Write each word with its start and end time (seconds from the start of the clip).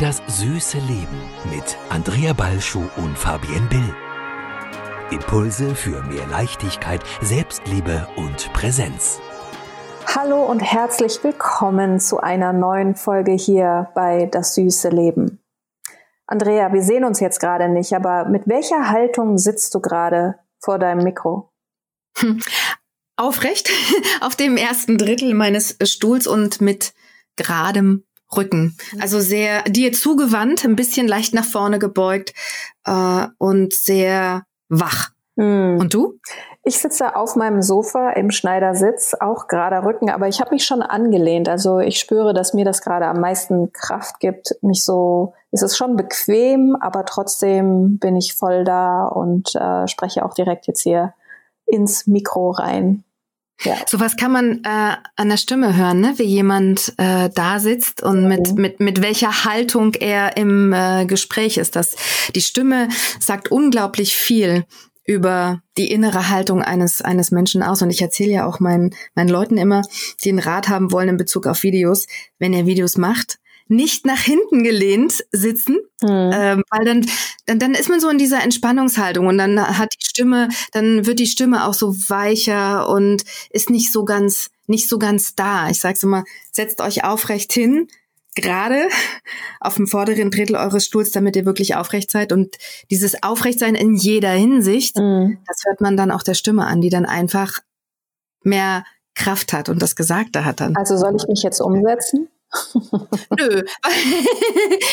Das 0.00 0.22
süße 0.28 0.78
Leben 0.78 1.20
mit 1.52 1.76
Andrea 1.88 2.32
Balschuh 2.32 2.88
und 2.98 3.18
Fabienne 3.18 3.66
Bill. 3.68 3.96
Impulse 5.10 5.74
für 5.74 6.04
mehr 6.04 6.24
Leichtigkeit, 6.28 7.02
Selbstliebe 7.20 8.06
und 8.14 8.52
Präsenz. 8.52 9.18
Hallo 10.06 10.44
und 10.44 10.60
herzlich 10.60 11.24
willkommen 11.24 11.98
zu 11.98 12.20
einer 12.20 12.52
neuen 12.52 12.94
Folge 12.94 13.32
hier 13.32 13.90
bei 13.96 14.26
Das 14.26 14.54
süße 14.54 14.90
Leben. 14.90 15.40
Andrea, 16.28 16.72
wir 16.72 16.82
sehen 16.82 17.02
uns 17.02 17.18
jetzt 17.18 17.40
gerade 17.40 17.68
nicht, 17.68 17.92
aber 17.92 18.26
mit 18.26 18.46
welcher 18.46 18.90
Haltung 18.90 19.36
sitzt 19.36 19.74
du 19.74 19.80
gerade 19.80 20.38
vor 20.60 20.78
deinem 20.78 21.02
Mikro? 21.02 21.50
Hm. 22.18 22.40
Aufrecht 23.16 23.68
auf 24.20 24.36
dem 24.36 24.56
ersten 24.56 24.96
Drittel 24.96 25.34
meines 25.34 25.76
Stuhls 25.82 26.28
und 26.28 26.60
mit 26.60 26.94
geradem 27.34 28.04
Rücken. 28.36 28.76
Mhm. 28.92 29.02
Also 29.02 29.20
sehr 29.20 29.62
dir 29.62 29.92
zugewandt, 29.92 30.64
ein 30.64 30.76
bisschen 30.76 31.08
leicht 31.08 31.34
nach 31.34 31.44
vorne 31.44 31.78
gebeugt 31.78 32.34
äh, 32.84 33.26
und 33.38 33.72
sehr 33.74 34.44
wach. 34.68 35.10
Mhm. 35.36 35.78
Und 35.78 35.94
du? 35.94 36.18
Ich 36.64 36.80
sitze 36.80 37.16
auf 37.16 37.36
meinem 37.36 37.62
Sofa 37.62 38.10
im 38.10 38.30
Schneidersitz, 38.30 39.14
auch 39.18 39.46
gerader 39.46 39.84
Rücken, 39.84 40.10
aber 40.10 40.28
ich 40.28 40.40
habe 40.40 40.50
mich 40.50 40.66
schon 40.66 40.82
angelehnt. 40.82 41.48
Also 41.48 41.78
ich 41.78 41.98
spüre, 41.98 42.34
dass 42.34 42.52
mir 42.52 42.64
das 42.64 42.82
gerade 42.82 43.06
am 43.06 43.20
meisten 43.20 43.72
Kraft 43.72 44.20
gibt. 44.20 44.56
Mich 44.60 44.84
so, 44.84 45.32
es 45.50 45.62
ist 45.62 45.78
schon 45.78 45.96
bequem, 45.96 46.76
aber 46.80 47.06
trotzdem 47.06 47.98
bin 47.98 48.16
ich 48.16 48.34
voll 48.34 48.64
da 48.64 49.06
und 49.06 49.54
äh, 49.54 49.88
spreche 49.88 50.24
auch 50.24 50.34
direkt 50.34 50.66
jetzt 50.66 50.82
hier 50.82 51.14
ins 51.64 52.06
Mikro 52.06 52.50
rein. 52.50 53.04
Ja. 53.62 53.76
Sowas 53.86 54.16
kann 54.16 54.30
man 54.30 54.62
äh, 54.64 54.96
an 55.16 55.28
der 55.28 55.36
Stimme 55.36 55.76
hören, 55.76 56.00
ne? 56.00 56.14
wie 56.16 56.24
jemand 56.24 56.94
äh, 56.96 57.28
da 57.34 57.58
sitzt 57.58 58.02
und 58.02 58.22
mhm. 58.22 58.28
mit, 58.28 58.54
mit, 58.54 58.80
mit 58.80 59.02
welcher 59.02 59.44
Haltung 59.44 59.94
er 59.94 60.36
im 60.36 60.72
äh, 60.72 61.06
Gespräch 61.06 61.58
ist. 61.58 61.74
Das, 61.74 61.96
die 62.34 62.40
Stimme 62.40 62.88
sagt 63.18 63.50
unglaublich 63.50 64.14
viel 64.14 64.64
über 65.08 65.62
die 65.78 65.90
innere 65.90 66.28
Haltung 66.28 66.62
eines, 66.62 67.00
eines 67.00 67.30
Menschen 67.30 67.62
aus. 67.62 67.80
Und 67.80 67.90
ich 67.90 68.02
erzähle 68.02 68.30
ja 68.30 68.46
auch 68.46 68.60
meinen, 68.60 68.94
meinen 69.14 69.30
Leuten 69.30 69.56
immer, 69.56 69.82
die 70.22 70.28
einen 70.28 70.38
Rat 70.38 70.68
haben 70.68 70.92
wollen 70.92 71.08
in 71.08 71.16
Bezug 71.16 71.46
auf 71.46 71.62
Videos, 71.62 72.06
wenn 72.38 72.52
ihr 72.52 72.66
Videos 72.66 72.98
macht, 72.98 73.37
nicht 73.68 74.06
nach 74.06 74.20
hinten 74.20 74.64
gelehnt 74.64 75.24
sitzen, 75.30 75.78
mhm. 76.02 76.30
ähm, 76.32 76.62
weil 76.70 76.84
dann, 76.84 77.06
dann, 77.46 77.58
dann 77.58 77.74
ist 77.74 77.88
man 77.88 78.00
so 78.00 78.08
in 78.08 78.18
dieser 78.18 78.42
Entspannungshaltung 78.42 79.26
und 79.26 79.38
dann 79.38 79.78
hat 79.78 79.92
die 79.92 80.04
Stimme, 80.04 80.48
dann 80.72 81.06
wird 81.06 81.20
die 81.20 81.26
Stimme 81.26 81.66
auch 81.66 81.74
so 81.74 81.94
weicher 82.08 82.88
und 82.88 83.24
ist 83.50 83.70
nicht 83.70 83.92
so 83.92 84.04
ganz, 84.04 84.50
nicht 84.66 84.88
so 84.88 84.98
ganz 84.98 85.34
da. 85.34 85.68
Ich 85.70 85.80
sage 85.80 85.98
so 85.98 86.06
mal, 86.06 86.24
setzt 86.50 86.80
euch 86.80 87.04
aufrecht 87.04 87.52
hin, 87.52 87.88
gerade 88.34 88.88
auf 89.60 89.76
dem 89.76 89.86
vorderen 89.86 90.30
Drittel 90.30 90.56
eures 90.56 90.84
Stuhls, 90.84 91.10
damit 91.10 91.36
ihr 91.36 91.44
wirklich 91.44 91.74
aufrecht 91.74 92.10
seid. 92.10 92.32
Und 92.32 92.56
dieses 92.90 93.22
Aufrechtsein 93.22 93.74
in 93.74 93.94
jeder 93.94 94.30
Hinsicht, 94.30 94.96
mhm. 94.96 95.38
das 95.46 95.62
hört 95.66 95.80
man 95.80 95.96
dann 95.96 96.10
auch 96.10 96.22
der 96.22 96.34
Stimme 96.34 96.66
an, 96.66 96.80
die 96.80 96.90
dann 96.90 97.04
einfach 97.06 97.58
mehr 98.42 98.84
Kraft 99.14 99.52
hat 99.52 99.68
und 99.68 99.82
das 99.82 99.96
Gesagte 99.96 100.44
hat 100.44 100.60
dann. 100.60 100.76
Also 100.76 100.96
soll 100.96 101.16
ich 101.16 101.26
mich 101.26 101.42
jetzt 101.42 101.60
umsetzen? 101.60 102.28
Nö, 103.38 103.62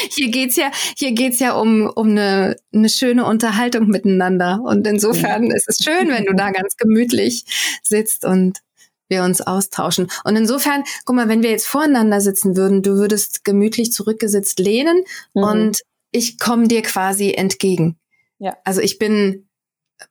hier 0.09 0.29
geht's 0.29 0.55
ja, 0.55 0.71
hier 0.97 1.13
geht's 1.13 1.39
ja 1.39 1.53
um, 1.53 1.89
um 1.89 2.09
eine, 2.09 2.57
eine 2.73 2.89
schöne 2.89 3.25
Unterhaltung 3.25 3.87
miteinander. 3.87 4.59
Und 4.63 4.85
insofern 4.87 5.51
ist 5.51 5.67
es 5.69 5.77
schön, 5.77 6.09
wenn 6.09 6.25
du 6.25 6.33
da 6.33 6.51
ganz 6.51 6.75
gemütlich 6.77 7.45
sitzt 7.83 8.25
und 8.25 8.59
wir 9.07 9.23
uns 9.23 9.41
austauschen. 9.41 10.07
Und 10.23 10.35
insofern, 10.35 10.83
guck 11.05 11.15
mal, 11.15 11.29
wenn 11.29 11.43
wir 11.43 11.51
jetzt 11.51 11.67
voreinander 11.67 12.21
sitzen 12.21 12.57
würden, 12.57 12.81
du 12.81 12.95
würdest 12.95 13.43
gemütlich 13.43 13.91
zurückgesetzt 13.91 14.59
lehnen 14.59 15.03
mhm. 15.33 15.43
und 15.43 15.79
ich 16.11 16.39
komme 16.39 16.67
dir 16.67 16.81
quasi 16.81 17.33
entgegen. 17.33 17.97
Ja. 18.39 18.57
Also 18.63 18.81
ich 18.81 18.97
bin 18.97 19.47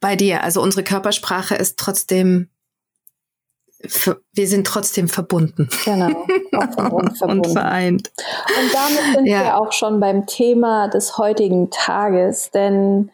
bei 0.01 0.17
dir. 0.17 0.43
Also 0.43 0.63
unsere 0.63 0.85
Körpersprache 0.85 1.55
ist 1.55 1.79
trotzdem 1.79 2.49
wir 4.33 4.49
sind 4.49 4.67
trotzdem 4.67 5.09
verbunden. 5.09 5.69
Genau, 5.85 6.09
und, 6.53 6.75
verbunden. 6.75 7.31
und 7.31 7.47
vereint. 7.49 8.13
Und 8.17 8.75
damit 8.75 9.17
sind 9.17 9.27
ja. 9.27 9.43
wir 9.43 9.61
auch 9.61 9.73
schon 9.73 10.01
beim 10.01 10.27
Thema 10.27 10.89
des 10.89 11.19
heutigen 11.19 11.71
Tages, 11.71 12.51
denn 12.51 13.11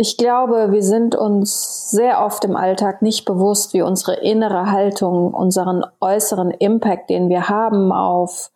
ich 0.00 0.16
glaube, 0.16 0.70
wir 0.70 0.82
sind 0.82 1.16
uns 1.16 1.90
sehr 1.90 2.24
oft 2.24 2.44
im 2.44 2.54
Alltag 2.54 3.02
nicht 3.02 3.24
bewusst, 3.24 3.74
wie 3.74 3.82
unsere 3.82 4.14
innere 4.14 4.70
Haltung, 4.70 5.34
unseren 5.34 5.84
äußeren 6.00 6.52
Impact, 6.52 7.10
den 7.10 7.28
wir 7.28 7.48
haben 7.48 7.90
auf 7.90 8.50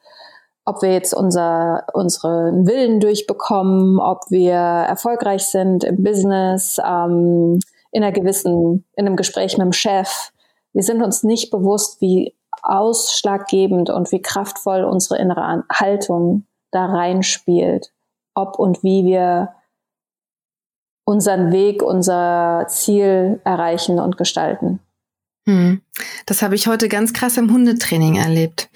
ob 0.64 0.82
wir 0.82 0.92
jetzt 0.92 1.12
unser, 1.12 1.86
unseren 1.92 2.66
Willen 2.66 3.00
durchbekommen, 3.00 3.98
ob 3.98 4.30
wir 4.30 4.54
erfolgreich 4.54 5.46
sind 5.46 5.84
im 5.84 6.02
Business, 6.02 6.78
ähm, 6.84 7.58
in 7.92 8.02
einer 8.02 8.12
gewissen, 8.12 8.84
in 8.96 9.06
einem 9.06 9.16
Gespräch 9.16 9.56
mit 9.56 9.64
dem 9.64 9.72
Chef. 9.72 10.32
Wir 10.72 10.82
sind 10.82 11.02
uns 11.02 11.22
nicht 11.22 11.50
bewusst, 11.50 12.00
wie 12.00 12.34
ausschlaggebend 12.62 13.90
und 13.90 14.10
wie 14.12 14.22
kraftvoll 14.22 14.84
unsere 14.84 15.20
innere 15.20 15.64
Haltung 15.70 16.46
da 16.70 16.86
reinspielt. 16.86 17.92
Ob 18.34 18.58
und 18.58 18.82
wie 18.82 19.04
wir 19.04 19.54
unseren 21.04 21.52
Weg, 21.52 21.82
unser 21.82 22.66
Ziel 22.68 23.40
erreichen 23.44 23.98
und 23.98 24.16
gestalten. 24.16 24.80
Hm. 25.46 25.82
Das 26.24 26.40
habe 26.40 26.54
ich 26.54 26.68
heute 26.68 26.88
ganz 26.88 27.12
krass 27.12 27.36
im 27.36 27.52
Hundetraining 27.52 28.16
erlebt. 28.16 28.70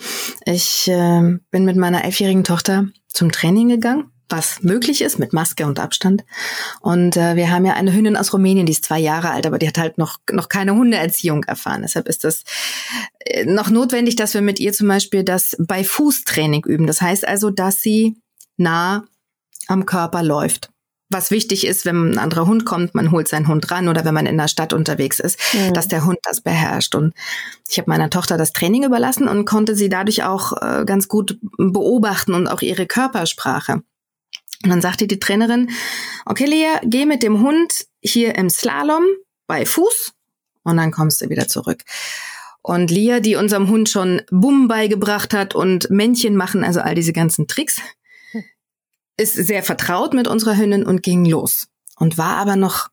Ich 0.44 0.88
äh, 0.88 1.38
bin 1.50 1.64
mit 1.64 1.76
meiner 1.76 2.04
elfjährigen 2.04 2.44
Tochter 2.44 2.88
zum 3.08 3.32
Training 3.32 3.68
gegangen 3.68 4.10
was 4.28 4.62
möglich 4.62 5.02
ist 5.02 5.18
mit 5.18 5.32
Maske 5.32 5.66
und 5.66 5.78
Abstand. 5.78 6.24
Und 6.80 7.16
äh, 7.16 7.36
wir 7.36 7.50
haben 7.50 7.64
ja 7.64 7.74
eine 7.74 7.92
Hündin 7.92 8.16
aus 8.16 8.32
Rumänien, 8.32 8.66
die 8.66 8.72
ist 8.72 8.84
zwei 8.84 8.98
Jahre 8.98 9.30
alt, 9.30 9.46
aber 9.46 9.58
die 9.58 9.68
hat 9.68 9.78
halt 9.78 9.98
noch, 9.98 10.18
noch 10.30 10.48
keine 10.48 10.74
Hundeerziehung 10.74 11.44
erfahren. 11.44 11.82
Deshalb 11.82 12.08
ist 12.08 12.24
das 12.24 12.42
äh, 13.20 13.44
noch 13.44 13.70
notwendig, 13.70 14.16
dass 14.16 14.34
wir 14.34 14.42
mit 14.42 14.58
ihr 14.58 14.72
zum 14.72 14.88
Beispiel 14.88 15.22
das 15.22 15.56
bei 15.58 15.84
Fußtraining 15.84 16.64
üben. 16.64 16.86
Das 16.86 17.00
heißt 17.00 17.26
also, 17.26 17.50
dass 17.50 17.80
sie 17.80 18.16
nah 18.56 19.04
am 19.68 19.86
Körper 19.86 20.22
läuft. 20.22 20.70
Was 21.08 21.30
wichtig 21.30 21.64
ist, 21.64 21.84
wenn 21.84 22.10
ein 22.10 22.18
anderer 22.18 22.46
Hund 22.46 22.64
kommt, 22.64 22.96
man 22.96 23.12
holt 23.12 23.28
seinen 23.28 23.46
Hund 23.46 23.70
ran 23.70 23.86
oder 23.86 24.04
wenn 24.04 24.14
man 24.14 24.26
in 24.26 24.36
der 24.36 24.48
Stadt 24.48 24.72
unterwegs 24.72 25.20
ist, 25.20 25.38
mhm. 25.54 25.72
dass 25.72 25.86
der 25.86 26.04
Hund 26.04 26.18
das 26.24 26.40
beherrscht. 26.40 26.96
Und 26.96 27.14
ich 27.68 27.78
habe 27.78 27.88
meiner 27.88 28.10
Tochter 28.10 28.36
das 28.36 28.52
Training 28.52 28.82
überlassen 28.82 29.28
und 29.28 29.44
konnte 29.44 29.76
sie 29.76 29.88
dadurch 29.88 30.24
auch 30.24 30.60
äh, 30.60 30.84
ganz 30.84 31.06
gut 31.06 31.38
beobachten 31.58 32.34
und 32.34 32.48
auch 32.48 32.60
ihre 32.60 32.86
Körpersprache. 32.86 33.82
Und 34.62 34.70
dann 34.70 34.80
sagte 34.80 35.06
die 35.06 35.20
Trainerin, 35.20 35.70
okay, 36.24 36.46
Lea, 36.46 36.78
geh 36.84 37.06
mit 37.06 37.22
dem 37.22 37.40
Hund 37.40 37.86
hier 38.00 38.34
im 38.36 38.50
Slalom 38.50 39.04
bei 39.46 39.66
Fuß 39.66 40.12
und 40.62 40.76
dann 40.76 40.90
kommst 40.90 41.20
du 41.20 41.28
wieder 41.28 41.48
zurück. 41.48 41.82
Und 42.62 42.90
Lia, 42.90 43.20
die 43.20 43.36
unserem 43.36 43.68
Hund 43.68 43.88
schon 43.88 44.22
Bumm 44.30 44.66
beigebracht 44.66 45.32
hat 45.32 45.54
und 45.54 45.88
Männchen 45.88 46.36
machen, 46.36 46.64
also 46.64 46.80
all 46.80 46.96
diese 46.96 47.12
ganzen 47.12 47.46
Tricks, 47.46 47.80
ist 49.16 49.34
sehr 49.34 49.62
vertraut 49.62 50.14
mit 50.14 50.26
unserer 50.26 50.56
Hündin 50.56 50.84
und 50.84 51.02
ging 51.02 51.24
los. 51.24 51.68
Und 51.96 52.18
war 52.18 52.36
aber 52.36 52.56
noch 52.56 52.88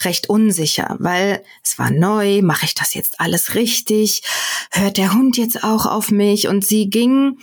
recht 0.00 0.28
unsicher, 0.28 0.96
weil 0.98 1.44
es 1.62 1.78
war 1.78 1.90
neu, 1.90 2.42
mache 2.42 2.64
ich 2.64 2.74
das 2.74 2.94
jetzt 2.94 3.20
alles 3.20 3.54
richtig? 3.54 4.22
Hört 4.70 4.96
der 4.96 5.12
Hund 5.12 5.36
jetzt 5.36 5.62
auch 5.62 5.86
auf 5.86 6.10
mich? 6.10 6.48
Und 6.48 6.66
sie 6.66 6.88
ging 6.88 7.38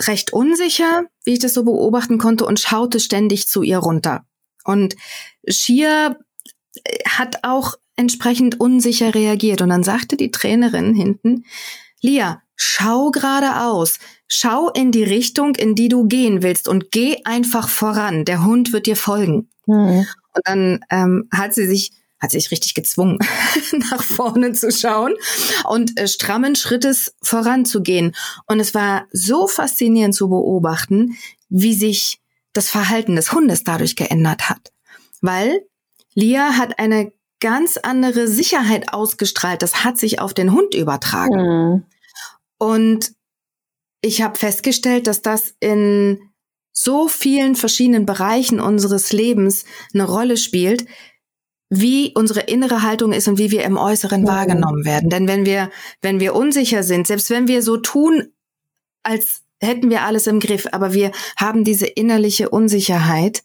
recht 0.00 0.32
unsicher, 0.32 1.04
wie 1.24 1.34
ich 1.34 1.38
das 1.38 1.54
so 1.54 1.64
beobachten 1.64 2.18
konnte, 2.18 2.44
und 2.44 2.60
schaute 2.60 3.00
ständig 3.00 3.48
zu 3.48 3.62
ihr 3.62 3.78
runter. 3.78 4.24
Und 4.64 4.96
Shia 5.48 6.16
äh, 6.84 6.98
hat 7.08 7.40
auch 7.42 7.74
entsprechend 7.96 8.60
unsicher 8.60 9.14
reagiert. 9.14 9.60
Und 9.60 9.68
dann 9.68 9.84
sagte 9.84 10.16
die 10.16 10.30
Trainerin 10.30 10.94
hinten, 10.94 11.44
Lia, 12.00 12.42
schau 12.56 13.10
geradeaus, 13.10 13.98
schau 14.26 14.70
in 14.70 14.90
die 14.90 15.04
Richtung, 15.04 15.54
in 15.54 15.74
die 15.74 15.88
du 15.88 16.06
gehen 16.06 16.42
willst 16.42 16.66
und 16.66 16.90
geh 16.90 17.18
einfach 17.24 17.68
voran. 17.68 18.24
Der 18.24 18.44
Hund 18.44 18.72
wird 18.72 18.86
dir 18.86 18.96
folgen. 18.96 19.50
Mhm. 19.66 20.06
Und 20.34 20.42
dann 20.44 20.80
ähm, 20.90 21.28
hat 21.32 21.54
sie 21.54 21.66
sich 21.66 21.92
hat 22.20 22.30
sich 22.30 22.50
richtig 22.50 22.74
gezwungen, 22.74 23.18
nach 23.72 24.02
vorne 24.02 24.52
zu 24.52 24.70
schauen 24.70 25.14
und 25.68 25.98
äh, 25.98 26.06
strammen 26.06 26.54
Schrittes 26.54 27.14
voranzugehen. 27.22 28.14
Und 28.46 28.60
es 28.60 28.74
war 28.74 29.06
so 29.12 29.46
faszinierend 29.46 30.14
zu 30.14 30.28
beobachten, 30.28 31.16
wie 31.48 31.74
sich 31.74 32.20
das 32.52 32.68
Verhalten 32.68 33.16
des 33.16 33.32
Hundes 33.32 33.64
dadurch 33.64 33.96
geändert 33.96 34.50
hat. 34.50 34.72
Weil 35.20 35.62
Lia 36.14 36.56
hat 36.56 36.78
eine 36.78 37.12
ganz 37.40 37.78
andere 37.78 38.28
Sicherheit 38.28 38.92
ausgestrahlt. 38.92 39.62
Das 39.62 39.84
hat 39.84 39.98
sich 39.98 40.20
auf 40.20 40.34
den 40.34 40.52
Hund 40.52 40.74
übertragen. 40.74 41.40
Mhm. 41.40 41.84
Und 42.58 43.12
ich 44.02 44.22
habe 44.22 44.38
festgestellt, 44.38 45.06
dass 45.06 45.22
das 45.22 45.54
in 45.60 46.20
so 46.72 47.08
vielen 47.08 47.56
verschiedenen 47.56 48.06
Bereichen 48.06 48.60
unseres 48.60 49.12
Lebens 49.12 49.64
eine 49.92 50.04
Rolle 50.04 50.36
spielt, 50.36 50.86
wie 51.70 52.12
unsere 52.16 52.40
innere 52.40 52.82
Haltung 52.82 53.12
ist 53.12 53.28
und 53.28 53.38
wie 53.38 53.52
wir 53.52 53.64
im 53.64 53.76
Äußeren 53.76 54.22
mhm. 54.22 54.26
wahrgenommen 54.26 54.84
werden. 54.84 55.08
Denn 55.08 55.28
wenn 55.28 55.46
wir, 55.46 55.70
wenn 56.02 56.20
wir 56.20 56.34
unsicher 56.34 56.82
sind, 56.82 57.06
selbst 57.06 57.30
wenn 57.30 57.46
wir 57.48 57.62
so 57.62 57.76
tun, 57.76 58.32
als 59.04 59.42
hätten 59.60 59.88
wir 59.88 60.02
alles 60.02 60.26
im 60.26 60.40
Griff, 60.40 60.66
aber 60.72 60.92
wir 60.92 61.12
haben 61.36 61.64
diese 61.64 61.86
innerliche 61.86 62.48
Unsicherheit, 62.48 63.42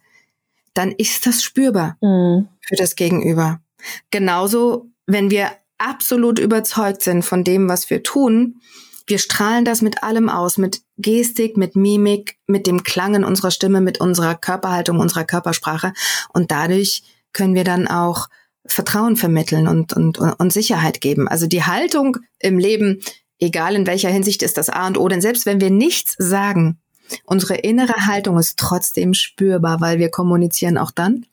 dann 0.73 0.91
ist 0.91 1.27
das 1.27 1.43
spürbar 1.43 1.97
mhm. 2.01 2.49
für 2.61 2.75
das 2.75 2.95
Gegenüber. 2.95 3.61
Genauso, 4.09 4.89
wenn 5.05 5.29
wir 5.29 5.51
absolut 5.77 6.39
überzeugt 6.39 7.03
sind 7.03 7.23
von 7.23 7.43
dem, 7.43 7.69
was 7.69 7.89
wir 7.89 8.01
tun, 8.01 8.59
wir 9.07 9.19
strahlen 9.19 9.65
das 9.65 9.83
mit 9.83 10.01
allem 10.01 10.29
aus, 10.29 10.57
mit 10.57 10.81
Gestik, 10.97 11.57
mit 11.57 11.75
Mimik, 11.75 12.37
mit 12.47 12.65
dem 12.65 12.83
Klang 12.83 13.13
in 13.13 13.23
unserer 13.23 13.51
Stimme, 13.51 13.79
mit 13.79 14.01
unserer 14.01 14.33
Körperhaltung, 14.33 14.99
unserer 14.99 15.25
Körpersprache. 15.25 15.93
Und 16.33 16.49
dadurch 16.49 17.03
können 17.35 17.53
wir 17.53 17.63
dann 17.63 17.87
auch 17.87 18.27
Vertrauen 18.65 19.15
vermitteln 19.15 19.67
und, 19.67 19.93
und, 19.93 20.17
und 20.17 20.53
Sicherheit 20.53 21.01
geben. 21.01 21.27
Also 21.27 21.45
die 21.45 21.63
Haltung 21.63 22.17
im 22.39 22.57
Leben, 22.57 23.01
egal 23.37 23.75
in 23.75 23.85
welcher 23.85 24.09
Hinsicht, 24.09 24.41
ist 24.41 24.57
das 24.57 24.69
A 24.69 24.87
und 24.87 24.97
O. 24.97 25.07
Denn 25.07 25.21
selbst 25.21 25.45
wenn 25.45 25.61
wir 25.61 25.69
nichts 25.69 26.15
sagen, 26.17 26.79
unsere 27.25 27.55
innere 27.55 28.07
Haltung 28.07 28.39
ist 28.39 28.57
trotzdem 28.57 29.13
spürbar, 29.13 29.81
weil 29.81 29.99
wir 29.99 30.09
kommunizieren 30.09 30.79
auch 30.79 30.89
dann, 30.89 31.27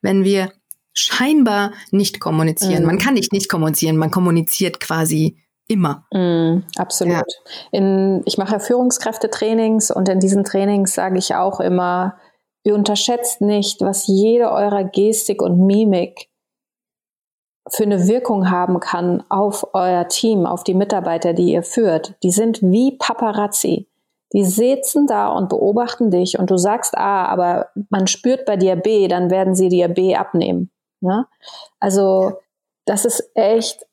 wenn 0.00 0.24
wir 0.24 0.52
scheinbar 0.94 1.72
nicht 1.90 2.20
kommunizieren. 2.20 2.82
Mhm. 2.82 2.86
Man 2.86 2.98
kann 2.98 3.14
nicht 3.14 3.32
nicht 3.32 3.50
kommunizieren, 3.50 3.96
man 3.96 4.10
kommuniziert 4.10 4.80
quasi 4.80 5.36
immer. 5.66 6.06
Mm, 6.12 6.62
absolut. 6.76 7.14
Ja. 7.14 7.22
In, 7.72 8.22
ich 8.26 8.38
mache 8.38 8.60
Führungskräftetrainings 8.60 9.90
und 9.90 10.08
in 10.08 10.20
diesen 10.20 10.44
Trainings 10.44 10.94
sage 10.94 11.18
ich 11.18 11.34
auch 11.34 11.58
immer, 11.58 12.16
ihr 12.64 12.74
unterschätzt 12.74 13.40
nicht, 13.40 13.80
was 13.80 14.06
jede 14.06 14.50
eurer 14.50 14.84
Gestik 14.84 15.40
und 15.42 15.64
Mimik 15.64 16.28
für 17.70 17.84
eine 17.84 18.08
Wirkung 18.08 18.50
haben 18.50 18.80
kann 18.80 19.22
auf 19.30 19.68
euer 19.72 20.08
Team, 20.08 20.44
auf 20.44 20.64
die 20.64 20.74
Mitarbeiter, 20.74 21.32
die 21.32 21.52
ihr 21.52 21.62
führt. 21.62 22.14
Die 22.22 22.30
sind 22.30 22.60
wie 22.62 22.96
Paparazzi. 22.98 23.88
Die 24.32 24.44
sitzen 24.44 25.06
da 25.06 25.28
und 25.28 25.48
beobachten 25.48 26.10
dich 26.10 26.38
und 26.38 26.50
du 26.50 26.56
sagst 26.56 26.96
A, 26.96 27.26
aber 27.26 27.68
man 27.88 28.06
spürt 28.06 28.44
bei 28.46 28.56
dir 28.56 28.74
B, 28.74 29.06
dann 29.06 29.30
werden 29.30 29.54
sie 29.54 29.68
dir 29.68 29.88
B 29.88 30.16
abnehmen. 30.16 30.70
Ne? 31.00 31.26
Also 31.78 32.32
das 32.84 33.04
ist 33.04 33.30
echt 33.34 33.86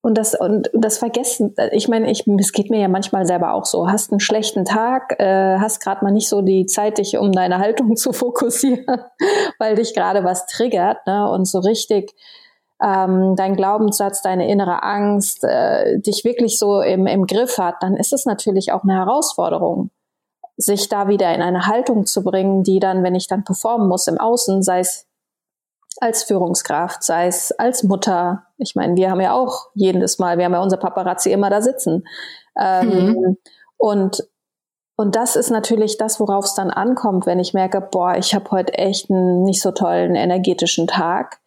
und 0.00 0.16
das, 0.16 0.34
und 0.34 0.70
das 0.72 0.98
Vergessen, 0.98 1.54
ich 1.72 1.88
meine, 1.88 2.10
ich, 2.10 2.26
es 2.26 2.52
geht 2.52 2.70
mir 2.70 2.80
ja 2.80 2.88
manchmal 2.88 3.26
selber 3.26 3.52
auch 3.52 3.64
so. 3.64 3.90
Hast 3.90 4.12
einen 4.12 4.20
schlechten 4.20 4.64
Tag, 4.64 5.18
äh, 5.18 5.58
hast 5.58 5.80
gerade 5.80 6.04
mal 6.04 6.12
nicht 6.12 6.28
so 6.28 6.40
die 6.40 6.66
Zeit, 6.66 6.98
dich 6.98 7.18
um 7.18 7.32
deine 7.32 7.58
Haltung 7.58 7.96
zu 7.96 8.12
fokussieren, 8.12 8.86
weil 9.58 9.74
dich 9.74 9.94
gerade 9.94 10.22
was 10.22 10.46
triggert, 10.46 11.06
ne? 11.06 11.28
Und 11.30 11.46
so 11.46 11.58
richtig 11.58 12.14
ähm, 12.82 13.34
dein 13.34 13.56
Glaubenssatz, 13.56 14.22
deine 14.22 14.48
innere 14.48 14.84
Angst, 14.84 15.42
äh, 15.42 15.98
dich 15.98 16.24
wirklich 16.24 16.58
so 16.58 16.80
im, 16.80 17.08
im 17.08 17.26
Griff 17.26 17.58
hat, 17.58 17.76
dann 17.80 17.96
ist 17.96 18.12
es 18.12 18.24
natürlich 18.24 18.70
auch 18.70 18.84
eine 18.84 18.94
Herausforderung, 18.94 19.90
sich 20.56 20.88
da 20.88 21.08
wieder 21.08 21.34
in 21.34 21.42
eine 21.42 21.66
Haltung 21.66 22.06
zu 22.06 22.22
bringen, 22.22 22.62
die 22.62 22.78
dann, 22.78 23.02
wenn 23.02 23.16
ich 23.16 23.26
dann 23.26 23.42
performen 23.42 23.88
muss 23.88 24.06
im 24.06 24.18
Außen, 24.18 24.62
sei 24.62 24.78
es 24.78 25.07
als 26.00 26.22
Führungskraft, 26.24 27.02
sei 27.02 27.26
es 27.26 27.52
als 27.52 27.82
Mutter. 27.82 28.44
Ich 28.56 28.74
meine, 28.74 28.96
wir 28.96 29.10
haben 29.10 29.20
ja 29.20 29.32
auch 29.32 29.68
jedes 29.74 30.18
Mal, 30.18 30.38
wir 30.38 30.44
haben 30.44 30.52
ja 30.52 30.62
unser 30.62 30.76
Paparazzi 30.76 31.32
immer 31.32 31.50
da 31.50 31.60
sitzen. 31.60 32.06
Ähm, 32.58 32.88
mhm. 32.88 33.36
Und 33.76 34.28
und 34.96 35.14
das 35.14 35.36
ist 35.36 35.50
natürlich 35.50 35.96
das, 35.96 36.18
worauf 36.18 36.44
es 36.44 36.54
dann 36.54 36.72
ankommt, 36.72 37.24
wenn 37.24 37.38
ich 37.38 37.54
merke, 37.54 37.80
boah, 37.80 38.16
ich 38.16 38.34
habe 38.34 38.50
heute 38.50 38.74
echt 38.74 39.08
einen 39.08 39.44
nicht 39.44 39.62
so 39.62 39.70
tollen 39.70 40.16
energetischen 40.16 40.88
Tag 40.88 41.38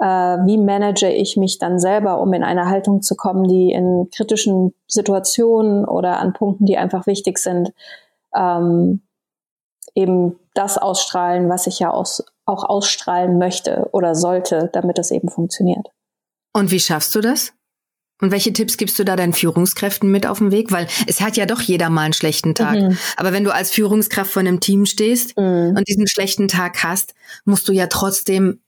äh, 0.00 0.04
wie 0.46 0.56
manage 0.56 1.08
ich 1.08 1.36
mich 1.36 1.58
dann 1.58 1.78
selber, 1.78 2.20
um 2.20 2.32
in 2.32 2.42
eine 2.42 2.68
Haltung 2.68 3.02
zu 3.02 3.14
kommen, 3.14 3.44
die 3.44 3.70
in 3.70 4.08
kritischen 4.10 4.74
Situationen 4.86 5.84
oder 5.84 6.18
an 6.18 6.32
Punkten, 6.32 6.64
die 6.64 6.78
einfach 6.78 7.06
wichtig 7.06 7.38
sind, 7.38 7.72
ähm, 8.34 9.02
eben 9.94 10.38
das 10.54 10.78
ausstrahlen, 10.78 11.50
was 11.50 11.66
ich 11.66 11.78
ja 11.80 11.90
aus, 11.90 12.24
auch 12.50 12.64
ausstrahlen 12.64 13.38
möchte 13.38 13.88
oder 13.92 14.14
sollte, 14.14 14.70
damit 14.72 14.98
das 14.98 15.10
eben 15.10 15.28
funktioniert. 15.28 15.88
Und 16.52 16.70
wie 16.70 16.80
schaffst 16.80 17.14
du 17.14 17.20
das? 17.20 17.52
Und 18.20 18.32
welche 18.32 18.52
Tipps 18.52 18.76
gibst 18.76 18.98
du 18.98 19.04
da 19.04 19.16
deinen 19.16 19.32
Führungskräften 19.32 20.10
mit 20.10 20.26
auf 20.26 20.38
den 20.38 20.50
Weg? 20.50 20.72
Weil 20.72 20.86
es 21.06 21.20
hat 21.20 21.36
ja 21.36 21.46
doch 21.46 21.60
jeder 21.60 21.88
mal 21.88 22.02
einen 22.02 22.12
schlechten 22.12 22.54
Tag. 22.54 22.74
Mhm. 22.74 22.98
Aber 23.16 23.32
wenn 23.32 23.44
du 23.44 23.54
als 23.54 23.70
Führungskraft 23.70 24.30
von 24.30 24.46
einem 24.46 24.60
Team 24.60 24.84
stehst 24.84 25.36
mhm. 25.38 25.74
und 25.76 25.88
diesen 25.88 26.06
schlechten 26.06 26.48
Tag 26.48 26.82
hast, 26.82 27.14
musst 27.44 27.66
du 27.68 27.72
ja 27.72 27.86
trotzdem 27.86 28.60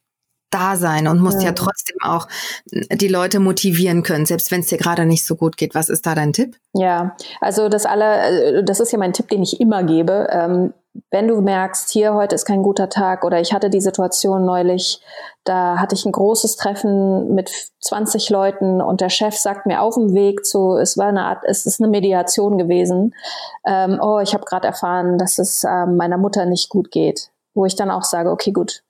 da 0.49 0.75
sein 0.75 1.07
und 1.07 1.19
musst 1.19 1.41
ja. 1.41 1.47
ja 1.47 1.51
trotzdem 1.53 1.97
auch 2.03 2.27
die 2.65 3.07
Leute 3.07 3.39
motivieren 3.39 4.03
können, 4.03 4.25
selbst 4.25 4.51
wenn 4.51 4.61
es 4.61 4.67
dir 4.67 4.77
gerade 4.77 5.05
nicht 5.05 5.25
so 5.25 5.35
gut 5.35 5.57
geht. 5.57 5.73
Was 5.73 5.89
ist 5.89 6.05
da 6.05 6.13
dein 6.13 6.33
Tipp? 6.33 6.57
Ja, 6.73 7.15
also 7.41 7.69
das 7.69 7.85
aller, 7.85 8.61
das 8.61 8.79
ist 8.79 8.91
ja 8.91 8.99
mein 8.99 9.13
Tipp, 9.13 9.29
den 9.29 9.41
ich 9.41 9.59
immer 9.59 9.83
gebe. 9.83 10.27
Ähm, 10.31 10.73
wenn 11.09 11.27
du 11.27 11.41
merkst, 11.41 11.89
hier 11.89 12.13
heute 12.13 12.35
ist 12.35 12.45
kein 12.45 12.61
guter 12.61 12.89
Tag 12.89 13.23
oder 13.23 13.39
ich 13.39 13.53
hatte 13.53 13.69
die 13.69 13.81
Situation 13.81 14.45
neulich, 14.45 15.01
da 15.43 15.79
hatte 15.79 15.95
ich 15.95 16.05
ein 16.05 16.11
großes 16.11 16.55
Treffen 16.55 17.33
mit 17.33 17.51
20 17.81 18.29
Leuten 18.29 18.81
und 18.81 19.01
der 19.01 19.09
Chef 19.09 19.35
sagt 19.35 19.65
mir 19.65 19.81
auf 19.81 19.95
dem 19.95 20.13
Weg 20.13 20.45
zu, 20.45 20.75
es 20.75 20.97
war 20.97 21.07
eine 21.07 21.25
Art, 21.25 21.43
es 21.45 21.65
ist 21.65 21.81
eine 21.81 21.89
Mediation 21.89 22.57
gewesen, 22.57 23.15
ähm, 23.65 23.99
oh, 24.01 24.19
ich 24.19 24.33
habe 24.33 24.45
gerade 24.45 24.67
erfahren, 24.67 25.17
dass 25.17 25.39
es 25.39 25.63
ähm, 25.63 25.97
meiner 25.97 26.17
Mutter 26.17 26.45
nicht 26.45 26.69
gut 26.69 26.91
geht, 26.91 27.31
wo 27.55 27.65
ich 27.65 27.75
dann 27.75 27.89
auch 27.89 28.03
sage, 28.03 28.29
okay, 28.29 28.51
gut, 28.51 28.83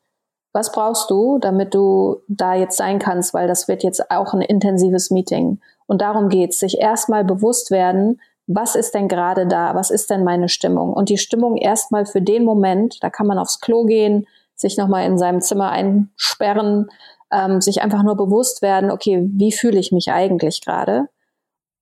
was 0.51 0.71
brauchst 0.71 1.09
du, 1.09 1.39
damit 1.39 1.73
du 1.73 2.21
da 2.27 2.53
jetzt 2.53 2.77
sein 2.77 2.99
kannst, 2.99 3.33
weil 3.33 3.47
das 3.47 3.67
wird 3.67 3.81
jetzt 3.81 4.11
auch 4.11 4.33
ein 4.33 4.41
intensives 4.41 5.09
Meeting. 5.09 5.59
Und 5.87 6.01
darum 6.01 6.29
geht's, 6.29 6.59
sich 6.59 6.79
erstmal 6.79 7.23
bewusst 7.23 7.71
werden, 7.71 8.21
was 8.47 8.75
ist 8.75 8.93
denn 8.93 9.07
gerade 9.07 9.47
da, 9.47 9.75
was 9.75 9.89
ist 9.89 10.09
denn 10.09 10.23
meine 10.23 10.49
Stimmung? 10.49 10.93
Und 10.93 11.09
die 11.09 11.17
Stimmung 11.17 11.57
erstmal 11.57 12.05
für 12.05 12.21
den 12.21 12.43
Moment, 12.43 13.01
da 13.01 13.09
kann 13.09 13.27
man 13.27 13.39
aufs 13.39 13.59
Klo 13.59 13.85
gehen, 13.85 14.27
sich 14.55 14.77
nochmal 14.77 15.05
in 15.05 15.17
seinem 15.17 15.41
Zimmer 15.41 15.71
einsperren, 15.71 16.89
ähm, 17.31 17.61
sich 17.61 17.81
einfach 17.81 18.03
nur 18.03 18.15
bewusst 18.15 18.61
werden, 18.61 18.91
okay, 18.91 19.27
wie 19.33 19.51
fühle 19.51 19.79
ich 19.79 19.91
mich 19.91 20.11
eigentlich 20.11 20.61
gerade? 20.61 21.07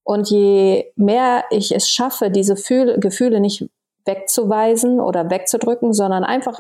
Und 0.04 0.30
je 0.30 0.92
mehr 0.96 1.44
ich 1.50 1.74
es 1.74 1.90
schaffe, 1.90 2.30
diese 2.32 2.56
Fühl 2.56 3.00
Gefühle 3.00 3.40
nicht 3.40 3.70
wegzuweisen 4.06 5.00
oder 5.00 5.30
wegzudrücken, 5.30 5.94
sondern 5.94 6.24
einfach 6.24 6.60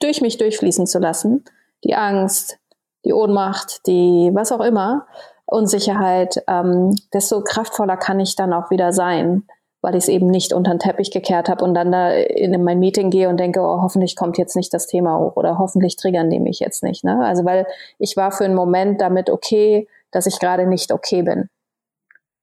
durch 0.00 0.22
mich 0.22 0.38
durchfließen 0.38 0.86
zu 0.86 0.98
lassen. 0.98 1.44
Die 1.84 1.94
Angst, 1.94 2.58
die 3.04 3.12
Ohnmacht, 3.12 3.86
die 3.86 4.30
was 4.32 4.52
auch 4.52 4.60
immer, 4.60 5.06
Unsicherheit, 5.50 6.42
ähm, 6.48 6.94
desto 7.12 7.42
kraftvoller 7.42 7.96
kann 7.96 8.20
ich 8.20 8.36
dann 8.36 8.52
auch 8.52 8.70
wieder 8.70 8.92
sein, 8.92 9.44
weil 9.82 9.94
ich 9.94 10.04
es 10.04 10.08
eben 10.08 10.26
nicht 10.26 10.52
unter 10.52 10.72
den 10.72 10.78
Teppich 10.78 11.10
gekehrt 11.10 11.48
habe 11.48 11.64
und 11.64 11.74
dann 11.74 11.90
da 11.90 12.10
in 12.12 12.62
mein 12.62 12.78
Meeting 12.78 13.10
gehe 13.10 13.28
und 13.28 13.38
denke, 13.38 13.60
oh, 13.60 13.80
hoffentlich 13.82 14.16
kommt 14.16 14.38
jetzt 14.38 14.56
nicht 14.56 14.72
das 14.74 14.86
Thema 14.86 15.18
hoch 15.18 15.36
oder 15.36 15.58
hoffentlich 15.58 15.96
triggern 15.96 16.30
die 16.30 16.40
mich 16.40 16.60
jetzt 16.60 16.82
nicht. 16.82 17.04
Ne? 17.04 17.24
Also 17.24 17.44
weil 17.44 17.66
ich 17.98 18.16
war 18.16 18.30
für 18.30 18.44
einen 18.44 18.54
Moment 18.54 19.00
damit 19.00 19.30
okay, 19.30 19.88
dass 20.10 20.26
ich 20.26 20.38
gerade 20.38 20.66
nicht 20.66 20.92
okay 20.92 21.22
bin. 21.22 21.48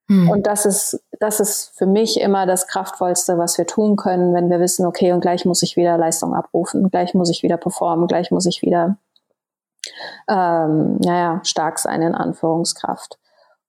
Hm. 0.10 0.30
Und 0.30 0.48
das 0.48 0.66
ist, 0.66 1.04
das 1.20 1.40
ist 1.40 1.78
für 1.78 1.86
mich 1.86 2.20
immer 2.20 2.46
das 2.46 2.68
Kraftvollste, 2.68 3.38
was 3.38 3.58
wir 3.58 3.68
tun 3.68 3.98
können, 3.98 4.34
wenn 4.34 4.50
wir 4.50 4.60
wissen, 4.60 4.86
okay, 4.86 5.12
und 5.12 5.20
gleich 5.20 5.46
muss 5.46 5.62
ich 5.64 5.76
wieder 5.76 5.98
Leistung 5.98 6.34
abrufen, 6.34 6.90
gleich 6.90 7.14
muss 7.14 7.30
ich 7.30 7.44
wieder 7.44 7.58
performen, 7.58 8.08
gleich 8.08 8.32
muss 8.32 8.46
ich 8.46 8.62
wieder, 8.62 8.98
ähm, 10.28 10.98
naja, 10.98 11.42
stark 11.44 11.80
sein 11.80 12.02
in 12.02 12.16
Anführungskraft. 12.16 13.18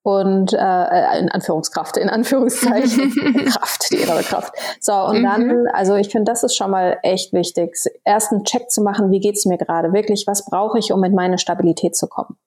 Und 0.02 0.54
äh, 0.54 1.18
in 1.18 1.30
Anführungskraft, 1.30 1.96
in 1.98 2.08
Anführungszeichen, 2.08 3.12
Kraft, 3.46 3.90
die 3.90 3.96
innere 3.96 4.22
Kraft. 4.22 4.54
So, 4.80 4.94
und 4.94 5.18
mhm. 5.18 5.22
dann, 5.24 5.66
also 5.74 5.96
ich 5.96 6.08
finde, 6.08 6.30
das 6.30 6.44
ist 6.44 6.56
schon 6.56 6.70
mal 6.70 6.98
echt 7.02 7.32
wichtig, 7.32 7.76
erst 8.04 8.32
einen 8.32 8.44
Check 8.44 8.70
zu 8.70 8.80
machen, 8.80 9.10
wie 9.10 9.20
geht's 9.20 9.44
mir 9.44 9.58
gerade? 9.58 9.92
Wirklich, 9.92 10.26
was 10.26 10.46
brauche 10.46 10.78
ich, 10.78 10.92
um 10.92 11.04
in 11.04 11.14
meine 11.14 11.36
Stabilität 11.36 11.94
zu 11.94 12.06
kommen? 12.06 12.38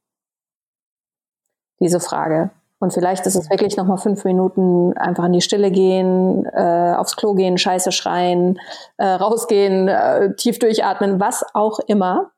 Diese 1.79 1.99
Frage. 1.99 2.51
Und 2.81 2.93
vielleicht 2.93 3.27
ist 3.27 3.35
es 3.35 3.47
wirklich 3.51 3.77
nochmal 3.77 3.99
fünf 3.99 4.25
Minuten 4.25 4.97
einfach 4.97 5.25
in 5.25 5.33
die 5.33 5.41
Stille 5.41 5.69
gehen, 5.69 6.47
äh, 6.47 6.95
aufs 6.97 7.15
Klo 7.15 7.35
gehen, 7.35 7.59
Scheiße 7.59 7.91
schreien, 7.91 8.59
äh, 8.97 9.05
rausgehen, 9.05 9.87
äh, 9.87 10.35
tief 10.35 10.57
durchatmen, 10.57 11.19
was 11.19 11.45
auch 11.53 11.77
immer. 11.85 12.31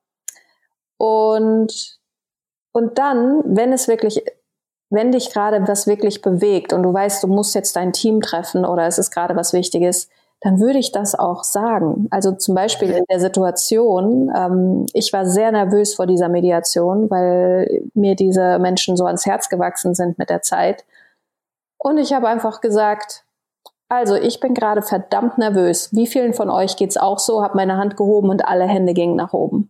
Und, 1.04 2.00
und 2.72 2.98
dann, 2.98 3.42
wenn 3.44 3.74
es 3.74 3.90
wirklich, 3.90 4.24
wenn 4.90 5.12
dich 5.12 5.34
gerade 5.34 5.68
was 5.68 5.86
wirklich 5.86 6.22
bewegt 6.22 6.72
und 6.72 6.82
du 6.84 6.94
weißt, 6.94 7.22
du 7.24 7.28
musst 7.28 7.56
jetzt 7.56 7.76
dein 7.76 7.92
Team 7.92 8.22
treffen 8.22 8.64
oder 8.64 8.88
es 8.88 8.98
ist 8.98 9.12
gerade 9.12 9.36
was 9.36 9.52
Wichtiges, 9.52 10.08
dann 10.40 10.62
würde 10.62 10.80
ich 10.80 10.94
das 10.94 11.14
auch 11.14 11.44
sagen. 11.44 12.08
Also 12.10 12.32
zum 12.32 12.56
Beispiel 12.56 12.90
in 12.92 13.04
der 13.12 13.20
Situation, 13.20 14.32
ähm, 14.34 14.86
ich 14.94 15.12
war 15.12 15.26
sehr 15.26 15.52
nervös 15.52 15.94
vor 15.94 16.08
dieser 16.08 16.30
Mediation, 16.30 17.10
weil 17.10 17.84
mir 17.94 18.16
diese 18.16 18.58
Menschen 18.60 18.96
so 18.96 19.06
ans 19.06 19.26
Herz 19.26 19.50
gewachsen 19.50 19.96
sind 19.96 20.18
mit 20.18 20.30
der 20.30 20.42
Zeit. 20.42 20.86
Und 21.78 21.98
ich 21.98 22.14
habe 22.14 22.30
einfach 22.30 22.62
gesagt, 22.62 23.26
also 23.90 24.16
ich 24.16 24.40
bin 24.40 24.54
gerade 24.54 24.82
verdammt 24.82 25.38
nervös. 25.38 25.94
Wie 25.94 26.08
vielen 26.08 26.34
von 26.34 26.50
euch 26.50 26.78
geht's 26.78 26.96
auch 26.96 27.20
so? 27.20 27.44
Habe 27.44 27.58
meine 27.58 27.76
Hand 27.76 27.98
gehoben 27.98 28.30
und 28.30 28.46
alle 28.46 28.68
Hände 28.68 28.94
gingen 28.94 29.18
nach 29.18 29.34
oben. 29.34 29.70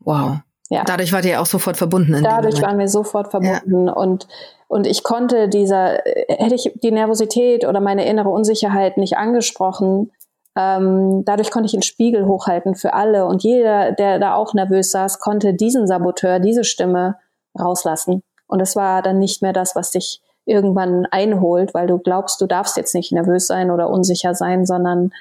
Wow. 0.00 0.38
Ja. 0.68 0.82
Dadurch 0.84 1.12
wart 1.12 1.24
ihr 1.24 1.40
auch 1.40 1.46
sofort 1.46 1.76
verbunden. 1.76 2.22
Dadurch 2.22 2.60
waren 2.60 2.78
wir 2.78 2.88
sofort 2.88 3.30
verbunden 3.30 3.86
ja. 3.86 3.92
und 3.92 4.26
und 4.68 4.86
ich 4.86 5.04
konnte 5.04 5.48
dieser, 5.48 6.00
hätte 6.28 6.56
ich 6.56 6.72
die 6.82 6.90
Nervosität 6.90 7.64
oder 7.64 7.80
meine 7.80 8.04
innere 8.04 8.30
Unsicherheit 8.30 8.96
nicht 8.96 9.16
angesprochen, 9.16 10.10
ähm, 10.56 11.22
dadurch 11.24 11.50
konnte 11.50 11.66
ich 11.66 11.74
einen 11.74 11.82
Spiegel 11.82 12.26
hochhalten 12.26 12.74
für 12.74 12.94
alle 12.94 13.26
und 13.26 13.42
jeder, 13.42 13.92
der 13.92 14.18
da 14.18 14.34
auch 14.34 14.54
nervös 14.54 14.90
saß, 14.90 15.20
konnte 15.20 15.54
diesen 15.54 15.86
Saboteur, 15.86 16.40
diese 16.40 16.64
Stimme 16.64 17.16
rauslassen. 17.58 18.22
Und 18.48 18.60
es 18.60 18.74
war 18.74 19.02
dann 19.02 19.18
nicht 19.18 19.42
mehr 19.42 19.52
das, 19.52 19.76
was 19.76 19.90
dich 19.90 20.22
irgendwann 20.46 21.06
einholt, 21.10 21.74
weil 21.74 21.86
du 21.86 21.98
glaubst, 21.98 22.40
du 22.40 22.46
darfst 22.46 22.76
jetzt 22.76 22.94
nicht 22.94 23.12
nervös 23.12 23.46
sein 23.46 23.70
oder 23.70 23.90
unsicher 23.90 24.34
sein, 24.34 24.64
sondern 24.64 25.12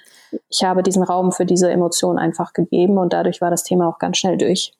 ich 0.49 0.63
habe 0.63 0.83
diesen 0.83 1.03
Raum 1.03 1.31
für 1.31 1.45
diese 1.45 1.69
Emotion 1.69 2.17
einfach 2.17 2.53
gegeben 2.53 2.97
und 2.97 3.11
dadurch 3.11 3.41
war 3.41 3.51
das 3.51 3.63
Thema 3.63 3.89
auch 3.89 3.99
ganz 3.99 4.17
schnell 4.17 4.37
durch. 4.37 4.73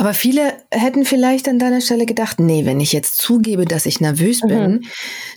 Aber 0.00 0.14
viele 0.14 0.54
hätten 0.70 1.04
vielleicht 1.04 1.46
an 1.46 1.58
deiner 1.58 1.82
Stelle 1.82 2.06
gedacht, 2.06 2.40
nee, 2.40 2.64
wenn 2.64 2.80
ich 2.80 2.94
jetzt 2.94 3.18
zugebe, 3.18 3.66
dass 3.66 3.84
ich 3.84 4.00
nervös 4.00 4.42
mhm. 4.42 4.48
bin, 4.48 4.70
mhm. 4.70 4.84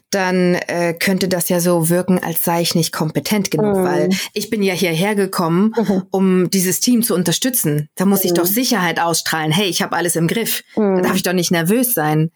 dann 0.10 0.56
äh, 0.56 0.94
könnte 0.94 1.28
das 1.28 1.50
ja 1.50 1.60
so 1.60 1.90
wirken, 1.90 2.18
als 2.18 2.46
sei 2.46 2.62
ich 2.62 2.74
nicht 2.74 2.94
kompetent 2.94 3.52
genug, 3.52 3.80
mhm. 3.80 3.84
weil 3.84 4.10
ich 4.34 4.50
bin 4.50 4.64
ja 4.64 4.74
hierher 4.74 5.16
gekommen, 5.16 5.74
mhm. 5.78 6.04
um 6.12 6.50
dieses 6.50 6.80
Team 6.80 7.04
zu 7.04 7.14
unterstützen. 7.14 7.90
Da 7.96 8.06
muss 8.06 8.24
ich 8.24 8.34
doch 8.34 8.46
mhm. 8.46 8.54
Sicherheit 8.54 9.02
ausstrahlen. 9.02 9.52
Hey, 9.52 9.68
ich 9.68 9.82
habe 9.82 9.98
alles 9.98 10.16
im 10.16 10.30
Griff. 10.30 10.64
Da 10.78 10.82
mhm. 10.82 11.04
darf 11.04 11.16
ich 11.18 11.24
doch 11.24 11.34
nicht 11.34 11.52
nervös 11.52 11.94
sein. 11.94 12.32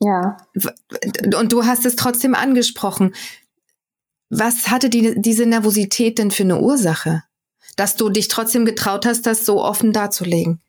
Ja. 0.00 0.38
Und 1.38 1.52
du 1.52 1.66
hast 1.66 1.84
es 1.84 1.96
trotzdem 1.96 2.34
angesprochen. 2.34 3.14
Was 4.30 4.70
hatte 4.70 4.88
die, 4.88 5.20
diese 5.20 5.44
Nervosität 5.44 6.16
denn 6.16 6.30
für 6.30 6.44
eine 6.44 6.60
Ursache? 6.60 7.24
Dass 7.76 7.94
du 7.96 8.08
dich 8.08 8.28
trotzdem 8.28 8.64
getraut 8.64 9.04
hast, 9.04 9.26
das 9.26 9.44
so 9.44 9.62
offen 9.62 9.92
darzulegen? 9.92 10.62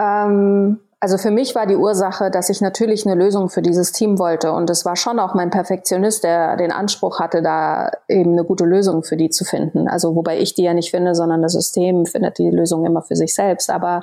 Ähm, 0.00 0.80
also 1.02 1.16
für 1.16 1.30
mich 1.30 1.54
war 1.54 1.66
die 1.66 1.76
Ursache, 1.76 2.30
dass 2.30 2.50
ich 2.50 2.60
natürlich 2.60 3.06
eine 3.06 3.14
Lösung 3.14 3.48
für 3.48 3.62
dieses 3.62 3.92
Team 3.92 4.18
wollte. 4.18 4.52
Und 4.52 4.68
es 4.68 4.84
war 4.84 4.96
schon 4.96 5.18
auch 5.18 5.34
mein 5.34 5.50
Perfektionist, 5.50 6.24
der 6.24 6.56
den 6.56 6.72
Anspruch 6.72 7.20
hatte, 7.20 7.42
da 7.42 7.90
eben 8.08 8.32
eine 8.32 8.44
gute 8.44 8.64
Lösung 8.64 9.02
für 9.02 9.16
die 9.16 9.30
zu 9.30 9.44
finden. 9.44 9.88
Also 9.88 10.14
wobei 10.14 10.38
ich 10.38 10.54
die 10.54 10.62
ja 10.62 10.74
nicht 10.74 10.90
finde, 10.90 11.14
sondern 11.14 11.40
das 11.40 11.52
System 11.52 12.04
findet 12.04 12.36
die 12.38 12.50
Lösung 12.50 12.84
immer 12.84 13.00
für 13.00 13.16
sich 13.16 13.34
selbst. 13.34 13.70
Aber, 13.70 14.02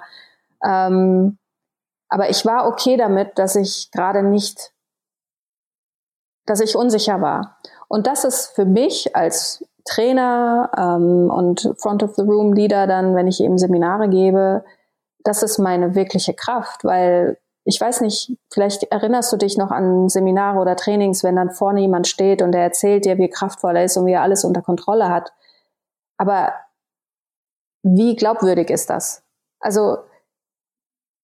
ähm, 0.63 1.37
aber 2.09 2.29
ich 2.29 2.45
war 2.45 2.67
okay 2.67 2.97
damit, 2.97 3.37
dass 3.37 3.55
ich 3.55 3.91
gerade 3.91 4.23
nicht, 4.23 4.73
dass 6.47 6.61
ich 6.61 6.75
unsicher 6.75 7.21
war. 7.21 7.57
Und 7.87 8.07
das 8.07 8.23
ist 8.23 8.47
für 8.55 8.65
mich 8.65 9.15
als 9.15 9.63
Trainer 9.85 10.71
ähm, 10.75 11.29
und 11.29 11.75
Front 11.77 12.01
of 12.01 12.15
the 12.15 12.23
Room 12.23 12.53
Leader 12.53 12.87
dann, 12.87 13.15
wenn 13.15 13.27
ich 13.27 13.39
eben 13.39 13.59
Seminare 13.59 14.09
gebe, 14.09 14.63
das 15.27 15.43
ist 15.43 15.57
meine 15.57 15.93
wirkliche 15.93 16.33
Kraft, 16.33 16.85
weil 16.85 17.37
ich 17.65 17.81
weiß 17.81 17.99
nicht, 17.99 18.31
vielleicht 18.49 18.83
erinnerst 18.83 19.33
du 19.33 19.35
dich 19.35 19.57
noch 19.57 19.71
an 19.71 20.07
Seminare 20.07 20.57
oder 20.57 20.77
Trainings, 20.77 21.21
wenn 21.23 21.35
dann 21.35 21.51
vorne 21.51 21.81
jemand 21.81 22.07
steht 22.07 22.41
und 22.41 22.53
der 22.53 22.61
erzählt 22.61 23.03
dir, 23.03 23.17
wie 23.17 23.29
kraftvoll 23.29 23.75
er 23.75 23.83
ist 23.83 23.97
und 23.97 24.05
wie 24.05 24.13
er 24.13 24.21
alles 24.21 24.45
unter 24.45 24.61
Kontrolle 24.61 25.09
hat. 25.09 25.33
Aber 26.17 26.53
wie 27.83 28.15
glaubwürdig 28.15 28.69
ist 28.69 28.89
das? 28.89 29.21
Also 29.59 29.97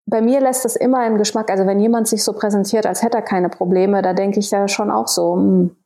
bei 0.05 0.21
mir 0.21 0.41
lässt 0.41 0.65
das 0.65 0.75
immer 0.75 0.99
einen 0.99 1.17
Geschmack. 1.17 1.49
Also 1.49 1.65
wenn 1.65 1.79
jemand 1.79 2.09
sich 2.09 2.25
so 2.25 2.33
präsentiert, 2.33 2.85
als 2.85 3.03
hätte 3.03 3.17
er 3.17 3.23
keine 3.23 3.47
Probleme, 3.47 4.01
da 4.01 4.13
denke 4.13 4.39
ich 4.39 4.49
da 4.49 4.67
schon 4.67 4.91
auch 4.91 5.07
so, 5.07 5.35
hm, 5.35 5.77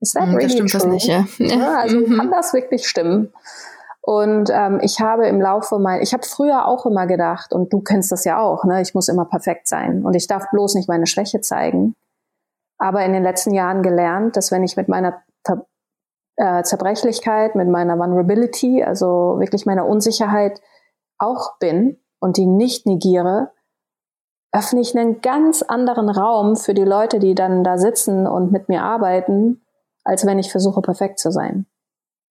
ist 0.00 0.14
that 0.14 0.26
hm, 0.26 0.34
really 0.34 0.50
stimmt 0.50 0.70
true? 0.70 0.80
Das 0.80 0.90
nicht, 0.90 1.06
ja. 1.06 1.24
ja 1.38 1.78
also 1.78 2.00
mhm. 2.06 2.18
kann 2.18 2.30
das 2.30 2.52
wirklich 2.52 2.86
stimmen? 2.86 3.32
Und 4.10 4.50
ähm, 4.52 4.80
ich 4.82 4.98
habe 4.98 5.28
im 5.28 5.40
Laufe 5.40 5.78
mein, 5.78 6.02
ich 6.02 6.12
habe 6.12 6.24
früher 6.24 6.66
auch 6.66 6.84
immer 6.84 7.06
gedacht, 7.06 7.52
und 7.52 7.72
du 7.72 7.80
kennst 7.80 8.10
das 8.10 8.24
ja 8.24 8.40
auch, 8.40 8.64
ne, 8.64 8.82
ich 8.82 8.92
muss 8.92 9.06
immer 9.06 9.24
perfekt 9.24 9.68
sein 9.68 10.04
und 10.04 10.16
ich 10.16 10.26
darf 10.26 10.50
bloß 10.50 10.74
nicht 10.74 10.88
meine 10.88 11.06
Schwäche 11.06 11.40
zeigen. 11.40 11.94
Aber 12.76 13.04
in 13.04 13.12
den 13.12 13.22
letzten 13.22 13.54
Jahren 13.54 13.84
gelernt, 13.84 14.36
dass 14.36 14.50
wenn 14.50 14.64
ich 14.64 14.76
mit 14.76 14.88
meiner 14.88 15.22
äh, 16.34 16.64
Zerbrechlichkeit, 16.64 17.54
mit 17.54 17.68
meiner 17.68 17.96
Vulnerability, 18.00 18.82
also 18.82 19.36
wirklich 19.38 19.64
meiner 19.64 19.86
Unsicherheit 19.86 20.60
auch 21.18 21.58
bin 21.60 21.96
und 22.18 22.36
die 22.36 22.46
nicht 22.46 22.86
negiere, 22.86 23.52
öffne 24.50 24.80
ich 24.80 24.98
einen 24.98 25.20
ganz 25.20 25.62
anderen 25.62 26.08
Raum 26.08 26.56
für 26.56 26.74
die 26.74 26.82
Leute, 26.82 27.20
die 27.20 27.36
dann 27.36 27.62
da 27.62 27.78
sitzen 27.78 28.26
und 28.26 28.50
mit 28.50 28.68
mir 28.68 28.82
arbeiten, 28.82 29.64
als 30.02 30.26
wenn 30.26 30.40
ich 30.40 30.50
versuche, 30.50 30.82
perfekt 30.82 31.20
zu 31.20 31.30
sein 31.30 31.66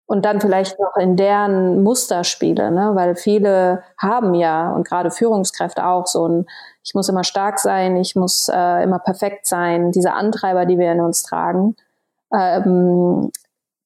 und 0.09 0.25
dann 0.25 0.41
vielleicht 0.41 0.79
noch 0.79 0.95
in 0.97 1.15
deren 1.15 1.83
Muster 1.83 2.23
spiele, 2.23 2.71
ne? 2.71 2.95
weil 2.95 3.15
viele 3.15 3.83
haben 3.95 4.33
ja 4.33 4.71
und 4.71 4.87
gerade 4.87 5.11
Führungskräfte 5.11 5.85
auch 5.85 6.07
so 6.07 6.27
ein, 6.27 6.45
ich 6.83 6.95
muss 6.95 7.09
immer 7.09 7.23
stark 7.23 7.59
sein, 7.59 7.95
ich 7.95 8.15
muss 8.15 8.49
äh, 8.51 8.83
immer 8.83 8.97
perfekt 8.97 9.45
sein, 9.45 9.91
diese 9.91 10.13
Antreiber, 10.13 10.65
die 10.65 10.79
wir 10.79 10.91
in 10.91 10.99
uns 10.99 11.21
tragen, 11.21 11.75
ähm, 12.33 13.29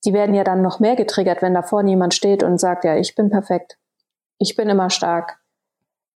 die 0.06 0.14
werden 0.14 0.34
ja 0.34 0.46
dann 0.46 0.62
noch 0.62 0.80
mehr 0.80 0.96
getriggert, 0.96 1.42
wenn 1.42 1.54
da 1.54 1.62
vorne 1.62 1.90
jemand 1.90 2.14
steht 2.14 2.42
und 2.42 2.58
sagt, 2.58 2.86
ja, 2.86 2.96
ich 2.96 3.16
bin 3.16 3.30
perfekt, 3.30 3.78
ich 4.38 4.56
bin 4.56 4.70
immer 4.70 4.90
stark, 4.90 5.40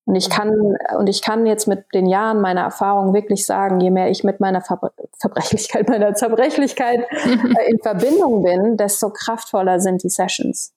und 0.07 0.15
ich 0.15 0.29
kann, 0.29 0.77
und 0.97 1.09
ich 1.09 1.21
kann 1.21 1.45
jetzt 1.45 1.67
mit 1.67 1.93
den 1.93 2.05
Jahren 2.05 2.39
meiner 2.39 2.61
Erfahrung 2.61 3.13
wirklich 3.13 3.45
sagen, 3.45 3.81
je 3.81 3.91
mehr 3.91 4.09
ich 4.09 4.23
mit 4.23 4.39
meiner 4.39 4.61
Ver 4.61 4.79
Verbrechlichkeit, 5.19 5.89
meiner 5.89 6.15
Zerbrechlichkeit 6.15 7.01
äh, 7.11 7.69
in 7.69 7.79
Verbindung 7.79 8.41
bin, 8.41 8.77
desto 8.77 9.09
kraftvoller 9.09 9.81
sind 9.81 10.03
die 10.03 10.09
Sessions. 10.09 10.73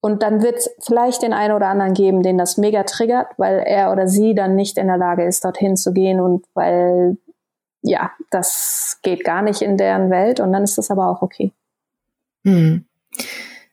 Und 0.00 0.22
dann 0.22 0.42
wird 0.42 0.56
es 0.56 0.70
vielleicht 0.80 1.20
den 1.22 1.34
einen 1.34 1.52
oder 1.52 1.66
anderen 1.66 1.92
geben, 1.92 2.22
den 2.22 2.38
das 2.38 2.56
mega 2.56 2.84
triggert, 2.84 3.26
weil 3.36 3.58
er 3.66 3.92
oder 3.92 4.08
sie 4.08 4.34
dann 4.34 4.56
nicht 4.56 4.78
in 4.78 4.86
der 4.86 4.96
Lage 4.96 5.26
ist, 5.26 5.44
dorthin 5.44 5.76
zu 5.76 5.92
gehen 5.92 6.18
und 6.18 6.46
weil, 6.54 7.18
ja, 7.82 8.12
das 8.30 8.98
geht 9.02 9.24
gar 9.24 9.42
nicht 9.42 9.60
in 9.60 9.76
deren 9.76 10.08
Welt 10.08 10.40
und 10.40 10.54
dann 10.54 10.64
ist 10.64 10.78
das 10.78 10.90
aber 10.90 11.08
auch 11.08 11.20
okay. 11.20 11.52
Hm. 12.44 12.86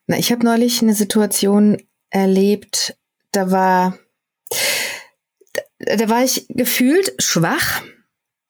Na, 0.08 0.18
ich 0.18 0.34
habe 0.34 0.44
neulich 0.44 0.82
eine 0.82 0.94
Situation 0.94 1.82
erlebt, 2.10 2.98
da 3.32 3.52
war 3.52 3.94
da 5.80 6.10
war 6.10 6.24
ich 6.24 6.48
gefühlt 6.50 7.14
schwach 7.20 7.82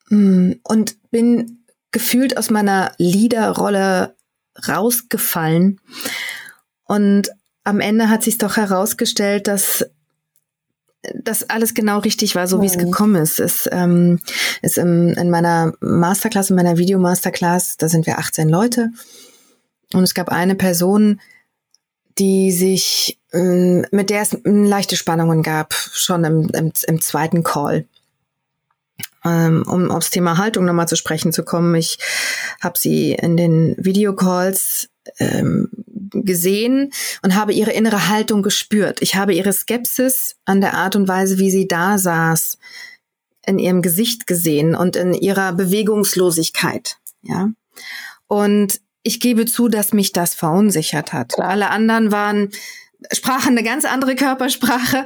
hm, 0.10 0.60
und 0.64 0.98
bin 1.12 1.66
gefühlt 1.92 2.38
aus 2.38 2.50
meiner 2.50 2.92
Leaderrolle 2.98 4.16
rausgefallen. 4.68 5.80
Und 6.84 7.30
am 7.64 7.80
Ende 7.80 8.10
hat 8.10 8.24
sich 8.24 8.38
doch 8.38 8.58
herausgestellt, 8.58 9.48
dass 9.48 9.86
das 11.14 11.50
alles 11.50 11.74
genau 11.74 12.00
richtig 12.00 12.36
war, 12.36 12.48
so 12.48 12.62
wie 12.62 12.66
es 12.66 12.78
mhm. 12.78 12.86
gekommen 12.86 13.16
ist. 13.22 13.40
Es 13.40 13.70
ähm, 13.72 14.20
ist 14.62 14.78
in, 14.78 15.10
in 15.14 15.30
meiner 15.30 15.74
Masterclass, 15.80 16.50
in 16.50 16.56
meiner 16.56 16.78
Video-Masterclass, 16.78 17.78
da 17.78 17.88
sind 17.88 18.06
wir 18.06 18.18
18 18.20 18.50
Leute. 18.50 18.90
Und 19.94 20.04
es 20.04 20.14
gab 20.14 20.30
eine 20.30 20.56
Person, 20.56 21.22
die 22.18 22.52
sich, 22.52 23.20
ähm, 23.34 23.86
mit 23.92 24.10
der 24.10 24.22
es 24.22 24.38
leichte 24.44 24.96
Spannungen 24.96 25.44
gab, 25.44 25.74
schon 25.74 26.24
im, 26.24 26.50
im, 26.50 26.72
im 26.88 27.02
zweiten 27.02 27.44
Call. 27.44 27.86
Ähm, 29.26 29.64
um 29.68 29.92
aufs 29.92 30.12
Thema 30.12 30.38
Haltung 30.38 30.66
nochmal 30.66 30.88
zu 30.88 30.96
sprechen 30.96 31.34
zu 31.34 31.44
kommen. 31.44 31.74
Ich 31.76 31.98
habe 32.62 32.78
sie 32.78 33.14
in 33.14 33.36
den 33.36 33.76
Videocalls 33.78 34.88
ähm, 35.20 35.70
gesehen 36.12 36.92
und 37.24 37.36
habe 37.36 37.54
ihre 37.54 37.72
innere 37.72 38.08
Haltung 38.08 38.44
gespürt. 38.44 39.02
Ich 39.02 39.16
habe 39.16 39.34
ihre 39.34 39.52
Skepsis 39.52 40.36
an 40.46 40.62
der 40.62 40.76
Art 40.76 40.96
und 40.96 41.08
Weise, 41.08 41.40
wie 41.40 41.52
sie 41.52 41.68
da 41.68 41.98
saß, 41.98 42.58
in 43.46 43.60
ihrem 43.60 43.82
Gesicht 43.82 44.28
gesehen 44.28 44.76
und 44.76 44.96
in 44.96 45.14
ihrer 45.14 45.54
Bewegungslosigkeit. 45.54 46.98
Ja. 47.22 47.50
Und 48.28 48.80
ich 49.06 49.20
gebe 49.20 49.46
zu, 49.46 49.70
dass 49.70 49.94
mich 49.94 50.12
das 50.12 50.34
verunsichert 50.34 51.14
hat. 51.14 51.34
Klar. 51.34 51.50
Alle 51.50 51.70
anderen 51.70 52.12
waren, 52.12 52.50
sprachen 53.14 53.52
eine 53.52 53.64
ganz 53.64 53.86
andere 53.86 54.16
Körpersprache. 54.16 55.06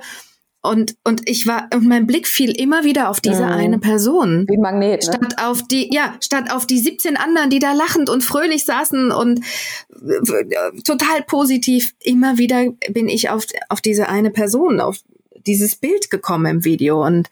Und, 0.62 0.96
und 1.04 1.30
ich 1.30 1.48
war, 1.48 1.70
und 1.74 1.86
mein 1.86 2.08
Blick 2.08 2.28
fiel 2.28 2.52
immer 2.52 2.84
wieder 2.84 3.10
auf 3.10 3.22
diese 3.22 3.46
mhm. 3.46 3.52
eine 3.52 3.80
Person. 3.80 4.46
Wie 4.48 4.56
ein 4.56 4.62
Magnet. 4.62 5.06
Ne? 5.06 5.14
Statt 5.14 5.36
auf 5.44 5.68
die, 5.68 5.94
ja, 5.94 6.16
statt 6.22 6.52
auf 6.52 6.66
die 6.66 6.80
17 6.80 7.18
anderen, 7.18 7.50
die 7.50 7.60
da 7.60 7.74
lachend 7.74 8.10
und 8.10 8.24
fröhlich 8.24 8.66
saßen 8.66 9.12
und 9.12 9.40
äh, 9.40 10.82
total 10.84 11.22
positiv. 11.28 11.94
Immer 12.02 12.38
wieder 12.38 12.72
bin 12.90 13.10
ich 13.10 13.30
auf, 13.30 13.46
auf 13.70 13.82
diese 13.82 14.10
eine 14.10 14.32
Person, 14.32 14.80
auf 14.80 14.98
dieses 15.46 15.76
Bild 15.76 16.10
gekommen 16.10 16.46
im 16.46 16.66
Video. 16.66 17.06
Und 17.06 17.30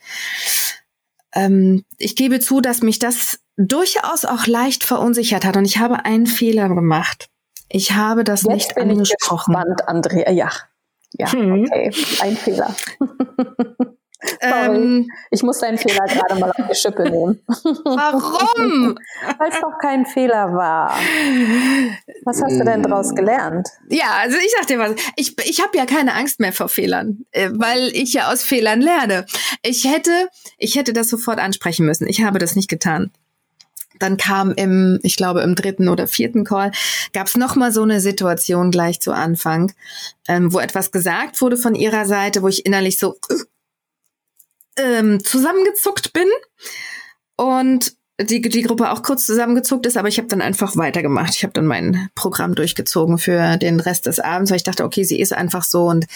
ähm, 1.37 1.85
ich 1.97 2.15
gebe 2.15 2.39
zu, 2.39 2.61
dass 2.61 2.81
mich 2.81 2.99
das 2.99 3.39
durchaus 3.57 4.25
auch 4.25 4.47
leicht 4.47 4.83
verunsichert 4.83 5.45
hat 5.45 5.55
und 5.55 5.65
ich 5.65 5.77
habe 5.77 6.05
einen 6.05 6.27
Fehler 6.27 6.67
gemacht. 6.69 7.29
Ich 7.69 7.93
habe 7.93 8.23
das 8.23 8.43
Jetzt 8.43 8.53
nicht 8.53 8.75
bin 8.75 8.89
angesprochen. 8.89 9.53
Ich 9.53 9.59
gespannt, 9.59 9.87
Andrea. 9.87 10.31
Ja, 10.31 10.49
ja, 11.13 11.31
hm. 11.31 11.63
okay, 11.63 11.91
ein 12.21 12.35
Fehler. 12.37 12.75
Ähm, 14.41 15.09
ich 15.29 15.43
muss 15.43 15.59
deinen 15.59 15.77
Fehler 15.77 16.05
gerade 16.05 16.39
mal 16.39 16.49
auf 16.49 16.67
die 16.69 16.75
Schippe 16.75 17.03
nehmen. 17.03 17.39
Warum? 17.47 18.97
Weil 19.37 19.49
es 19.49 19.59
doch 19.61 19.77
kein 19.79 20.05
Fehler 20.05 20.53
war. 20.53 20.97
Was 22.23 22.41
hast 22.41 22.59
du 22.59 22.65
denn 22.65 22.81
daraus 22.81 23.13
gelernt? 23.13 23.67
Ja, 23.89 24.17
also 24.19 24.37
ich 24.37 24.51
sag 24.57 24.67
dir 24.67 24.79
was. 24.79 24.95
Ich, 25.15 25.37
ich 25.45 25.61
habe 25.61 25.77
ja 25.77 25.85
keine 25.85 26.15
Angst 26.15 26.39
mehr 26.39 26.51
vor 26.51 26.67
Fehlern, 26.67 27.25
äh, 27.31 27.49
weil 27.53 27.89
ich 27.93 28.13
ja 28.13 28.31
aus 28.31 28.43
Fehlern 28.43 28.81
lerne. 28.81 29.25
Ich 29.61 29.85
hätte, 29.85 30.29
ich 30.57 30.75
hätte 30.75 30.93
das 30.93 31.09
sofort 31.09 31.39
ansprechen 31.39 31.85
müssen. 31.85 32.07
Ich 32.07 32.23
habe 32.23 32.39
das 32.39 32.55
nicht 32.55 32.69
getan. 32.69 33.11
Dann 33.99 34.17
kam 34.17 34.51
im, 34.51 34.99
ich 35.03 35.15
glaube 35.15 35.41
im 35.41 35.55
dritten 35.55 35.89
oder 35.89 36.07
vierten 36.07 36.43
Call, 36.43 36.71
gab 37.13 37.27
es 37.27 37.37
nochmal 37.37 37.71
so 37.71 37.83
eine 37.83 37.99
Situation 37.99 38.71
gleich 38.71 38.99
zu 38.99 39.11
Anfang, 39.11 39.73
ähm, 40.27 40.53
wo 40.53 40.59
etwas 40.59 40.91
gesagt 40.91 41.41
wurde 41.41 41.57
von 41.57 41.75
ihrer 41.75 42.05
Seite, 42.05 42.43
wo 42.43 42.47
ich 42.47 42.65
innerlich 42.65 42.99
so 42.99 43.15
ähm, 44.77 45.23
zusammengezuckt 45.23 46.13
bin 46.13 46.27
und 47.35 47.93
die, 48.19 48.41
die 48.41 48.63
Gruppe 48.63 48.91
auch 48.91 49.03
kurz 49.03 49.25
zusammengezuckt 49.25 49.85
ist, 49.85 49.95
aber 49.95 50.07
ich 50.07 50.17
habe 50.17 50.27
dann 50.27 50.41
einfach 50.41 50.75
weitergemacht. 50.75 51.35
Ich 51.35 51.43
habe 51.43 51.53
dann 51.53 51.67
mein 51.67 52.09
Programm 52.15 52.55
durchgezogen 52.55 53.19
für 53.19 53.57
den 53.57 53.79
Rest 53.79 54.07
des 54.07 54.19
Abends, 54.19 54.49
weil 54.49 54.57
ich 54.57 54.63
dachte, 54.63 54.85
okay, 54.85 55.03
sie 55.03 55.19
ist 55.19 55.33
einfach 55.33 55.63
so 55.63 55.85
und 55.85 56.07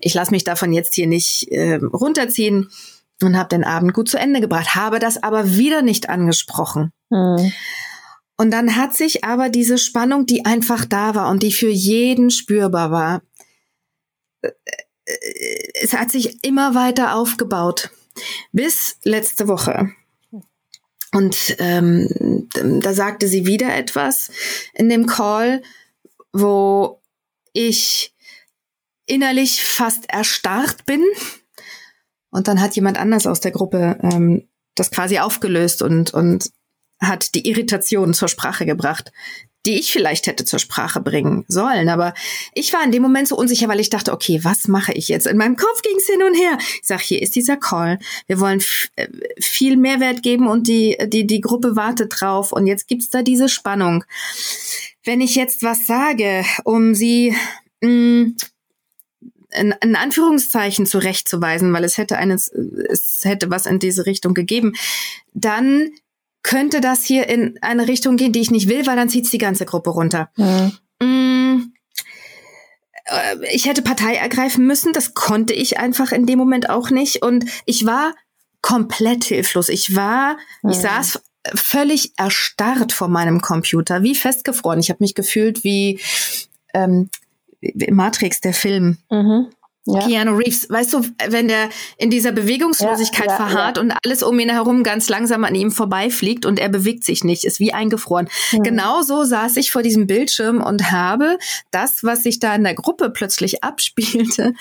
ich 0.00 0.14
lasse 0.14 0.30
mich 0.30 0.44
davon 0.44 0.72
jetzt 0.72 0.94
hier 0.94 1.06
nicht 1.06 1.48
äh, 1.48 1.74
runterziehen 1.74 2.70
und 3.22 3.36
habe 3.36 3.50
den 3.50 3.64
Abend 3.64 3.92
gut 3.92 4.08
zu 4.08 4.18
Ende 4.18 4.40
gebracht, 4.40 4.74
habe 4.74 4.98
das 4.98 5.22
aber 5.22 5.54
wieder 5.54 5.82
nicht 5.82 6.08
angesprochen. 6.08 6.90
Mhm. 7.10 7.52
Und 8.38 8.50
dann 8.50 8.76
hat 8.76 8.94
sich 8.94 9.24
aber 9.24 9.50
diese 9.50 9.76
Spannung, 9.76 10.24
die 10.24 10.46
einfach 10.46 10.86
da 10.86 11.14
war 11.14 11.30
und 11.30 11.42
die 11.42 11.52
für 11.52 11.68
jeden 11.68 12.30
spürbar 12.30 12.90
war, 12.90 13.22
äh, 14.40 14.50
äh, 15.04 15.68
es 15.82 15.92
hat 15.92 16.10
sich 16.10 16.42
immer 16.42 16.74
weiter 16.74 17.14
aufgebaut. 17.14 17.90
Bis 18.52 18.98
letzte 19.04 19.48
Woche. 19.48 19.90
Und 21.14 21.56
ähm, 21.58 22.48
da 22.80 22.94
sagte 22.94 23.28
sie 23.28 23.46
wieder 23.46 23.76
etwas 23.76 24.30
in 24.72 24.88
dem 24.88 25.06
Call, 25.06 25.62
wo 26.32 27.02
ich 27.52 28.14
innerlich 29.06 29.62
fast 29.62 30.08
erstarrt 30.08 30.86
bin. 30.86 31.04
Und 32.30 32.48
dann 32.48 32.60
hat 32.60 32.74
jemand 32.76 32.98
anders 32.98 33.26
aus 33.26 33.40
der 33.40 33.50
Gruppe 33.50 33.98
ähm, 34.02 34.48
das 34.74 34.90
quasi 34.90 35.18
aufgelöst 35.18 35.82
und, 35.82 36.14
und 36.14 36.50
hat 36.98 37.34
die 37.34 37.46
Irritation 37.46 38.14
zur 38.14 38.28
Sprache 38.28 38.64
gebracht, 38.64 39.12
die 39.66 39.78
ich 39.78 39.92
vielleicht 39.92 40.26
hätte 40.26 40.44
zur 40.44 40.58
Sprache 40.58 41.00
bringen 41.00 41.44
sollen. 41.48 41.88
Aber 41.88 42.14
ich 42.54 42.72
war 42.72 42.82
in 42.84 42.92
dem 42.92 43.02
Moment 43.02 43.28
so 43.28 43.36
unsicher, 43.36 43.68
weil 43.68 43.80
ich 43.80 43.90
dachte, 43.90 44.12
okay, 44.12 44.40
was 44.42 44.68
mache 44.68 44.92
ich 44.92 45.08
jetzt? 45.08 45.26
In 45.26 45.36
meinem 45.36 45.56
Kopf 45.56 45.82
ging 45.82 45.96
es 45.96 46.06
hin 46.06 46.22
und 46.22 46.34
her. 46.34 46.58
Ich 46.58 46.86
sag, 46.86 47.00
hier 47.00 47.22
ist 47.22 47.36
dieser 47.36 47.56
Call. 47.56 47.98
Wir 48.26 48.40
wollen 48.40 48.62
äh, 48.96 49.08
viel 49.40 49.76
Mehrwert 49.76 50.22
geben 50.22 50.48
und 50.48 50.66
die, 50.66 50.98
die, 51.06 51.26
die 51.26 51.40
Gruppe 51.40 51.76
wartet 51.76 52.20
drauf. 52.20 52.52
Und 52.52 52.66
jetzt 52.66 52.88
gibt's 52.88 53.10
da 53.10 53.22
diese 53.22 53.48
Spannung. 53.48 54.04
Wenn 55.04 55.20
ich 55.20 55.34
jetzt 55.36 55.62
was 55.62 55.86
sage, 55.86 56.44
um 56.64 56.94
sie 56.94 57.36
mh, 57.80 57.88
mm, 57.88 58.36
in, 59.54 59.74
in 59.82 59.96
Anführungszeichen 59.96 60.86
zurechtzuweisen, 60.86 61.72
weil 61.72 61.84
es 61.84 61.98
hätte 61.98 62.16
eines, 62.16 62.48
es 62.48 63.20
hätte 63.24 63.50
was 63.50 63.66
in 63.66 63.78
diese 63.78 64.06
Richtung 64.06 64.34
gegeben, 64.34 64.72
dann 65.34 65.90
könnte 66.42 66.80
das 66.80 67.04
hier 67.04 67.28
in 67.28 67.58
eine 67.62 67.88
Richtung 67.88 68.16
gehen, 68.16 68.32
die 68.32 68.40
ich 68.40 68.50
nicht 68.50 68.68
will, 68.68 68.86
weil 68.86 68.96
dann 68.96 69.08
zieht's 69.08 69.30
die 69.30 69.38
ganze 69.38 69.64
Gruppe 69.64 69.90
runter. 69.90 70.30
Mhm. 70.36 70.72
Ich 73.52 73.66
hätte 73.66 73.82
Partei 73.82 74.14
ergreifen 74.14 74.66
müssen, 74.66 74.92
das 74.92 75.14
konnte 75.14 75.52
ich 75.52 75.78
einfach 75.78 76.12
in 76.12 76.26
dem 76.26 76.38
Moment 76.38 76.70
auch 76.70 76.90
nicht. 76.90 77.22
Und 77.22 77.44
ich 77.66 77.84
war 77.84 78.14
komplett 78.60 79.24
hilflos. 79.24 79.68
Ich 79.68 79.94
war, 79.94 80.36
mhm. 80.62 80.70
ich 80.70 80.78
saß 80.78 81.20
völlig 81.54 82.12
erstarrt 82.16 82.92
vor 82.92 83.08
meinem 83.08 83.40
Computer, 83.40 84.02
wie 84.02 84.14
festgefroren. 84.14 84.80
Ich 84.80 84.90
habe 84.90 85.02
mich 85.02 85.14
gefühlt 85.14 85.64
wie 85.64 86.00
ähm, 86.72 87.10
Matrix, 87.90 88.40
der 88.40 88.54
Film. 88.54 88.98
Mhm. 89.10 89.48
Ja. 89.84 90.06
Keanu 90.06 90.36
Reeves, 90.36 90.70
weißt 90.70 90.92
du, 90.92 91.00
wenn 91.28 91.48
der 91.48 91.68
in 91.96 92.08
dieser 92.08 92.30
Bewegungslosigkeit 92.30 93.26
ja, 93.26 93.32
ja, 93.32 93.36
verharrt 93.36 93.78
und 93.78 93.92
alles 94.04 94.22
um 94.22 94.38
ihn 94.38 94.50
herum 94.50 94.84
ganz 94.84 95.08
langsam 95.08 95.42
an 95.42 95.56
ihm 95.56 95.72
vorbeifliegt 95.72 96.46
und 96.46 96.60
er 96.60 96.68
bewegt 96.68 97.02
sich 97.04 97.24
nicht, 97.24 97.44
ist 97.44 97.58
wie 97.58 97.72
eingefroren. 97.72 98.28
Mhm. 98.52 98.62
Genauso 98.62 99.24
saß 99.24 99.56
ich 99.56 99.72
vor 99.72 99.82
diesem 99.82 100.06
Bildschirm 100.06 100.62
und 100.62 100.92
habe 100.92 101.36
das, 101.72 102.04
was 102.04 102.22
sich 102.22 102.38
da 102.38 102.54
in 102.54 102.62
der 102.62 102.74
Gruppe 102.74 103.10
plötzlich 103.10 103.64
abspielte, 103.64 104.54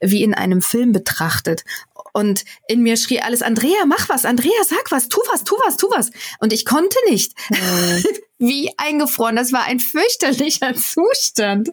wie 0.00 0.22
in 0.22 0.32
einem 0.32 0.62
Film 0.62 0.92
betrachtet. 0.92 1.64
Und 2.12 2.44
in 2.68 2.82
mir 2.82 2.96
schrie 2.96 3.20
alles, 3.20 3.40
Andrea, 3.40 3.86
mach 3.86 4.08
was, 4.08 4.24
Andrea, 4.24 4.52
sag 4.66 4.92
was, 4.92 5.08
tu 5.08 5.20
was, 5.32 5.44
tu 5.44 5.56
was, 5.64 5.76
tu 5.78 5.88
was. 5.90 6.10
Und 6.40 6.52
ich 6.52 6.64
konnte 6.64 6.96
nicht. 7.08 7.32
Mhm. 7.50 8.04
Wie 8.38 8.70
eingefroren. 8.76 9.36
Das 9.36 9.52
war 9.52 9.64
ein 9.64 9.78
fürchterlicher 9.78 10.74
Zustand. 10.74 11.70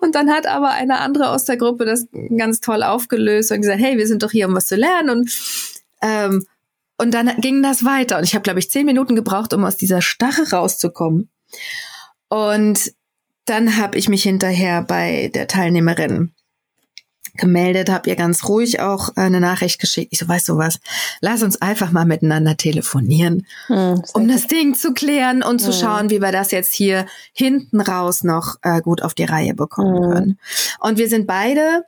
Und 0.00 0.14
dann 0.14 0.30
hat 0.30 0.46
aber 0.46 0.70
eine 0.70 1.00
andere 1.00 1.30
aus 1.30 1.44
der 1.44 1.58
Gruppe 1.58 1.84
das 1.84 2.06
ganz 2.36 2.60
toll 2.60 2.82
aufgelöst 2.82 3.52
und 3.52 3.60
gesagt, 3.60 3.80
hey, 3.80 3.98
wir 3.98 4.06
sind 4.06 4.22
doch 4.22 4.30
hier, 4.30 4.48
um 4.48 4.54
was 4.54 4.66
zu 4.66 4.76
lernen. 4.76 5.10
Und, 5.10 5.30
ähm, 6.02 6.46
und 6.96 7.12
dann 7.12 7.36
ging 7.40 7.62
das 7.62 7.84
weiter. 7.84 8.18
Und 8.18 8.24
ich 8.24 8.34
habe, 8.34 8.42
glaube 8.42 8.58
ich, 8.58 8.70
zehn 8.70 8.86
Minuten 8.86 9.14
gebraucht, 9.14 9.52
um 9.52 9.64
aus 9.64 9.76
dieser 9.76 10.00
Starre 10.00 10.50
rauszukommen. 10.50 11.30
Und 12.28 12.92
dann 13.44 13.76
habe 13.76 13.96
ich 13.98 14.08
mich 14.08 14.22
hinterher 14.22 14.82
bei 14.82 15.30
der 15.34 15.46
Teilnehmerin 15.46 16.32
gemeldet, 17.38 17.90
habe 17.90 18.10
ihr 18.10 18.16
ganz 18.16 18.48
ruhig 18.48 18.80
auch 18.80 19.10
eine 19.16 19.40
Nachricht 19.40 19.80
geschickt. 19.80 20.12
Ich 20.12 20.18
so, 20.18 20.28
weißt 20.28 20.48
du 20.48 20.58
was, 20.58 20.80
lass 21.20 21.42
uns 21.42 21.60
einfach 21.62 21.90
mal 21.90 22.04
miteinander 22.04 22.56
telefonieren, 22.56 23.46
hm, 23.66 24.02
um 24.12 24.28
das 24.28 24.46
Ding 24.46 24.74
zu 24.74 24.92
klären 24.92 25.42
und 25.42 25.60
hm. 25.62 25.70
zu 25.70 25.72
schauen, 25.72 26.10
wie 26.10 26.20
wir 26.20 26.32
das 26.32 26.50
jetzt 26.50 26.74
hier 26.74 27.06
hinten 27.32 27.80
raus 27.80 28.24
noch 28.24 28.56
äh, 28.62 28.80
gut 28.80 29.02
auf 29.02 29.14
die 29.14 29.24
Reihe 29.24 29.54
bekommen 29.54 30.04
hm. 30.04 30.12
können. 30.12 30.38
Und 30.80 30.98
wir 30.98 31.08
sind 31.08 31.26
beide 31.26 31.84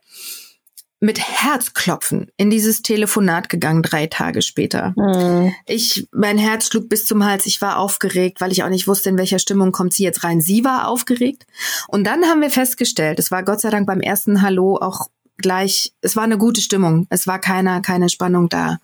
mit 1.01 1.19
Herzklopfen 1.19 2.31
in 2.37 2.51
dieses 2.51 2.83
Telefonat 2.83 3.49
gegangen, 3.49 3.83
drei 3.83 4.07
Tage 4.07 4.43
später. 4.43 4.93
Mhm. 4.97 5.55
Ich, 5.67 6.07
mein 6.13 6.37
Herz 6.37 6.67
schlug 6.67 6.91
bis 6.91 7.07
zum 7.07 7.25
Hals. 7.25 7.47
Ich 7.47 7.63
war 7.63 7.79
aufgeregt, 7.79 8.41
weil 8.41 8.53
ich 8.53 8.63
auch 8.63 8.69
nicht 8.69 8.87
wusste, 8.87 9.09
in 9.09 9.17
welcher 9.17 9.39
Stimmung 9.39 9.73
kommt 9.73 9.95
sie 9.95 10.05
jetzt 10.05 10.25
rein. 10.25 10.43
Sie 10.43 10.63
war 10.63 10.89
aufgeregt. 10.89 11.47
Und 11.89 12.07
dann 12.07 12.27
haben 12.27 12.43
wir 12.43 12.51
festgestellt, 12.51 13.19
es 13.19 13.31
war 13.31 13.43
Gott 13.43 13.63
sei 13.63 13.71
Dank 13.71 13.87
beim 13.87 14.01
ersten 14.01 14.43
Hallo 14.43 14.77
auch 14.77 15.09
gleich, 15.41 15.93
es 16.01 16.17
war 16.17 16.25
eine 16.25 16.39
gute 16.39 16.61
Stimmung. 16.61 17.07
Es 17.11 17.27
war 17.27 17.39
keine, 17.39 17.83
keine 17.83 18.09
Spannung 18.09 18.49
da. 18.49 18.79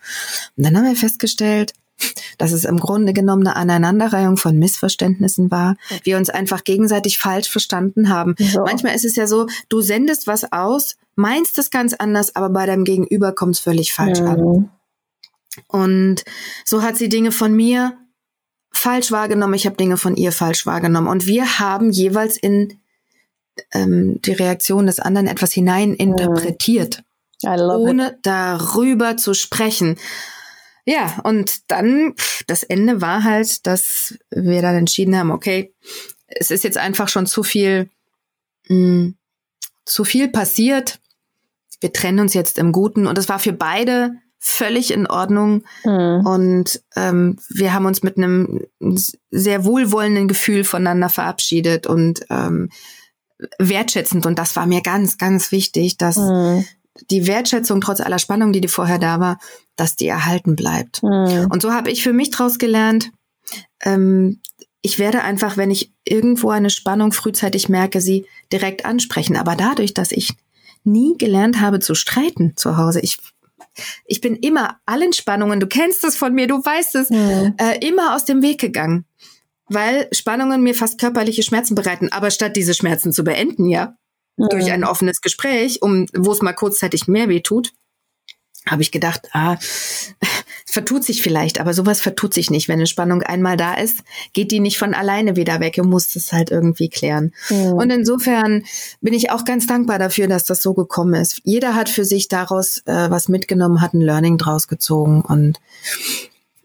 Und 0.56 0.64
dann 0.64 0.76
haben 0.76 0.86
wir 0.86 0.96
festgestellt, 0.96 1.72
dass 2.38 2.52
es 2.52 2.64
im 2.64 2.78
Grunde 2.78 3.12
genommen 3.12 3.46
eine 3.46 3.56
Aneinanderreihung 3.56 4.36
von 4.36 4.58
Missverständnissen 4.58 5.50
war, 5.50 5.76
wir 6.02 6.16
uns 6.18 6.28
einfach 6.28 6.64
gegenseitig 6.64 7.18
falsch 7.18 7.48
verstanden 7.48 8.08
haben. 8.08 8.34
So. 8.38 8.64
Manchmal 8.64 8.94
ist 8.94 9.04
es 9.04 9.16
ja 9.16 9.26
so, 9.26 9.46
du 9.68 9.80
sendest 9.80 10.26
was 10.26 10.52
aus, 10.52 10.96
meinst 11.14 11.58
es 11.58 11.70
ganz 11.70 11.94
anders, 11.94 12.36
aber 12.36 12.50
bei 12.50 12.66
deinem 12.66 12.84
Gegenüber 12.84 13.32
kommt 13.32 13.54
es 13.54 13.60
völlig 13.60 13.94
falsch 13.94 14.20
mhm. 14.20 14.26
an. 14.26 14.70
Und 15.68 16.24
so 16.64 16.82
hat 16.82 16.96
sie 16.96 17.08
Dinge 17.08 17.32
von 17.32 17.54
mir 17.54 17.96
falsch 18.72 19.10
wahrgenommen, 19.10 19.54
ich 19.54 19.64
habe 19.64 19.76
Dinge 19.76 19.96
von 19.96 20.16
ihr 20.16 20.32
falsch 20.32 20.66
wahrgenommen. 20.66 21.08
Und 21.08 21.26
wir 21.26 21.58
haben 21.58 21.90
jeweils 21.90 22.36
in 22.36 22.78
ähm, 23.72 24.20
die 24.22 24.32
Reaktion 24.32 24.86
des 24.86 25.00
anderen 25.00 25.26
etwas 25.26 25.52
hineininterpretiert, 25.52 27.02
mm. 27.42 27.48
ohne 27.48 28.08
it. 28.08 28.18
darüber 28.22 29.16
zu 29.16 29.34
sprechen. 29.34 29.96
Ja, 30.84 31.18
und 31.24 31.70
dann, 31.70 32.14
das 32.46 32.62
Ende 32.62 33.00
war 33.00 33.24
halt, 33.24 33.66
dass 33.66 34.14
wir 34.30 34.62
dann 34.62 34.76
entschieden 34.76 35.16
haben, 35.16 35.32
okay, 35.32 35.74
es 36.26 36.50
ist 36.50 36.64
jetzt 36.64 36.78
einfach 36.78 37.08
schon 37.08 37.26
zu 37.26 37.42
viel, 37.42 37.90
mh, 38.68 38.76
mm, 38.76 39.14
zu 39.84 40.04
viel 40.04 40.28
passiert. 40.28 41.00
Wir 41.80 41.92
trennen 41.92 42.20
uns 42.20 42.34
jetzt 42.34 42.58
im 42.58 42.72
Guten 42.72 43.06
und 43.06 43.18
es 43.18 43.28
war 43.28 43.38
für 43.38 43.52
beide 43.52 44.12
völlig 44.38 44.92
in 44.92 45.06
Ordnung. 45.06 45.64
Mhm. 45.84 46.26
Und 46.26 46.82
ähm, 46.94 47.38
wir 47.48 47.72
haben 47.72 47.86
uns 47.86 48.02
mit 48.02 48.16
einem 48.16 48.60
sehr 49.30 49.64
wohlwollenden 49.64 50.28
Gefühl 50.28 50.64
voneinander 50.64 51.08
verabschiedet 51.08 51.86
und 51.86 52.20
ähm, 52.30 52.70
wertschätzend 53.58 54.26
und 54.26 54.38
das 54.38 54.56
war 54.56 54.66
mir 54.66 54.80
ganz, 54.80 55.18
ganz 55.18 55.52
wichtig, 55.52 55.98
dass 55.98 56.16
mhm. 56.16 56.64
die 57.10 57.26
Wertschätzung 57.26 57.80
trotz 57.80 58.00
aller 58.00 58.18
Spannung, 58.18 58.52
die 58.52 58.60
die 58.60 58.68
vorher 58.68 58.98
da 58.98 59.20
war, 59.20 59.38
dass 59.76 59.96
die 59.96 60.06
erhalten 60.06 60.56
bleibt. 60.56 61.02
Mhm. 61.02 61.48
Und 61.50 61.62
so 61.62 61.72
habe 61.72 61.90
ich 61.90 62.02
für 62.02 62.12
mich 62.12 62.30
daraus 62.30 62.58
gelernt, 62.58 63.12
ähm, 63.82 64.40
ich 64.82 64.98
werde 64.98 65.22
einfach, 65.22 65.56
wenn 65.56 65.70
ich 65.70 65.92
irgendwo 66.04 66.50
eine 66.50 66.70
Spannung 66.70 67.12
frühzeitig 67.12 67.68
merke, 67.68 68.00
sie 68.00 68.24
direkt 68.52 68.84
ansprechen. 68.84 69.36
Aber 69.36 69.56
dadurch, 69.56 69.94
dass 69.94 70.12
ich 70.12 70.34
nie 70.84 71.16
gelernt 71.18 71.60
habe 71.60 71.80
zu 71.80 71.96
streiten 71.96 72.52
zu 72.56 72.76
Hause, 72.76 73.00
ich 73.00 73.18
ich 74.06 74.20
bin 74.20 74.36
immer 74.36 74.78
allen 74.86 75.12
Spannungen, 75.12 75.60
du 75.60 75.66
kennst 75.66 76.04
es 76.04 76.16
von 76.16 76.32
mir, 76.32 76.46
du 76.46 76.64
weißt 76.64 76.94
es, 76.94 77.10
mhm. 77.10 77.54
äh, 77.58 77.86
immer 77.86 78.14
aus 78.14 78.24
dem 78.24 78.40
Weg 78.42 78.60
gegangen 78.60 79.05
weil 79.68 80.08
Spannungen 80.12 80.62
mir 80.62 80.74
fast 80.74 80.98
körperliche 80.98 81.42
Schmerzen 81.42 81.74
bereiten. 81.74 82.10
Aber 82.12 82.30
statt 82.30 82.56
diese 82.56 82.74
Schmerzen 82.74 83.12
zu 83.12 83.24
beenden, 83.24 83.68
ja, 83.68 83.96
mhm. 84.36 84.48
durch 84.50 84.70
ein 84.70 84.84
offenes 84.84 85.20
Gespräch, 85.20 85.82
um 85.82 86.06
wo 86.14 86.32
es 86.32 86.42
mal 86.42 86.52
kurzzeitig 86.52 87.08
mehr 87.08 87.28
weh 87.28 87.40
tut, 87.40 87.72
habe 88.68 88.82
ich 88.82 88.90
gedacht, 88.90 89.28
ah, 89.32 89.56
vertut 90.66 91.04
sich 91.04 91.22
vielleicht, 91.22 91.60
aber 91.60 91.72
sowas 91.72 92.00
vertut 92.00 92.34
sich 92.34 92.50
nicht. 92.50 92.68
Wenn 92.68 92.80
eine 92.80 92.86
Spannung 92.86 93.22
einmal 93.22 93.56
da 93.56 93.74
ist, 93.74 94.00
geht 94.32 94.50
die 94.50 94.60
nicht 94.60 94.78
von 94.78 94.94
alleine 94.94 95.36
wieder 95.36 95.60
weg. 95.60 95.74
Du 95.76 95.84
musst 95.84 96.16
es 96.16 96.32
halt 96.32 96.50
irgendwie 96.50 96.88
klären. 96.88 97.32
Mhm. 97.48 97.72
Und 97.74 97.90
insofern 97.90 98.64
bin 99.00 99.14
ich 99.14 99.30
auch 99.30 99.44
ganz 99.44 99.66
dankbar 99.66 99.98
dafür, 99.98 100.26
dass 100.26 100.44
das 100.44 100.62
so 100.62 100.74
gekommen 100.74 101.14
ist. 101.14 101.40
Jeder 101.44 101.74
hat 101.74 101.88
für 101.88 102.04
sich 102.04 102.28
daraus 102.28 102.82
äh, 102.86 103.10
was 103.10 103.28
mitgenommen, 103.28 103.80
hat 103.80 103.94
ein 103.94 104.00
Learning 104.00 104.38
draus 104.38 104.68
gezogen 104.68 105.22
und 105.22 105.60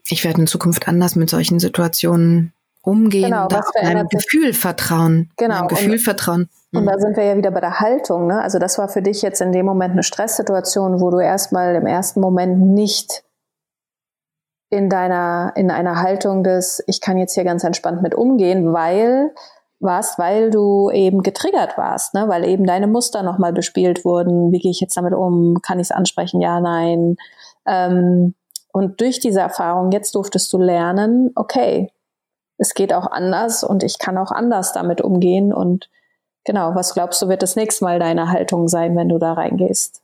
ich 0.08 0.24
werde 0.24 0.40
in 0.40 0.46
Zukunft 0.46 0.88
anders 0.88 1.14
mit 1.16 1.30
solchen 1.30 1.58
Situationen 1.60 2.52
umgehen 2.82 3.30
genau, 3.30 3.44
und 3.44 3.64
meinem 3.82 4.08
Gefühl 4.08 4.52
vertrauen. 4.52 5.30
Genau. 5.36 5.54
Meinem 5.54 5.68
Gefühl 5.68 5.92
und, 5.92 5.98
vertrauen. 6.00 6.48
Und 6.74 6.86
da 6.86 6.96
mhm. 6.96 7.00
sind 7.00 7.16
wir 7.16 7.24
ja 7.24 7.36
wieder 7.36 7.50
bei 7.50 7.60
der 7.60 7.80
Haltung. 7.80 8.26
Ne? 8.26 8.42
Also 8.42 8.58
das 8.58 8.78
war 8.78 8.88
für 8.88 9.02
dich 9.02 9.22
jetzt 9.22 9.40
in 9.40 9.52
dem 9.52 9.66
Moment 9.66 9.92
eine 9.92 10.02
Stresssituation, 10.02 11.00
wo 11.00 11.10
du 11.10 11.20
erstmal 11.20 11.74
im 11.76 11.86
ersten 11.86 12.20
Moment 12.20 12.60
nicht 12.60 13.24
in 14.70 14.88
deiner, 14.88 15.52
in 15.54 15.70
einer 15.70 16.00
Haltung 16.00 16.42
des, 16.42 16.82
ich 16.86 17.00
kann 17.00 17.18
jetzt 17.18 17.34
hier 17.34 17.44
ganz 17.44 17.62
entspannt 17.62 18.02
mit 18.02 18.14
umgehen, 18.14 18.72
weil 18.72 19.32
warst, 19.80 20.18
weil 20.18 20.50
du 20.50 20.90
eben 20.90 21.22
getriggert 21.22 21.76
warst, 21.76 22.14
ne? 22.14 22.28
weil 22.28 22.44
eben 22.44 22.64
deine 22.64 22.86
Muster 22.86 23.22
nochmal 23.22 23.52
bespielt 23.52 24.04
wurden. 24.04 24.52
Wie 24.52 24.60
gehe 24.60 24.70
ich 24.70 24.80
jetzt 24.80 24.96
damit 24.96 25.12
um? 25.12 25.58
Kann 25.60 25.78
ich 25.78 25.88
es 25.88 25.90
ansprechen? 25.90 26.40
Ja, 26.40 26.60
nein. 26.60 27.16
Ähm, 27.66 28.34
und 28.72 29.00
durch 29.00 29.20
diese 29.20 29.40
Erfahrung 29.40 29.90
jetzt 29.90 30.14
durftest 30.14 30.52
du 30.52 30.58
lernen, 30.58 31.32
okay, 31.34 31.92
es 32.62 32.74
geht 32.74 32.92
auch 32.92 33.10
anders 33.10 33.64
und 33.64 33.82
ich 33.82 33.98
kann 33.98 34.16
auch 34.16 34.30
anders 34.30 34.72
damit 34.72 35.00
umgehen. 35.00 35.52
Und 35.52 35.90
genau, 36.44 36.76
was 36.76 36.94
glaubst 36.94 37.20
du, 37.20 37.28
wird 37.28 37.42
das 37.42 37.56
nächste 37.56 37.84
Mal 37.84 37.98
deine 37.98 38.30
Haltung 38.30 38.68
sein, 38.68 38.96
wenn 38.96 39.08
du 39.08 39.18
da 39.18 39.32
reingehst? 39.32 40.00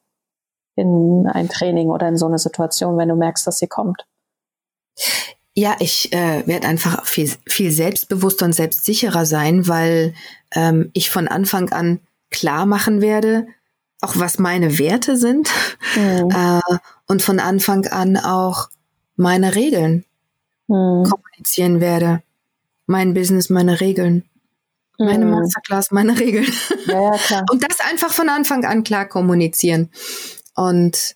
In 0.75 1.29
ein 1.33 1.49
Training 1.49 1.89
oder 1.89 2.09
in 2.09 2.17
so 2.17 2.27
eine 2.27 2.39
Situation, 2.39 2.99
wenn 2.99 3.09
du 3.09 3.15
merkst, 3.15 3.47
dass 3.47 3.61
sie 3.61 3.69
kommt? 3.69 4.07
Ja, 5.55 5.77
ich 5.79 6.13
äh, 6.13 6.45
werde 6.47 6.67
einfach 6.67 7.07
viel, 7.07 7.31
viel 7.47 7.71
selbstbewusster 7.71 8.47
und 8.47 8.55
selbstsicherer 8.55 9.25
sein, 9.25 9.69
weil 9.69 10.15
ähm, 10.53 10.91
ich 10.95 11.11
von 11.11 11.29
Anfang 11.29 11.71
an 11.71 12.01
klar 12.31 12.67
machen 12.67 13.01
werde, 13.01 13.47
auch 14.01 14.15
was 14.17 14.41
meine 14.41 14.81
Werte 14.81 15.17
sind 15.17 15.49
mhm. 15.95 16.31
äh, 16.35 16.77
und 17.07 17.23
von 17.23 17.39
Anfang 17.39 17.87
an 17.87 18.17
auch 18.17 18.69
meine 19.15 19.55
Regeln 19.55 20.05
mhm. 20.67 21.05
kommunizieren 21.05 21.81
werde 21.81 22.21
mein 22.89 23.15
Business, 23.15 23.51
meine 23.51 23.81
Regeln. 23.81 24.25
Meine 24.99 25.27
mhm. 25.27 25.33
Masterclass, 25.33 25.93
meine 25.93 26.19
Regeln. 26.19 26.51
Ja, 26.87 27.13
ja, 27.13 27.19
klar. 27.19 27.45
Und 27.53 27.63
das 27.63 27.79
einfach 27.81 28.11
von 28.11 28.29
Anfang 28.29 28.65
an 28.65 28.83
klar 28.83 29.07
kommunizieren. 29.07 29.91
Und 30.57 31.15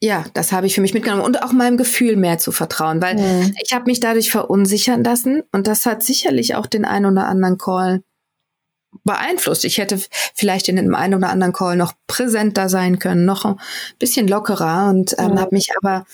ja, 0.00 0.24
das 0.34 0.52
habe 0.52 0.66
ich 0.66 0.74
für 0.74 0.80
mich 0.80 0.94
mitgenommen 0.94 1.22
und 1.22 1.44
auch 1.44 1.52
meinem 1.52 1.76
Gefühl 1.76 2.16
mehr 2.16 2.36
zu 2.36 2.50
vertrauen, 2.50 3.00
weil 3.00 3.14
mhm. 3.14 3.54
ich 3.62 3.72
habe 3.72 3.84
mich 3.86 4.00
dadurch 4.00 4.32
verunsichern 4.32 5.04
lassen 5.04 5.44
und 5.52 5.68
das 5.68 5.86
hat 5.86 6.02
sicherlich 6.02 6.56
auch 6.56 6.66
den 6.66 6.84
einen 6.84 7.06
oder 7.06 7.26
anderen 7.26 7.56
Call 7.56 8.02
beeinflusst. 9.04 9.64
Ich 9.64 9.78
hätte 9.78 10.00
vielleicht 10.34 10.68
in 10.68 10.74
dem 10.74 10.96
einen 10.96 11.14
oder 11.14 11.28
anderen 11.28 11.52
Call 11.52 11.76
noch 11.76 11.92
präsenter 12.08 12.68
sein 12.68 12.98
können, 12.98 13.24
noch 13.24 13.44
ein 13.44 13.60
bisschen 14.00 14.26
lockerer 14.26 14.90
und 14.90 15.14
ähm, 15.18 15.32
mhm. 15.32 15.40
habe 15.40 15.54
mich 15.54 15.68
aber 15.80 16.04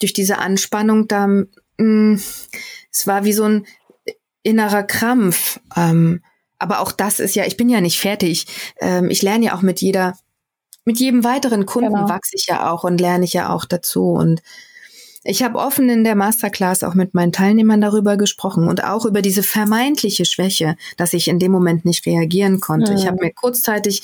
durch 0.00 0.12
diese 0.12 0.38
Anspannung 0.38 1.06
da 1.06 1.28
mh, 1.78 2.14
mm, 2.14 2.20
es 2.90 3.06
war 3.06 3.24
wie 3.24 3.32
so 3.32 3.44
ein 3.44 3.66
innerer 4.42 4.84
Krampf. 4.84 5.60
Ähm, 5.76 6.22
aber 6.58 6.80
auch 6.80 6.92
das 6.92 7.20
ist 7.20 7.34
ja, 7.34 7.44
ich 7.44 7.56
bin 7.56 7.68
ja 7.68 7.80
nicht 7.80 8.00
fertig. 8.00 8.46
Ähm, 8.80 9.10
ich 9.10 9.22
lerne 9.22 9.46
ja 9.46 9.56
auch 9.56 9.62
mit 9.62 9.80
jeder, 9.80 10.14
mit 10.84 10.98
jedem 10.98 11.24
weiteren 11.24 11.66
Kunden 11.66 11.94
genau. 11.94 12.08
wachse 12.08 12.32
ich 12.34 12.46
ja 12.46 12.70
auch 12.70 12.84
und 12.84 13.00
lerne 13.00 13.24
ich 13.24 13.32
ja 13.32 13.52
auch 13.52 13.64
dazu. 13.64 14.12
Und 14.12 14.40
ich 15.24 15.42
habe 15.42 15.58
offen 15.58 15.88
in 15.88 16.04
der 16.04 16.14
Masterclass 16.14 16.84
auch 16.84 16.94
mit 16.94 17.12
meinen 17.12 17.32
Teilnehmern 17.32 17.80
darüber 17.80 18.16
gesprochen 18.16 18.68
und 18.68 18.84
auch 18.84 19.04
über 19.04 19.22
diese 19.22 19.42
vermeintliche 19.42 20.24
Schwäche, 20.24 20.76
dass 20.96 21.12
ich 21.12 21.26
in 21.26 21.40
dem 21.40 21.50
Moment 21.50 21.84
nicht 21.84 22.06
reagieren 22.06 22.60
konnte. 22.60 22.92
Mhm. 22.92 22.98
Ich 22.98 23.06
habe 23.06 23.18
mir 23.20 23.32
kurzzeitig 23.32 24.02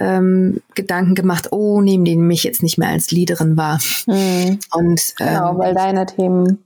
ähm, 0.00 0.60
Gedanken 0.74 1.14
gemacht, 1.14 1.52
oh, 1.52 1.80
nehmen 1.80 2.04
die 2.04 2.16
mich 2.16 2.42
jetzt 2.42 2.64
nicht 2.64 2.78
mehr 2.78 2.88
als 2.88 3.12
Leaderin 3.12 3.56
wahr. 3.56 3.78
Mhm. 4.06 4.58
Und 4.72 5.14
genau, 5.16 5.52
ähm, 5.52 5.58
weil 5.58 5.74
deine 5.74 6.04
Themen 6.06 6.65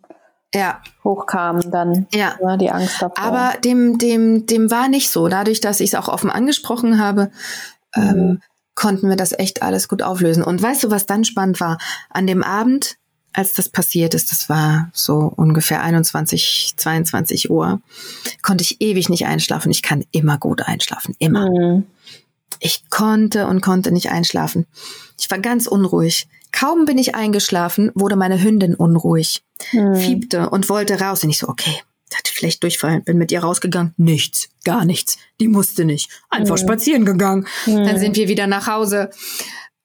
ja. 0.55 0.81
hochkamen 1.05 1.71
dann. 1.71 2.07
Ja. 2.13 2.37
ja. 2.41 2.57
Die 2.57 2.71
Angst 2.71 3.01
davor. 3.01 3.19
Aber 3.19 3.59
dem, 3.61 3.99
dem, 3.99 4.47
dem 4.47 4.71
war 4.71 4.89
nicht 4.89 5.11
so. 5.11 5.29
Dadurch, 5.29 5.61
dass 5.61 5.81
ich 5.81 5.91
es 5.91 5.95
auch 5.95 6.09
offen 6.09 6.31
angesprochen 6.31 6.99
habe, 6.99 7.31
mhm. 7.95 8.03
ähm, 8.03 8.43
konnten 8.75 9.09
wir 9.09 9.17
das 9.17 9.33
echt 9.33 9.63
alles 9.63 9.89
gut 9.89 10.03
auflösen. 10.03 10.43
Und 10.43 10.63
weißt 10.63 10.85
du, 10.85 10.91
was 10.91 11.07
dann 11.07 11.25
spannend 11.25 11.61
war? 11.61 11.79
An 12.09 12.27
dem 12.27 12.43
Abend, 12.43 12.97
als 13.33 13.53
das 13.53 13.69
passiert 13.69 14.15
ist, 14.15 14.33
das 14.33 14.49
war 14.49 14.91
so 14.93 15.33
ungefähr 15.37 15.83
21, 15.83 16.75
22 16.77 17.51
Uhr, 17.51 17.81
konnte 18.43 18.63
ich 18.65 18.81
ewig 18.81 19.09
nicht 19.09 19.27
einschlafen. 19.27 19.71
Ich 19.71 19.83
kann 19.83 20.05
immer 20.13 20.39
gut 20.39 20.63
einschlafen, 20.63 21.15
immer. 21.19 21.51
Mhm. 21.51 21.87
Ich 22.59 22.89
konnte 22.91 23.47
und 23.47 23.61
konnte 23.61 23.93
nicht 23.93 24.11
einschlafen. 24.11 24.67
Ich 25.19 25.31
war 25.31 25.39
ganz 25.39 25.67
unruhig. 25.67 26.29
Kaum 26.53 26.85
bin 26.85 26.99
ich 26.99 27.15
eingeschlafen, 27.15 27.91
wurde 27.95 28.17
meine 28.17 28.43
Hündin 28.43 28.75
unruhig, 28.75 29.43
hm. 29.71 29.95
fiebte 29.95 30.51
und 30.51 30.69
wollte 30.69 31.01
raus. 31.01 31.25
Und 31.25 31.31
ich 31.31 31.39
so, 31.39 31.49
okay, 31.49 31.83
hatte 32.15 32.33
vielleicht 32.33 32.63
Durchfall, 32.63 33.01
bin 33.01 33.19
mit 33.19 33.33
ihr 33.33 33.41
rausgegangen. 33.41 33.95
Nichts, 33.97 34.49
gar 34.65 34.85
nichts. 34.85 35.19
Die 35.41 35.49
musste 35.49 35.85
nicht. 35.85 36.11
Einfach 36.29 36.57
hm. 36.57 36.63
spazieren 36.63 37.05
gegangen. 37.05 37.47
Hm. 37.65 37.85
Dann 37.85 37.99
sind 37.99 38.17
wir 38.17 38.29
wieder 38.29 38.47
nach 38.47 38.67
Hause. 38.67 39.11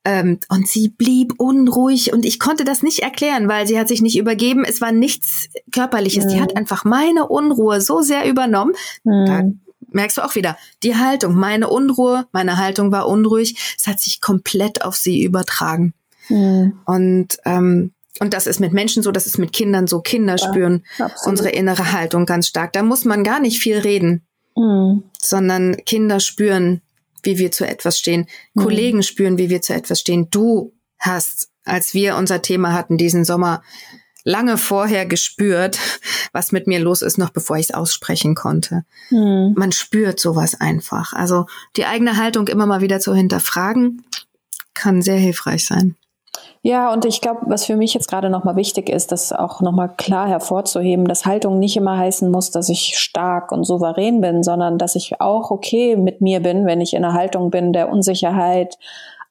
Ähm, 0.04 0.40
und 0.50 0.68
sie 0.68 0.90
blieb 0.90 1.34
unruhig 1.38 2.14
und 2.14 2.26
ich 2.26 2.40
konnte 2.40 2.64
das 2.64 2.84
nicht 2.84 3.00
erklären, 3.00 3.48
weil 3.48 3.66
sie 3.66 3.80
hat 3.80 3.88
sich 3.88 4.02
nicht 4.02 4.18
übergeben. 4.18 4.64
Es 4.64 4.80
war 4.82 4.92
nichts 4.92 5.50
Körperliches. 5.72 6.28
Die 6.28 6.36
hm. 6.36 6.42
hat 6.42 6.56
einfach 6.56 6.84
meine 6.84 7.28
Unruhe 7.28 7.82
so 7.82 8.02
sehr 8.02 8.28
übernommen. 8.28 8.74
Da 9.04 9.40
hm. 9.40 9.62
merkst 9.92 10.18
du 10.18 10.24
auch 10.24 10.36
wieder, 10.36 10.58
die 10.84 10.96
Haltung, 10.96 11.36
meine 11.36 11.70
Unruhe, 11.70 12.28
meine 12.32 12.58
Haltung 12.58 12.92
war 12.92 13.08
unruhig. 13.08 13.76
Es 13.78 13.88
hat 13.88 14.00
sich 14.00 14.22
komplett 14.22 14.84
auf 14.84 14.96
sie 14.96 15.24
übertragen. 15.24 15.94
Mhm. 16.30 16.80
Und 16.86 17.38
ähm, 17.46 17.92
und 18.20 18.34
das 18.34 18.48
ist 18.48 18.60
mit 18.60 18.72
Menschen 18.72 19.04
so, 19.04 19.12
das 19.12 19.26
ist 19.26 19.38
mit 19.38 19.52
Kindern 19.52 19.88
so. 19.88 20.00
Kinder 20.00 20.38
ja, 20.38 20.48
spüren 20.48 20.86
absolut. 20.98 21.28
unsere 21.28 21.50
innere 21.50 21.92
Haltung 21.92 22.26
ganz 22.26 22.48
stark. 22.48 22.72
Da 22.74 22.82
muss 22.82 23.04
man 23.04 23.24
gar 23.24 23.40
nicht 23.40 23.60
viel 23.60 23.78
reden, 23.78 24.26
mhm. 24.56 25.04
sondern 25.22 25.76
Kinder 25.86 26.22
spüren, 26.22 26.82
wie 27.24 27.38
wir 27.38 27.52
zu 27.52 27.68
etwas 27.68 28.00
stehen. 28.00 28.28
Mhm. 28.54 28.62
Kollegen 28.62 29.04
spüren, 29.04 29.38
wie 29.38 29.50
wir 29.50 29.62
zu 29.62 29.74
etwas 29.74 30.00
stehen. 30.00 30.30
Du 30.32 30.74
hast, 30.98 31.50
als 31.66 31.94
wir 31.94 32.16
unser 32.16 32.42
Thema 32.42 32.72
hatten 32.72 32.98
diesen 32.98 33.26
Sommer, 33.26 33.62
lange 34.24 34.58
vorher 34.58 35.06
gespürt, 35.06 35.78
was 36.32 36.52
mit 36.52 36.68
mir 36.68 36.80
los 36.80 37.02
ist, 37.02 37.18
noch 37.18 37.30
bevor 37.30 37.58
ich 37.58 37.70
es 37.70 37.74
aussprechen 37.74 38.34
konnte. 38.34 38.84
Mhm. 39.10 39.54
Man 39.58 39.72
spürt 39.74 40.20
sowas 40.20 40.60
einfach. 40.60 41.14
Also 41.14 41.46
die 41.76 41.86
eigene 41.86 42.18
Haltung 42.18 42.48
immer 42.48 42.66
mal 42.66 42.82
wieder 42.82 43.00
zu 43.00 43.14
hinterfragen, 43.14 44.04
kann 44.74 45.02
sehr 45.02 45.18
hilfreich 45.18 45.66
sein. 45.66 45.96
Ja, 46.68 46.92
und 46.92 47.06
ich 47.06 47.22
glaube, 47.22 47.42
was 47.46 47.64
für 47.64 47.76
mich 47.76 47.94
jetzt 47.94 48.08
gerade 48.08 48.32
nochmal 48.32 48.56
wichtig 48.56 48.90
ist, 48.90 49.12
das 49.12 49.32
auch 49.32 49.62
nochmal 49.62 49.88
klar 49.88 50.28
hervorzuheben, 50.28 51.06
dass 51.08 51.28
Haltung 51.28 51.60
nicht 51.60 51.78
immer 51.78 51.96
heißen 51.96 52.32
muss, 52.32 52.50
dass 52.50 52.70
ich 52.70 52.98
stark 52.98 53.52
und 53.52 53.66
souverän 53.66 54.20
bin, 54.20 54.42
sondern 54.42 54.80
dass 54.80 54.96
ich 54.96 55.22
auch 55.22 55.52
okay 55.52 55.96
mit 55.96 56.22
mir 56.22 56.40
bin, 56.40 56.66
wenn 56.66 56.82
ich 56.82 56.96
in 56.96 57.06
einer 57.06 57.14
Haltung 57.14 57.52
bin 57.52 57.72
der 57.72 57.90
Unsicherheit, 57.90 58.80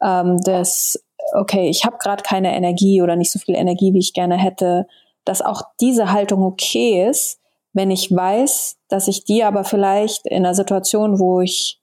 ähm, 0.01 0.39
des, 0.43 1.05
okay, 1.35 1.69
ich 1.69 1.85
habe 1.85 1.97
gerade 1.99 2.23
keine 2.23 2.55
Energie 2.55 3.03
oder 3.03 3.17
nicht 3.17 3.33
so 3.33 3.41
viel 3.41 3.57
Energie, 3.57 3.93
wie 3.95 3.99
ich 3.99 4.13
gerne 4.13 4.37
hätte, 4.37 4.87
dass 5.25 5.43
auch 5.43 5.63
diese 5.81 6.13
Haltung 6.13 6.41
okay 6.45 7.05
ist, 7.05 7.41
wenn 7.73 7.91
ich 7.91 8.15
weiß, 8.15 8.77
dass 8.87 9.09
ich 9.09 9.25
die 9.25 9.43
aber 9.43 9.65
vielleicht 9.65 10.25
in 10.29 10.47
einer 10.47 10.55
Situation, 10.55 11.19
wo 11.19 11.41
ich 11.41 11.81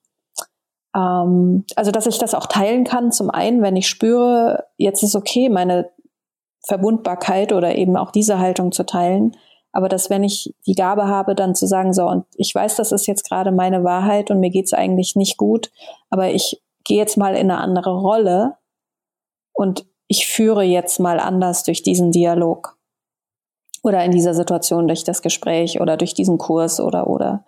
ähm, 0.96 1.66
also, 1.76 1.92
dass 1.92 2.08
ich 2.08 2.18
das 2.18 2.34
auch 2.34 2.48
teilen 2.48 2.84
kann. 2.84 3.12
Zum 3.12 3.30
einen, 3.30 3.62
wenn 3.62 3.76
ich 3.76 3.88
spüre, 3.88 4.66
jetzt 4.78 5.04
ist 5.04 5.16
okay, 5.16 5.50
meine 5.50 5.90
Verwundbarkeit 6.66 7.54
oder 7.54 7.76
eben 7.76 7.98
auch 7.98 8.12
diese 8.12 8.40
Haltung 8.40 8.72
zu 8.72 8.86
teilen. 8.86 9.36
Aber 9.72 9.88
dass 9.88 10.10
wenn 10.10 10.24
ich 10.24 10.54
die 10.68 10.76
Gabe 10.76 11.08
habe, 11.08 11.34
dann 11.34 11.56
zu 11.56 11.66
sagen, 11.66 11.94
so, 11.94 12.06
und 12.08 12.26
ich 12.36 12.54
weiß, 12.54 12.76
das 12.76 12.92
ist 12.92 13.08
jetzt 13.08 13.28
gerade 13.28 13.52
meine 13.52 13.84
Wahrheit 13.84 14.30
und 14.30 14.40
mir 14.40 14.50
geht's 14.50 14.74
eigentlich 14.74 15.16
nicht 15.16 15.38
gut, 15.38 15.72
aber 16.10 16.30
ich 16.30 16.62
gehe 16.84 16.98
jetzt 16.98 17.18
mal 17.18 17.36
in 17.36 17.50
eine 17.52 17.60
andere 17.60 17.98
Rolle 17.98 18.58
und 19.54 19.86
ich 20.08 20.28
führe 20.28 20.64
jetzt 20.64 21.00
mal 21.00 21.20
anders 21.20 21.64
durch 21.64 21.84
diesen 21.84 22.12
Dialog 22.12 22.78
oder 23.82 24.04
in 24.04 24.12
dieser 24.12 24.34
Situation 24.34 24.88
durch 24.88 25.06
das 25.06 25.22
Gespräch 25.22 25.80
oder 25.80 25.96
durch 25.96 26.14
diesen 26.14 26.38
Kurs 26.38 26.82
oder 26.82 27.08
oder. 27.08 27.46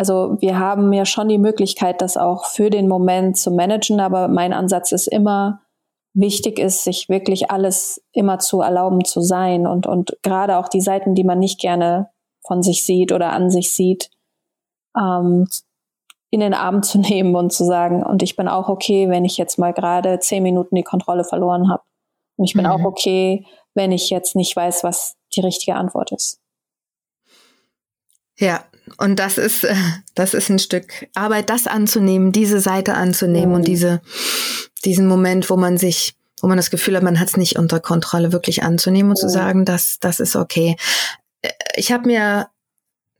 Also 0.00 0.38
wir 0.40 0.58
haben 0.58 0.94
ja 0.94 1.04
schon 1.04 1.28
die 1.28 1.36
Möglichkeit, 1.36 2.00
das 2.00 2.16
auch 2.16 2.46
für 2.46 2.70
den 2.70 2.88
Moment 2.88 3.36
zu 3.36 3.50
managen, 3.50 4.00
aber 4.00 4.28
mein 4.28 4.54
Ansatz 4.54 4.92
ist 4.92 5.06
immer, 5.06 5.60
wichtig 6.14 6.58
ist, 6.58 6.84
sich 6.84 7.10
wirklich 7.10 7.50
alles 7.50 8.02
immer 8.12 8.38
zu 8.38 8.62
erlauben 8.62 9.04
zu 9.04 9.20
sein 9.20 9.66
und, 9.66 9.86
und 9.86 10.16
gerade 10.22 10.56
auch 10.56 10.68
die 10.68 10.80
Seiten, 10.80 11.14
die 11.14 11.22
man 11.22 11.38
nicht 11.38 11.60
gerne 11.60 12.08
von 12.46 12.62
sich 12.62 12.86
sieht 12.86 13.12
oder 13.12 13.34
an 13.34 13.50
sich 13.50 13.74
sieht, 13.74 14.10
ähm, 14.96 15.46
in 16.30 16.40
den 16.40 16.54
Arm 16.54 16.82
zu 16.82 16.98
nehmen 16.98 17.36
und 17.36 17.52
zu 17.52 17.66
sagen, 17.66 18.02
und 18.02 18.22
ich 18.22 18.36
bin 18.36 18.48
auch 18.48 18.70
okay, 18.70 19.10
wenn 19.10 19.26
ich 19.26 19.36
jetzt 19.36 19.58
mal 19.58 19.74
gerade 19.74 20.18
zehn 20.18 20.42
Minuten 20.42 20.76
die 20.76 20.82
Kontrolle 20.82 21.24
verloren 21.24 21.70
habe. 21.70 21.82
Und 22.38 22.46
ich 22.46 22.54
bin 22.54 22.64
mhm. 22.64 22.70
auch 22.70 22.84
okay, 22.84 23.44
wenn 23.74 23.92
ich 23.92 24.08
jetzt 24.08 24.34
nicht 24.34 24.56
weiß, 24.56 24.82
was 24.82 25.18
die 25.36 25.42
richtige 25.42 25.76
Antwort 25.76 26.10
ist. 26.10 26.40
Ja, 28.38 28.64
und 28.98 29.18
das 29.18 29.38
ist, 29.38 29.64
äh, 29.64 29.74
das 30.14 30.34
ist 30.34 30.48
ein 30.48 30.58
Stück 30.58 31.08
Arbeit, 31.14 31.50
das 31.50 31.66
anzunehmen, 31.66 32.32
diese 32.32 32.60
Seite 32.60 32.94
anzunehmen 32.94 33.50
mhm. 33.50 33.54
und 33.56 33.68
diese, 33.68 34.00
diesen 34.84 35.06
Moment, 35.06 35.50
wo 35.50 35.56
man 35.56 35.78
sich, 35.78 36.14
wo 36.40 36.48
man 36.48 36.56
das 36.56 36.70
Gefühl 36.70 36.96
hat, 36.96 37.02
man 37.02 37.20
hat 37.20 37.28
es 37.28 37.36
nicht 37.36 37.58
unter 37.58 37.80
Kontrolle, 37.80 38.32
wirklich 38.32 38.62
anzunehmen 38.62 39.10
und 39.10 39.18
mhm. 39.18 39.20
zu 39.20 39.28
sagen, 39.28 39.64
das, 39.64 39.98
das 40.00 40.20
ist 40.20 40.36
okay. 40.36 40.76
Äh, 41.42 41.50
ich 41.74 41.92
habe 41.92 42.06
mir 42.06 42.48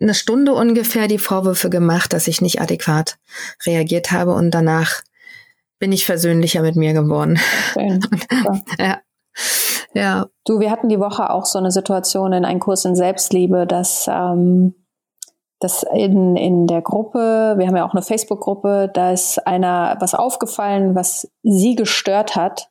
eine 0.00 0.14
Stunde 0.14 0.54
ungefähr 0.54 1.08
die 1.08 1.18
Vorwürfe 1.18 1.68
gemacht, 1.68 2.12
dass 2.12 2.26
ich 2.26 2.40
nicht 2.40 2.60
adäquat 2.60 3.18
reagiert 3.66 4.12
habe 4.12 4.32
und 4.32 4.50
danach 4.50 5.02
bin 5.78 5.92
ich 5.92 6.06
versöhnlicher 6.06 6.62
mit 6.62 6.76
mir 6.76 6.92
geworden. 6.92 7.38
Schön. 7.74 8.00
ja. 8.78 9.00
Ja. 9.94 10.26
Du, 10.44 10.60
wir 10.60 10.70
hatten 10.70 10.88
die 10.88 11.00
Woche 11.00 11.30
auch 11.30 11.46
so 11.46 11.58
eine 11.58 11.70
Situation 11.70 12.32
in 12.32 12.44
einem 12.44 12.60
Kurs 12.60 12.84
in 12.84 12.94
Selbstliebe, 12.94 13.66
dass, 13.66 14.08
ähm, 14.08 14.74
dass 15.60 15.82
in, 15.82 16.36
in 16.36 16.66
der 16.66 16.80
Gruppe, 16.80 17.54
wir 17.56 17.66
haben 17.66 17.76
ja 17.76 17.86
auch 17.86 17.92
eine 17.92 18.02
Facebook-Gruppe, 18.02 18.90
da 18.92 19.12
ist 19.12 19.46
einer 19.46 19.96
was 20.00 20.14
aufgefallen, 20.14 20.94
was 20.94 21.30
sie 21.42 21.76
gestört 21.76 22.34
hat. 22.34 22.70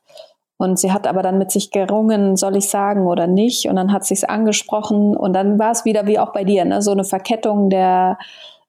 Und 0.58 0.78
sie 0.78 0.92
hat 0.92 1.06
aber 1.06 1.22
dann 1.22 1.38
mit 1.38 1.50
sich 1.50 1.70
gerungen, 1.70 2.36
soll 2.36 2.56
ich 2.56 2.68
sagen 2.68 3.06
oder 3.06 3.26
nicht? 3.26 3.66
Und 3.66 3.76
dann 3.76 3.92
hat 3.92 4.04
sie 4.04 4.12
es 4.14 4.24
angesprochen 4.24 5.16
und 5.16 5.32
dann 5.32 5.58
war 5.58 5.70
es 5.70 5.86
wieder 5.86 6.06
wie 6.06 6.18
auch 6.18 6.32
bei 6.32 6.44
dir, 6.44 6.66
ne? 6.66 6.82
so 6.82 6.90
eine 6.90 7.04
Verkettung 7.04 7.70
der, 7.70 8.18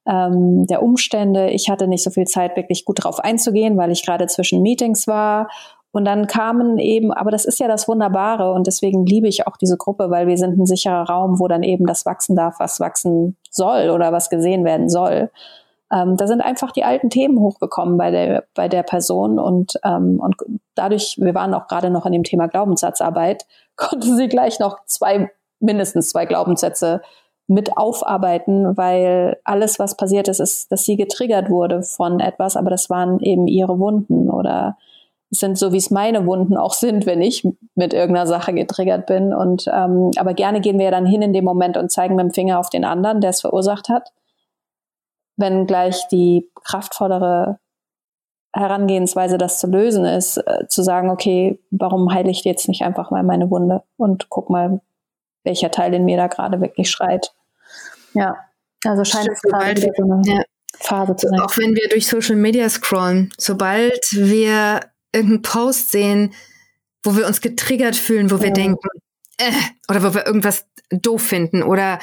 ähm, 0.07 0.65
der 0.67 0.83
Umstände. 0.83 1.49
Ich 1.49 1.69
hatte 1.69 1.87
nicht 1.87 2.03
so 2.03 2.11
viel 2.11 2.27
Zeit, 2.27 2.55
wirklich 2.55 2.85
gut 2.85 3.03
drauf 3.03 3.19
einzugehen, 3.19 3.75
weil 3.75 3.91
ich 3.91 4.05
gerade 4.05 4.27
zwischen 4.27 4.61
Meetings 4.61 5.05
war 5.07 5.49
und 5.91 6.05
dann 6.05 6.27
kamen 6.27 6.77
eben, 6.77 7.11
aber 7.11 7.31
das 7.31 7.45
ist 7.45 7.59
ja 7.59 7.67
das 7.67 7.87
Wunderbare 7.87 8.53
und 8.53 8.65
deswegen 8.65 9.05
liebe 9.05 9.27
ich 9.27 9.45
auch 9.47 9.57
diese 9.57 9.77
Gruppe, 9.77 10.09
weil 10.09 10.27
wir 10.27 10.37
sind 10.37 10.57
ein 10.57 10.65
sicherer 10.65 11.03
Raum, 11.03 11.39
wo 11.39 11.47
dann 11.47 11.63
eben 11.63 11.85
das 11.85 12.05
wachsen 12.05 12.35
darf, 12.35 12.59
was 12.59 12.79
wachsen 12.79 13.35
soll 13.49 13.89
oder 13.89 14.13
was 14.13 14.29
gesehen 14.29 14.63
werden 14.63 14.87
soll. 14.87 15.29
Ähm, 15.91 16.15
da 16.15 16.27
sind 16.27 16.39
einfach 16.39 16.71
die 16.71 16.85
alten 16.85 17.09
Themen 17.09 17.37
hochgekommen 17.39 17.97
bei 17.97 18.11
der, 18.11 18.45
bei 18.55 18.69
der 18.69 18.83
Person 18.83 19.37
und, 19.37 19.73
ähm, 19.83 20.21
und 20.21 20.35
dadurch, 20.75 21.17
wir 21.19 21.35
waren 21.35 21.53
auch 21.53 21.67
gerade 21.67 21.89
noch 21.89 22.05
in 22.05 22.13
dem 22.13 22.23
Thema 22.23 22.47
Glaubenssatzarbeit, 22.47 23.45
konnte 23.75 24.15
sie 24.15 24.29
gleich 24.29 24.59
noch 24.59 24.85
zwei, 24.85 25.29
mindestens 25.59 26.09
zwei 26.09 26.25
Glaubenssätze 26.25 27.01
mit 27.47 27.75
aufarbeiten, 27.75 28.77
weil 28.77 29.37
alles, 29.43 29.77
was 29.77 29.97
passiert 29.97 30.29
ist, 30.29 30.39
ist, 30.39 30.71
dass 30.71 30.85
sie 30.85 30.95
getriggert 30.95 31.49
wurde 31.49 31.83
von 31.83 32.21
etwas, 32.21 32.55
aber 32.55 32.69
das 32.69 32.89
waren 32.89 33.19
eben 33.19 33.47
ihre 33.47 33.77
Wunden 33.77 34.29
oder 34.29 34.77
sind 35.31 35.57
so, 35.57 35.71
wie 35.71 35.77
es 35.77 35.89
meine 35.89 36.25
Wunden 36.25 36.57
auch 36.57 36.73
sind, 36.73 37.05
wenn 37.05 37.21
ich 37.21 37.47
mit 37.75 37.93
irgendeiner 37.93 38.27
Sache 38.27 38.53
getriggert 38.53 39.07
bin. 39.07 39.33
Und 39.33 39.65
ähm, 39.67 40.11
aber 40.17 40.33
gerne 40.33 40.59
gehen 40.59 40.77
wir 40.77 40.85
ja 40.85 40.91
dann 40.91 41.05
hin 41.05 41.21
in 41.21 41.33
dem 41.33 41.45
Moment 41.45 41.77
und 41.77 41.89
zeigen 41.89 42.15
mit 42.15 42.25
dem 42.25 42.33
Finger 42.33 42.59
auf 42.59 42.69
den 42.69 42.83
anderen, 42.83 43.21
der 43.21 43.29
es 43.29 43.41
verursacht 43.41 43.87
hat. 43.87 44.11
Wenn 45.37 45.65
gleich 45.65 46.07
die 46.09 46.51
kraftvollere 46.65 47.59
Herangehensweise, 48.53 49.37
das 49.37 49.59
zu 49.59 49.67
lösen, 49.67 50.03
ist, 50.03 50.35
äh, 50.35 50.67
zu 50.67 50.83
sagen, 50.83 51.09
okay, 51.09 51.59
warum 51.71 52.13
heile 52.13 52.29
ich 52.29 52.43
jetzt 52.43 52.67
nicht 52.67 52.83
einfach 52.83 53.09
mal 53.09 53.23
meine 53.23 53.49
Wunde 53.49 53.83
und 53.95 54.29
guck 54.29 54.49
mal, 54.49 54.81
welcher 55.45 55.71
Teil 55.71 55.93
in 55.93 56.03
mir 56.03 56.17
da 56.17 56.27
gerade 56.27 56.59
wirklich 56.59 56.91
schreit. 56.91 57.33
Ja, 58.13 58.35
also 58.85 59.05
scheint 59.05 59.29
es 59.31 59.41
gerade 59.41 59.79
so 59.79 60.03
eine 60.03 60.21
ja. 60.25 60.43
Phase 60.75 61.15
zu 61.15 61.29
sein. 61.29 61.39
Auch 61.39 61.57
wenn 61.57 61.73
wir 61.75 61.87
durch 61.87 62.07
Social 62.07 62.35
Media 62.35 62.67
scrollen, 62.67 63.31
sobald 63.37 64.01
wir 64.11 64.81
irgendeinen 65.13 65.41
Post 65.41 65.91
sehen, 65.91 66.33
wo 67.03 67.15
wir 67.15 67.27
uns 67.27 67.41
getriggert 67.41 67.95
fühlen, 67.95 68.31
wo 68.31 68.35
ja. 68.35 68.43
wir 68.43 68.51
denken, 68.51 68.87
äh, 69.37 69.51
oder 69.89 70.03
wo 70.03 70.13
wir 70.13 70.25
irgendwas 70.25 70.65
doof 70.89 71.21
finden 71.21 71.63
oder 71.63 71.99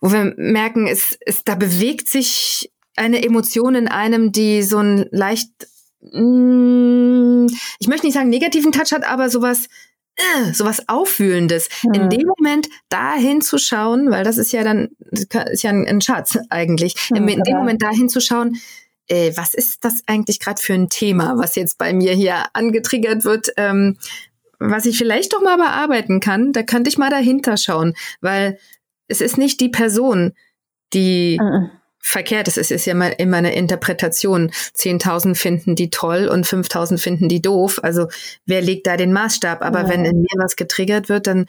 wo 0.00 0.12
wir 0.12 0.34
merken, 0.36 0.86
es, 0.86 1.18
es 1.24 1.44
da 1.44 1.54
bewegt 1.54 2.08
sich 2.08 2.70
eine 2.96 3.24
Emotion 3.24 3.74
in 3.74 3.88
einem, 3.88 4.32
die 4.32 4.62
so 4.62 4.78
ein 4.78 5.06
leicht, 5.10 5.50
mm, 6.00 7.46
ich 7.78 7.88
möchte 7.88 8.06
nicht 8.06 8.14
sagen 8.14 8.28
negativen 8.28 8.72
Touch 8.72 8.92
hat, 8.92 9.04
aber 9.04 9.30
sowas, 9.30 9.66
äh, 10.16 10.52
sowas 10.52 10.88
Aufwühlendes. 10.88 11.68
Mhm. 11.84 11.94
In 11.94 12.10
dem 12.10 12.26
Moment 12.36 12.68
da 12.88 13.14
hinzuschauen, 13.14 14.10
weil 14.10 14.24
das 14.24 14.36
ist 14.36 14.52
ja 14.52 14.64
dann, 14.64 14.88
ist 15.00 15.62
ja 15.62 15.70
ein, 15.70 15.86
ein 15.86 16.00
Schatz 16.00 16.38
eigentlich, 16.50 16.94
mhm, 17.10 17.28
in 17.28 17.42
dem 17.42 17.56
Moment 17.56 17.82
da 17.82 17.90
hinzuschauen, 17.90 18.58
äh, 19.08 19.32
was 19.36 19.54
ist 19.54 19.84
das 19.84 20.02
eigentlich 20.06 20.40
gerade 20.40 20.60
für 20.60 20.74
ein 20.74 20.88
Thema, 20.88 21.34
was 21.36 21.56
jetzt 21.56 21.78
bei 21.78 21.92
mir 21.92 22.12
hier 22.12 22.44
angetriggert 22.52 23.24
wird, 23.24 23.48
ähm, 23.56 23.98
was 24.58 24.86
ich 24.86 24.98
vielleicht 24.98 25.32
doch 25.32 25.42
mal 25.42 25.56
bearbeiten 25.56 26.20
kann, 26.20 26.52
da 26.52 26.62
könnte 26.62 26.88
ich 26.90 26.98
mal 26.98 27.10
dahinter 27.10 27.56
schauen, 27.56 27.94
weil 28.20 28.58
es 29.06 29.20
ist 29.20 29.38
nicht 29.38 29.60
die 29.60 29.68
Person, 29.68 30.32
die 30.92 31.38
mhm 31.40 31.70
verkehrt 32.00 32.48
ist. 32.48 32.58
Es 32.58 32.70
ist 32.70 32.86
ja 32.86 32.92
immer 32.92 33.36
eine 33.36 33.54
Interpretation. 33.54 34.50
10.000 34.76 35.34
finden 35.34 35.74
die 35.74 35.90
toll 35.90 36.28
und 36.28 36.46
5.000 36.46 36.98
finden 36.98 37.28
die 37.28 37.42
doof. 37.42 37.80
Also 37.82 38.08
wer 38.46 38.62
legt 38.62 38.86
da 38.86 38.96
den 38.96 39.12
Maßstab? 39.12 39.62
Aber 39.62 39.82
ja. 39.82 39.88
wenn 39.88 40.04
in 40.04 40.20
mir 40.20 40.42
was 40.42 40.56
getriggert 40.56 41.08
wird, 41.08 41.26
dann 41.26 41.46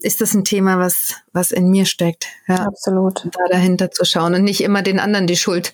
ist 0.00 0.20
das 0.20 0.34
ein 0.34 0.44
Thema, 0.44 0.78
was, 0.78 1.14
was 1.32 1.50
in 1.50 1.70
mir 1.70 1.86
steckt. 1.86 2.26
Ja. 2.48 2.66
Absolut. 2.66 3.24
Da 3.24 3.44
dahinter 3.50 3.90
zu 3.90 4.04
schauen 4.04 4.34
und 4.34 4.44
nicht 4.44 4.62
immer 4.62 4.82
den 4.82 4.98
anderen 4.98 5.26
die 5.26 5.36
Schuld 5.36 5.72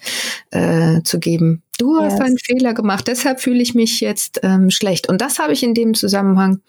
äh, 0.50 1.02
zu 1.02 1.18
geben. 1.18 1.62
Du 1.78 2.00
yes. 2.00 2.12
hast 2.12 2.20
einen 2.20 2.38
Fehler 2.38 2.74
gemacht, 2.74 3.06
deshalb 3.08 3.40
fühle 3.40 3.62
ich 3.62 3.74
mich 3.74 4.00
jetzt 4.00 4.40
ähm, 4.42 4.70
schlecht. 4.70 5.08
Und 5.08 5.20
das 5.20 5.38
habe 5.38 5.52
ich 5.52 5.62
in 5.62 5.74
dem 5.74 5.94
Zusammenhang 5.94 6.60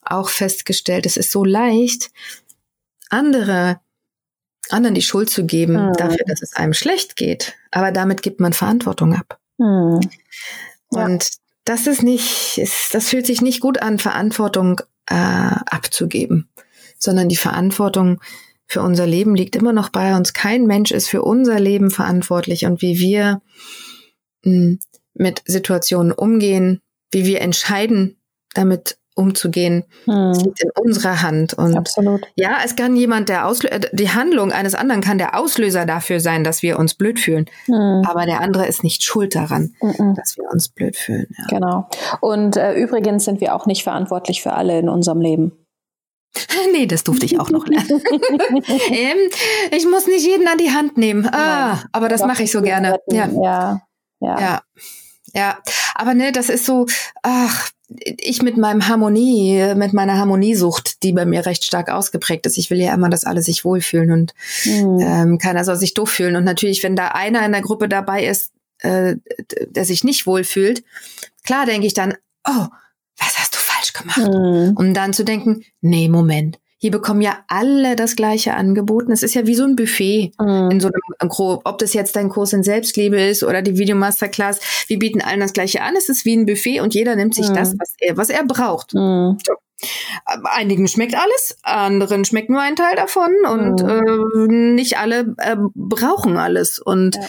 auch 0.00 0.28
festgestellt. 0.28 1.06
Es 1.06 1.16
ist 1.16 1.30
so 1.30 1.44
leicht, 1.44 2.10
andere 3.10 3.80
anderen 4.72 4.94
die 4.94 5.02
Schuld 5.02 5.30
zu 5.30 5.44
geben 5.46 5.88
mhm. 5.88 5.92
dafür, 5.94 6.24
dass 6.26 6.42
es 6.42 6.54
einem 6.54 6.74
schlecht 6.74 7.16
geht. 7.16 7.54
Aber 7.70 7.92
damit 7.92 8.22
gibt 8.22 8.40
man 8.40 8.52
Verantwortung 8.52 9.14
ab. 9.14 9.38
Mhm. 9.58 10.00
Ja. 10.92 11.04
Und 11.04 11.30
das 11.64 11.86
ist 11.86 12.02
nicht, 12.02 12.58
ist, 12.58 12.94
das 12.94 13.08
fühlt 13.08 13.26
sich 13.26 13.42
nicht 13.42 13.60
gut 13.60 13.80
an, 13.82 13.98
Verantwortung 13.98 14.80
äh, 15.06 15.14
abzugeben, 15.14 16.48
sondern 16.98 17.28
die 17.28 17.36
Verantwortung 17.36 18.20
für 18.66 18.82
unser 18.82 19.06
Leben 19.06 19.34
liegt 19.34 19.56
immer 19.56 19.72
noch 19.72 19.88
bei 19.88 20.16
uns. 20.16 20.32
Kein 20.32 20.66
Mensch 20.66 20.90
ist 20.90 21.08
für 21.08 21.22
unser 21.22 21.58
Leben 21.58 21.90
verantwortlich 21.90 22.66
und 22.66 22.82
wie 22.82 22.98
wir 22.98 23.40
mh, 24.44 24.52
hm, 24.52 24.78
mit 25.14 25.42
Situationen 25.46 26.12
umgehen, 26.12 26.80
wie 27.10 27.24
wir 27.24 27.40
entscheiden, 27.40 28.18
damit 28.54 28.98
umzugehen. 29.18 29.84
Hm. 30.04 30.32
Das 30.32 30.44
liegt 30.44 30.62
in 30.62 30.70
unserer 30.80 31.22
Hand. 31.22 31.54
Und 31.54 31.76
Absolut. 31.76 32.22
Ja, 32.36 32.58
es 32.64 32.76
kann 32.76 32.96
jemand 32.96 33.28
der 33.28 33.46
Auslöser, 33.46 33.74
äh, 33.74 33.80
die 33.92 34.10
Handlung 34.10 34.52
eines 34.52 34.74
anderen 34.74 35.02
kann 35.02 35.18
der 35.18 35.38
Auslöser 35.38 35.84
dafür 35.84 36.20
sein, 36.20 36.44
dass 36.44 36.62
wir 36.62 36.78
uns 36.78 36.94
blöd 36.94 37.18
fühlen. 37.20 37.46
Hm. 37.66 38.04
Aber 38.06 38.24
der 38.24 38.40
andere 38.40 38.66
ist 38.66 38.84
nicht 38.84 39.02
schuld 39.02 39.34
daran, 39.34 39.74
mhm. 39.82 40.14
dass 40.14 40.36
wir 40.36 40.44
uns 40.50 40.68
blöd 40.68 40.96
fühlen. 40.96 41.26
Ja. 41.36 41.58
Genau. 41.58 41.88
Und 42.20 42.56
äh, 42.56 42.74
übrigens 42.74 43.24
sind 43.24 43.40
wir 43.40 43.54
auch 43.54 43.66
nicht 43.66 43.82
verantwortlich 43.82 44.42
für 44.42 44.52
alle 44.52 44.78
in 44.78 44.88
unserem 44.88 45.20
Leben. 45.20 45.52
nee, 46.72 46.86
das 46.86 47.04
durfte 47.04 47.26
ich 47.26 47.40
auch 47.40 47.50
noch 47.50 47.66
lernen. 47.66 47.88
ähm, 48.90 49.18
ich 49.70 49.86
muss 49.86 50.06
nicht 50.06 50.24
jeden 50.24 50.46
an 50.46 50.58
die 50.58 50.70
Hand 50.70 50.96
nehmen. 50.96 51.26
Ah, 51.26 51.74
Nein, 51.74 51.84
aber 51.92 52.08
das 52.08 52.24
mache 52.24 52.44
ich 52.44 52.52
so 52.52 52.62
gerne. 52.62 52.98
Ja. 53.10 53.28
ja. 53.42 53.80
Ja. 54.20 54.40
Ja. 54.40 54.62
Ja, 55.34 55.58
aber 55.94 56.14
ne, 56.14 56.32
das 56.32 56.48
ist 56.48 56.64
so, 56.64 56.86
ach, 57.22 57.70
ich 57.88 58.42
mit 58.42 58.56
meinem 58.56 58.86
Harmonie, 58.86 59.74
mit 59.74 59.94
meiner 59.94 60.18
Harmoniesucht, 60.18 61.02
die 61.02 61.12
bei 61.12 61.24
mir 61.24 61.46
recht 61.46 61.64
stark 61.64 61.90
ausgeprägt 61.90 62.44
ist. 62.46 62.58
Ich 62.58 62.70
will 62.70 62.78
ja 62.78 62.92
immer, 62.92 63.08
dass 63.08 63.24
alle 63.24 63.42
sich 63.42 63.64
wohlfühlen 63.64 64.10
und 64.10 64.34
mhm. 64.64 65.00
ähm, 65.00 65.38
keiner 65.38 65.64
soll 65.64 65.76
sich 65.76 65.94
doof 65.94 66.10
fühlen. 66.10 66.36
Und 66.36 66.44
natürlich, 66.44 66.82
wenn 66.82 66.96
da 66.96 67.08
einer 67.08 67.44
in 67.44 67.52
der 67.52 67.62
Gruppe 67.62 67.88
dabei 67.88 68.26
ist, 68.26 68.52
äh, 68.80 69.16
der 69.68 69.84
sich 69.84 70.04
nicht 70.04 70.26
wohlfühlt, 70.26 70.84
klar 71.44 71.64
denke 71.64 71.86
ich 71.86 71.94
dann, 71.94 72.14
oh, 72.46 72.66
was 73.16 73.38
hast 73.38 73.54
du 73.54 73.58
falsch 73.58 73.92
gemacht? 73.94 74.18
Mhm. 74.18 74.76
Um 74.76 74.94
dann 74.94 75.12
zu 75.12 75.24
denken, 75.24 75.64
nee, 75.80 76.08
Moment, 76.08 76.58
hier 76.78 76.92
bekommen 76.92 77.20
ja 77.20 77.38
alle 77.48 77.96
das 77.96 78.14
gleiche 78.16 78.54
angeboten. 78.54 79.10
Es 79.12 79.22
ist 79.22 79.34
ja 79.34 79.46
wie 79.46 79.54
so 79.56 79.64
ein 79.64 79.76
Buffet 79.76 80.32
mhm. 80.40 80.70
in 80.70 80.80
so 80.80 80.88
einem 80.88 81.28
Grob. 81.28 81.62
Ob 81.64 81.78
das 81.78 81.92
jetzt 81.92 82.14
dein 82.14 82.28
Kurs 82.28 82.52
in 82.52 82.62
Selbstliebe 82.62 83.20
ist 83.20 83.42
oder 83.42 83.62
die 83.62 83.78
Videomasterclass, 83.78 84.60
wir 84.86 84.98
bieten 84.98 85.20
allen 85.20 85.40
das 85.40 85.52
gleiche 85.52 85.82
an. 85.82 85.96
Es 85.96 86.08
ist 86.08 86.24
wie 86.24 86.36
ein 86.36 86.46
Buffet 86.46 86.80
und 86.80 86.94
jeder 86.94 87.16
nimmt 87.16 87.34
sich 87.34 87.48
mhm. 87.48 87.54
das, 87.54 87.74
was 87.78 87.94
er, 87.98 88.16
was 88.16 88.30
er 88.30 88.44
braucht. 88.44 88.94
Mhm. 88.94 89.38
So. 89.44 89.54
Einigen 90.24 90.88
schmeckt 90.88 91.14
alles, 91.14 91.56
anderen 91.62 92.24
schmeckt 92.24 92.50
nur 92.50 92.60
ein 92.60 92.74
Teil 92.74 92.96
davon 92.96 93.30
und 93.48 93.82
mhm. 93.82 94.50
äh, 94.50 94.72
nicht 94.74 94.98
alle 94.98 95.34
äh, 95.38 95.56
brauchen 95.74 96.36
alles. 96.36 96.80
Und 96.80 97.14
ja 97.14 97.22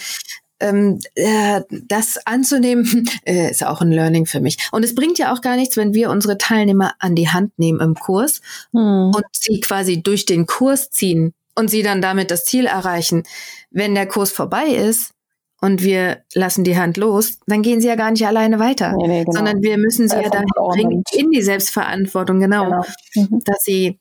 ähm, 0.59 0.99
äh, 1.15 1.61
das 1.69 2.25
anzunehmen, 2.25 3.09
äh, 3.25 3.51
ist 3.51 3.65
auch 3.65 3.81
ein 3.81 3.91
Learning 3.91 4.25
für 4.25 4.39
mich. 4.39 4.57
Und 4.71 4.83
es 4.83 4.95
bringt 4.95 5.17
ja 5.17 5.33
auch 5.33 5.41
gar 5.41 5.55
nichts, 5.55 5.77
wenn 5.77 5.93
wir 5.93 6.09
unsere 6.09 6.37
Teilnehmer 6.37 6.93
an 6.99 7.15
die 7.15 7.29
Hand 7.29 7.57
nehmen 7.57 7.79
im 7.79 7.95
Kurs 7.95 8.41
hm. 8.71 9.11
und 9.15 9.25
sie 9.31 9.59
quasi 9.59 10.01
durch 10.01 10.25
den 10.25 10.45
Kurs 10.45 10.89
ziehen 10.89 11.33
und 11.55 11.69
sie 11.69 11.83
dann 11.83 12.01
damit 12.01 12.31
das 12.31 12.45
Ziel 12.45 12.65
erreichen. 12.65 13.23
Wenn 13.71 13.95
der 13.95 14.07
Kurs 14.07 14.31
vorbei 14.31 14.67
ist 14.67 15.11
und 15.61 15.83
wir 15.83 16.23
lassen 16.33 16.63
die 16.63 16.77
Hand 16.77 16.97
los, 16.97 17.39
dann 17.47 17.61
gehen 17.61 17.81
sie 17.81 17.87
ja 17.87 17.95
gar 17.95 18.11
nicht 18.11 18.25
alleine 18.25 18.59
weiter, 18.59 18.93
nee, 18.97 19.07
nee, 19.07 19.19
genau. 19.23 19.33
sondern 19.33 19.61
wir 19.61 19.77
müssen 19.77 20.07
sie 20.07 20.15
ja 20.15 20.29
dann 20.29 20.45
bringen 20.55 21.03
in 21.11 21.31
die 21.31 21.41
Selbstverantwortung, 21.41 22.39
genau, 22.39 22.65
genau. 22.65 22.85
Mhm. 23.15 23.41
dass 23.45 23.63
sie 23.63 23.99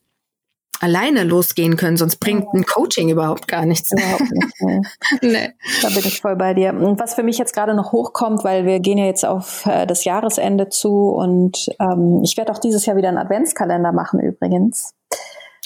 alleine 0.79 1.23
losgehen 1.23 1.75
können, 1.75 1.97
sonst 1.97 2.17
bringt 2.17 2.53
ein 2.53 2.65
Coaching 2.65 3.09
überhaupt 3.09 3.47
gar 3.47 3.65
nichts. 3.65 3.91
Überhaupt 3.91 4.31
nicht. 4.31 4.47
Nee. 4.61 4.81
nee. 5.21 5.49
Da 5.81 5.87
bin 5.89 5.99
ich 5.99 6.21
voll 6.21 6.35
bei 6.35 6.53
dir. 6.53 6.73
Und 6.73 6.99
was 6.99 7.15
für 7.15 7.23
mich 7.23 7.37
jetzt 7.37 7.53
gerade 7.53 7.73
noch 7.73 7.91
hochkommt, 7.91 8.43
weil 8.43 8.65
wir 8.65 8.79
gehen 8.79 8.97
ja 8.97 9.05
jetzt 9.05 9.25
auf 9.25 9.65
äh, 9.65 9.85
das 9.87 10.03
Jahresende 10.03 10.69
zu 10.69 11.09
und 11.09 11.69
ähm, 11.79 12.21
ich 12.23 12.37
werde 12.37 12.51
auch 12.51 12.59
dieses 12.59 12.85
Jahr 12.85 12.97
wieder 12.97 13.09
einen 13.09 13.17
Adventskalender 13.17 13.91
machen 13.91 14.19
übrigens. 14.19 14.93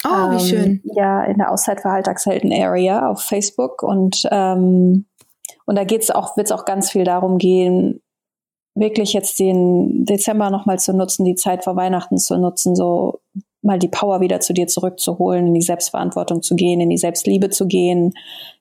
Oh, 0.05 0.31
wie 0.31 0.35
ähm, 0.35 0.39
schön. 0.39 0.81
Ja, 0.95 1.23
in 1.23 1.37
der 1.37 1.51
Auszeit 1.51 1.81
für 1.81 1.89
Alltagshelden 1.89 2.53
Area 2.53 3.09
auf 3.09 3.21
Facebook 3.21 3.83
und 3.83 4.27
ähm, 4.31 5.05
und 5.65 5.77
da 5.77 5.83
geht's 5.83 6.11
auch, 6.11 6.35
wird 6.37 6.47
es 6.47 6.51
auch 6.51 6.65
ganz 6.65 6.91
viel 6.91 7.03
darum 7.03 7.37
gehen, 7.37 8.01
wirklich 8.75 9.13
jetzt 9.13 9.39
den 9.39 10.05
Dezember 10.05 10.49
nochmal 10.49 10.79
zu 10.79 10.93
nutzen, 10.93 11.25
die 11.25 11.35
Zeit 11.35 11.63
vor 11.63 11.75
Weihnachten 11.75 12.17
zu 12.17 12.37
nutzen, 12.37 12.75
so 12.75 13.19
mal 13.63 13.79
die 13.79 13.87
Power 13.87 14.21
wieder 14.21 14.39
zu 14.39 14.53
dir 14.53 14.67
zurückzuholen, 14.67 15.47
in 15.47 15.53
die 15.53 15.61
Selbstverantwortung 15.61 16.41
zu 16.41 16.55
gehen, 16.55 16.81
in 16.81 16.89
die 16.89 16.97
Selbstliebe 16.97 17.49
zu 17.49 17.67
gehen, 17.67 18.13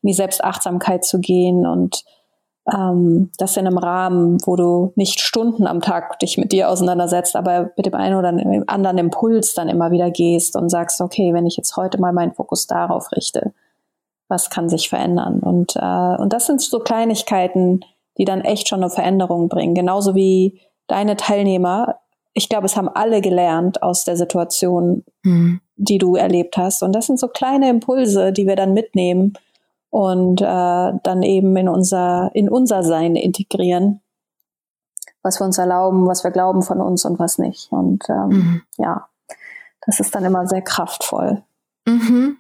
in 0.03 0.07
die 0.07 0.15
Selbstachtsamkeit 0.15 1.05
zu 1.05 1.21
gehen 1.21 1.67
und 1.67 2.05
ähm, 2.73 3.31
das 3.38 3.57
in 3.57 3.67
einem 3.67 3.79
Rahmen, 3.79 4.38
wo 4.45 4.57
du 4.57 4.93
nicht 4.95 5.21
Stunden 5.21 5.67
am 5.67 5.81
Tag 5.81 6.19
dich 6.21 6.38
mit 6.38 6.53
dir 6.53 6.69
auseinandersetzt, 6.69 7.35
aber 7.35 7.73
mit 7.77 7.87
dem 7.87 7.95
einen 7.95 8.17
oder 8.17 8.29
anderen 8.69 8.99
Impuls 8.99 9.55
dann 9.55 9.69
immer 9.69 9.91
wieder 9.91 10.11
gehst 10.11 10.57
und 10.57 10.69
sagst, 10.69 11.01
okay, 11.01 11.35
wenn 11.35 11.47
ich 11.47 11.57
jetzt 11.57 11.77
heute 11.77 12.01
mal 12.01 12.12
meinen 12.12 12.35
Fokus 12.35 12.67
darauf 12.67 13.11
richte, 13.12 13.53
was 14.29 14.49
kann 14.49 14.69
sich 14.69 14.88
verändern? 14.88 15.41
Und, 15.41 15.77
äh, 15.77 16.17
und 16.17 16.33
das 16.33 16.47
sind 16.47 16.61
so 16.61 16.79
Kleinigkeiten, 16.79 17.85
die 18.19 18.25
dann 18.25 18.43
echt 18.43 18.69
schon 18.69 18.81
eine 18.81 18.91
Veränderung 18.91 19.49
bringen. 19.49 19.75
Genauso 19.75 20.15
wie 20.15 20.61
deine 20.87 21.17
Teilnehmer. 21.17 21.97
Ich 22.35 22.49
glaube, 22.49 22.66
es 22.66 22.77
haben 22.77 22.88
alle 22.88 23.21
gelernt 23.21 23.83
aus 23.83 24.05
der 24.05 24.16
Situation, 24.16 25.05
mhm. 25.23 25.61
die 25.77 25.99
du 25.99 26.16
erlebt 26.16 26.57
hast. 26.57 26.83
Und 26.83 26.92
das 26.92 27.07
sind 27.07 27.18
so 27.18 27.29
kleine 27.29 27.68
Impulse, 27.68 28.33
die 28.33 28.47
wir 28.47 28.57
dann 28.57 28.73
mitnehmen 28.73 29.35
und 29.90 30.40
äh, 30.40 30.45
dann 31.03 31.23
eben 31.23 31.55
in 31.57 31.68
unser, 31.68 32.31
in 32.35 32.49
unser 32.49 32.83
Sein 32.83 33.14
integrieren, 33.14 34.01
was 35.23 35.40
wir 35.40 35.45
uns 35.45 35.59
erlauben, 35.59 36.07
was 36.07 36.25
wir 36.25 36.31
glauben 36.31 36.62
von 36.62 36.81
uns 36.81 37.05
und 37.05 37.18
was 37.18 37.38
nicht. 37.38 37.71
Und 37.71 38.09
ähm, 38.09 38.29
mhm. 38.29 38.62
ja, 38.79 39.09
das 39.85 40.01
ist 40.01 40.14
dann 40.14 40.25
immer 40.25 40.47
sehr 40.47 40.62
kraftvoll. 40.62 41.42
Mhm. 41.87 42.38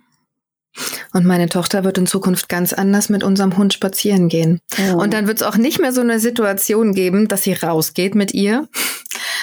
Und 1.12 1.26
meine 1.26 1.48
Tochter 1.48 1.84
wird 1.84 1.98
in 1.98 2.06
Zukunft 2.06 2.48
ganz 2.48 2.72
anders 2.72 3.08
mit 3.08 3.22
unserem 3.22 3.56
Hund 3.56 3.74
spazieren 3.74 4.28
gehen. 4.28 4.60
Oh. 4.78 5.02
Und 5.02 5.12
dann 5.12 5.26
wird 5.26 5.38
es 5.38 5.46
auch 5.46 5.56
nicht 5.56 5.80
mehr 5.80 5.92
so 5.92 6.00
eine 6.00 6.20
Situation 6.20 6.94
geben, 6.94 7.28
dass 7.28 7.42
sie 7.42 7.52
rausgeht 7.52 8.14
mit 8.14 8.32
ihr 8.32 8.68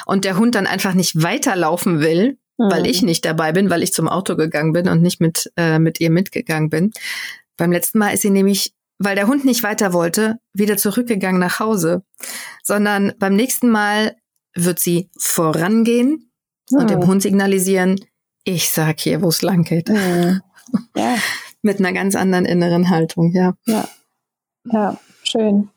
und 0.06 0.26
der 0.26 0.38
Hund 0.38 0.56
dann 0.56 0.68
einfach 0.68 0.94
nicht 0.94 1.22
weiterlaufen 1.22 2.00
will, 2.00 2.38
mhm. 2.58 2.72
weil 2.72 2.88
ich 2.88 3.04
nicht 3.04 3.26
dabei 3.26 3.52
bin, 3.52 3.70
weil 3.70 3.84
ich 3.84 3.94
zum 3.94 4.08
Auto 4.08 4.36
gegangen 4.36 4.74
bin 4.74 4.90
und 4.90 5.02
nicht 5.02 5.22
mit, 5.22 5.52
äh, 5.56 5.80
mit 5.80 6.00
ihr 6.00 6.10
mitgegangen 6.10 6.70
bin. 6.70 6.92
Beim 7.58 7.72
letzten 7.72 8.00
Mal 8.00 8.10
ist 8.10 8.22
sie 8.22 8.32
nämlich, 8.32 8.74
weil 8.98 9.16
der 9.16 9.28
Hund 9.28 9.46
nicht 9.46 9.64
weiter 9.64 9.94
wollte, 9.94 10.38
wieder 10.54 10.78
zurückgegangen 10.78 11.40
nach 11.40 11.60
Hause, 11.60 12.04
sondern 12.64 13.14
beim 13.20 13.36
nächsten 13.36 13.70
Mal 13.70 14.16
wird 14.56 14.80
sie 14.80 15.10
vorangehen 15.18 16.32
mhm. 16.72 16.78
und 16.80 16.90
dem 16.90 17.06
Hund 17.06 17.22
signalisieren, 17.22 18.00
ich 18.46 18.70
sag 18.70 19.00
hier, 19.00 19.22
wo 19.22 19.28
es 19.28 19.42
lang 19.42 19.64
geht. 19.64 19.90
Mhm. 19.90 20.42
Ja. 20.96 21.16
Mit 21.62 21.80
einer 21.80 21.92
ganz 21.92 22.16
anderen 22.16 22.46
inneren 22.46 22.90
Haltung, 22.90 23.32
ja. 23.34 23.54
Ja, 23.66 23.88
ja 24.72 24.98
schön. 25.24 25.70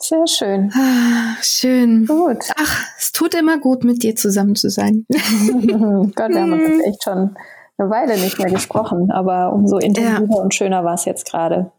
Sehr 0.00 0.26
schön. 0.26 0.72
Ah, 0.74 1.36
schön. 1.42 2.06
Gut. 2.06 2.44
Ach, 2.56 2.84
es 2.98 3.12
tut 3.12 3.34
immer 3.34 3.58
gut, 3.58 3.82
mit 3.82 4.02
dir 4.02 4.14
zusammen 4.14 4.54
zu 4.54 4.70
sein. 4.70 5.06
Gott, 5.10 6.30
wir 6.30 6.40
haben 6.40 6.52
uns 6.52 6.84
echt 6.84 7.02
schon 7.02 7.36
eine 7.78 7.90
Weile 7.90 8.18
nicht 8.18 8.38
mehr 8.38 8.50
gesprochen, 8.50 9.10
aber 9.10 9.52
umso 9.52 9.78
intensiver 9.78 10.36
ja. 10.36 10.42
und 10.42 10.54
schöner 10.54 10.84
war 10.84 10.94
es 10.94 11.04
jetzt 11.04 11.28
gerade. 11.28 11.72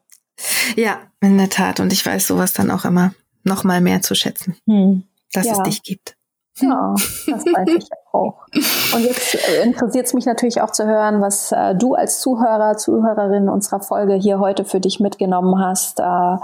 Ja, 0.75 0.99
in 1.21 1.37
der 1.37 1.49
Tat. 1.49 1.79
Und 1.79 1.93
ich 1.93 2.05
weiß 2.05 2.27
sowas 2.27 2.53
dann 2.53 2.71
auch 2.71 2.85
immer 2.85 3.13
noch 3.43 3.63
mal 3.63 3.81
mehr 3.81 4.01
zu 4.01 4.15
schätzen, 4.15 4.55
hm. 4.67 5.03
dass 5.31 5.45
ja. 5.45 5.53
es 5.53 5.63
dich 5.63 5.83
gibt. 5.83 6.15
Ja, 6.61 6.93
das 7.27 7.45
weiß 7.45 7.69
ich 7.77 7.89
auch. 8.11 8.45
Und 8.93 9.03
jetzt 9.03 9.35
äh, 9.35 9.63
interessiert 9.63 10.05
es 10.05 10.13
mich 10.13 10.25
natürlich 10.25 10.61
auch 10.61 10.71
zu 10.71 10.85
hören, 10.85 11.21
was 11.21 11.51
äh, 11.51 11.75
du 11.75 11.95
als 11.95 12.19
Zuhörer, 12.19 12.77
Zuhörerin 12.77 13.49
unserer 13.49 13.81
Folge 13.81 14.15
hier 14.15 14.39
heute 14.39 14.65
für 14.65 14.79
dich 14.79 14.99
mitgenommen 14.99 15.59
hast. 15.63 15.99
Äh, 15.99 16.37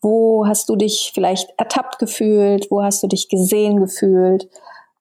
wo 0.00 0.46
hast 0.46 0.68
du 0.68 0.76
dich 0.76 1.12
vielleicht 1.14 1.52
ertappt 1.58 1.98
gefühlt? 1.98 2.70
Wo 2.70 2.82
hast 2.82 3.02
du 3.02 3.06
dich 3.06 3.28
gesehen 3.28 3.78
gefühlt? 3.78 4.48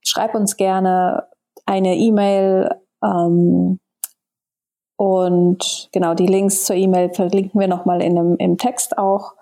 Schreib 0.02 0.36
uns 0.36 0.58
gerne 0.58 1.28
eine 1.66 1.96
E-Mail. 1.96 2.70
Ähm, 3.04 3.80
und 4.96 5.90
genau, 5.92 6.14
die 6.14 6.28
Links 6.28 6.66
zur 6.66 6.76
E-Mail 6.76 7.14
verlinken 7.14 7.60
wir 7.60 7.68
nochmal 7.68 8.02
im 8.02 8.58
Text 8.58 8.98
auch. 8.98 9.34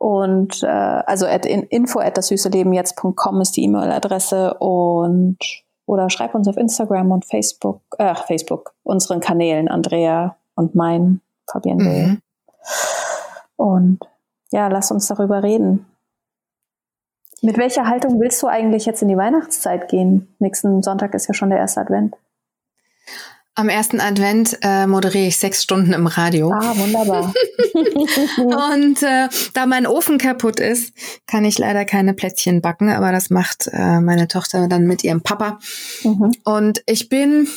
Und 0.00 0.62
äh, 0.62 0.66
also 0.66 1.26
at 1.26 1.44
in, 1.44 1.64
info 1.64 2.00
at 2.00 2.16
das 2.16 2.28
süße 2.28 2.48
Leben 2.48 2.72
jetzt.com 2.72 3.42
ist 3.42 3.54
die 3.58 3.64
E-Mail-Adresse 3.64 4.54
und 4.54 5.36
oder 5.84 6.08
schreib 6.08 6.34
uns 6.34 6.48
auf 6.48 6.56
Instagram 6.56 7.10
und 7.10 7.26
Facebook, 7.26 7.82
äh, 7.98 8.14
Facebook, 8.14 8.72
unseren 8.82 9.20
Kanälen, 9.20 9.68
Andrea 9.68 10.38
und 10.54 10.74
mein, 10.74 11.20
Fabian. 11.52 11.76
Mhm. 11.76 12.22
Und 13.56 13.98
ja, 14.52 14.68
lass 14.68 14.90
uns 14.90 15.06
darüber 15.06 15.42
reden. 15.42 15.84
Mit 17.42 17.58
welcher 17.58 17.86
Haltung 17.86 18.18
willst 18.20 18.42
du 18.42 18.46
eigentlich 18.46 18.86
jetzt 18.86 19.02
in 19.02 19.08
die 19.08 19.18
Weihnachtszeit 19.18 19.88
gehen? 19.88 20.34
Nächsten 20.38 20.82
Sonntag 20.82 21.12
ist 21.12 21.26
ja 21.26 21.34
schon 21.34 21.50
der 21.50 21.58
erste 21.58 21.82
Advent. 21.82 22.16
Am 23.56 23.68
ersten 23.68 24.00
Advent 24.00 24.56
äh, 24.62 24.86
moderiere 24.86 25.26
ich 25.26 25.36
sechs 25.36 25.62
Stunden 25.62 25.92
im 25.92 26.06
Radio. 26.06 26.52
Ah, 26.52 26.72
wunderbar. 26.76 27.32
und 28.74 29.02
äh, 29.02 29.28
da 29.54 29.66
mein 29.66 29.86
Ofen 29.86 30.18
kaputt 30.18 30.60
ist, 30.60 30.92
kann 31.26 31.44
ich 31.44 31.58
leider 31.58 31.84
keine 31.84 32.14
Plätzchen 32.14 32.60
backen, 32.60 32.90
aber 32.90 33.12
das 33.12 33.28
macht 33.28 33.68
äh, 33.72 34.00
meine 34.00 34.28
Tochter 34.28 34.68
dann 34.68 34.86
mit 34.86 35.04
ihrem 35.04 35.22
Papa. 35.22 35.58
Mhm. 36.04 36.32
Und 36.44 36.82
ich 36.86 37.08
bin 37.08 37.48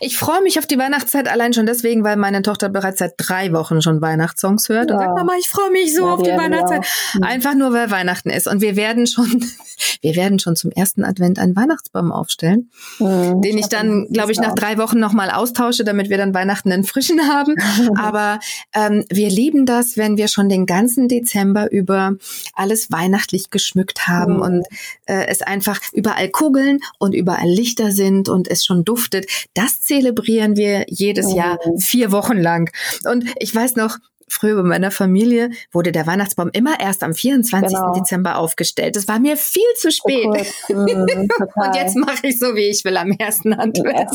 ich 0.00 0.16
freue 0.16 0.42
mich 0.42 0.58
auf 0.58 0.66
die 0.66 0.78
Weihnachtszeit 0.78 1.28
allein 1.28 1.52
schon 1.52 1.66
deswegen, 1.66 2.02
weil 2.02 2.16
meine 2.16 2.42
Tochter 2.42 2.68
bereits 2.68 2.98
seit 2.98 3.14
drei 3.18 3.52
Wochen 3.52 3.82
schon 3.82 4.00
Weihnachtssongs 4.00 4.68
hört 4.68 4.90
ja. 4.90 4.96
und 4.96 5.02
sagt, 5.02 5.16
Mama, 5.16 5.32
ich 5.38 5.48
freue 5.48 5.70
mich 5.70 5.94
so 5.94 6.06
ja, 6.06 6.14
auf 6.14 6.22
die 6.22 6.30
Weihnachtszeit. 6.30 6.84
Ja. 6.84 7.18
Mhm. 7.18 7.22
Einfach 7.24 7.54
nur, 7.54 7.72
weil 7.72 7.90
Weihnachten 7.90 8.30
ist. 8.30 8.46
Und 8.46 8.62
wir 8.62 8.76
werden 8.76 9.06
schon, 9.06 9.44
wir 10.00 10.16
werden 10.16 10.38
schon 10.38 10.56
zum 10.56 10.70
ersten 10.70 11.04
Advent 11.04 11.38
einen 11.38 11.54
Weihnachtsbaum 11.56 12.10
aufstellen, 12.10 12.70
mhm, 12.98 13.42
den 13.42 13.58
ich 13.58 13.68
dann, 13.68 14.06
glaube 14.10 14.32
ich, 14.32 14.38
nach 14.38 14.54
drei 14.54 14.78
Wochen 14.78 14.98
nochmal 14.98 15.30
austausche, 15.30 15.84
damit 15.84 16.08
wir 16.08 16.16
dann 16.16 16.32
Weihnachten 16.32 16.70
in 16.70 16.84
Frischen 16.84 17.28
haben. 17.28 17.54
Aber 17.98 18.40
ähm, 18.74 19.04
wir 19.10 19.28
lieben 19.28 19.66
das, 19.66 19.96
wenn 19.96 20.16
wir 20.16 20.28
schon 20.28 20.48
den 20.48 20.64
ganzen 20.64 21.08
Dezember 21.08 21.70
über 21.70 22.14
alles 22.54 22.90
weihnachtlich 22.90 23.50
geschmückt 23.50 24.08
haben 24.08 24.36
mhm. 24.36 24.42
und 24.42 24.66
äh, 25.04 25.26
es 25.26 25.42
einfach 25.42 25.80
überall 25.92 26.30
Kugeln 26.30 26.80
und 26.98 27.14
überall 27.14 27.48
Lichter 27.48 27.92
sind 27.92 28.28
und 28.28 28.48
es 28.48 28.64
schon 28.64 28.84
duftet. 28.84 29.26
Das 29.54 29.65
das 29.66 29.80
zelebrieren 29.80 30.56
wir 30.56 30.84
jedes 30.88 31.34
Jahr 31.34 31.58
oh. 31.64 31.78
vier 31.78 32.12
Wochen 32.12 32.36
lang. 32.36 32.70
Und 33.10 33.24
ich 33.38 33.54
weiß 33.54 33.76
noch, 33.76 33.98
früher 34.28 34.56
bei 34.56 34.62
meiner 34.62 34.90
Familie 34.90 35.50
wurde 35.72 35.92
der 35.92 36.06
Weihnachtsbaum 36.06 36.50
immer 36.52 36.80
erst 36.80 37.02
am 37.02 37.14
24. 37.14 37.76
Genau. 37.76 37.92
Dezember 37.92 38.38
aufgestellt. 38.38 38.96
Das 38.96 39.08
war 39.08 39.18
mir 39.18 39.36
viel 39.36 39.62
zu 39.76 39.90
spät. 39.90 40.26
Oh, 40.68 40.74
mhm, 40.74 41.28
und 41.54 41.74
jetzt 41.74 41.96
mache 41.96 42.28
ich 42.28 42.38
so, 42.38 42.54
wie 42.54 42.68
ich 42.68 42.84
will, 42.84 42.96
am 42.96 43.10
ersten 43.12 43.52
Advent. 43.54 44.10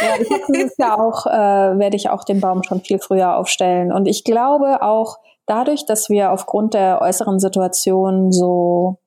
Ja, 0.00 0.14
ich 0.20 0.28
dieses 0.52 0.76
Jahr 0.78 1.00
auch, 1.00 1.26
äh, 1.26 1.78
werde 1.78 1.96
ich 1.96 2.10
auch 2.10 2.24
den 2.24 2.40
Baum 2.40 2.62
schon 2.62 2.82
viel 2.82 2.98
früher 2.98 3.36
aufstellen. 3.36 3.92
Und 3.92 4.06
ich 4.06 4.24
glaube 4.24 4.82
auch 4.82 5.18
dadurch, 5.46 5.86
dass 5.86 6.10
wir 6.10 6.32
aufgrund 6.32 6.74
der 6.74 7.00
äußeren 7.00 7.38
Situation 7.38 8.32
so 8.32 8.98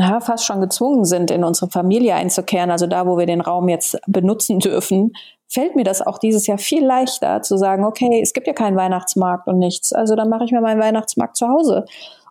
na, 0.00 0.18
fast 0.20 0.46
schon 0.46 0.62
gezwungen 0.62 1.04
sind, 1.04 1.30
in 1.30 1.44
unsere 1.44 1.70
Familie 1.70 2.14
einzukehren, 2.14 2.70
also 2.70 2.86
da, 2.86 3.06
wo 3.06 3.18
wir 3.18 3.26
den 3.26 3.42
Raum 3.42 3.68
jetzt 3.68 3.98
benutzen 4.06 4.58
dürfen, 4.58 5.12
fällt 5.46 5.76
mir 5.76 5.84
das 5.84 6.00
auch 6.00 6.16
dieses 6.16 6.46
Jahr 6.46 6.56
viel 6.56 6.84
leichter 6.84 7.42
zu 7.42 7.58
sagen, 7.58 7.84
okay, 7.84 8.20
es 8.22 8.32
gibt 8.32 8.46
ja 8.46 8.54
keinen 8.54 8.78
Weihnachtsmarkt 8.78 9.46
und 9.46 9.58
nichts, 9.58 9.92
also 9.92 10.16
dann 10.16 10.30
mache 10.30 10.44
ich 10.44 10.52
mir 10.52 10.62
meinen 10.62 10.80
Weihnachtsmarkt 10.80 11.36
zu 11.36 11.48
Hause 11.48 11.84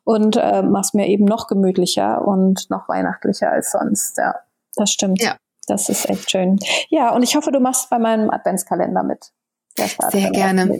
und 0.03 0.35
äh, 0.35 0.63
mache 0.63 0.81
es 0.81 0.93
mir 0.95 1.07
eben 1.07 1.25
noch 1.25 1.45
gemütlicher 1.45 2.27
und 2.27 2.71
noch 2.71 2.89
weihnachtlicher 2.89 3.51
als 3.51 3.71
sonst. 3.71 4.17
Ja, 4.17 4.33
das 4.75 4.89
stimmt. 4.89 5.21
Ja. 5.21 5.35
Das 5.67 5.87
ist 5.87 6.09
echt 6.09 6.31
schön. 6.31 6.57
Ja, 6.89 7.13
und 7.13 7.21
ich 7.21 7.35
hoffe, 7.35 7.51
du 7.51 7.59
machst 7.59 7.91
bei 7.91 7.99
meinem 7.99 8.31
Adventskalender 8.31 9.03
mit. 9.03 9.31
Sehr 9.77 10.31
gerne. 10.31 10.79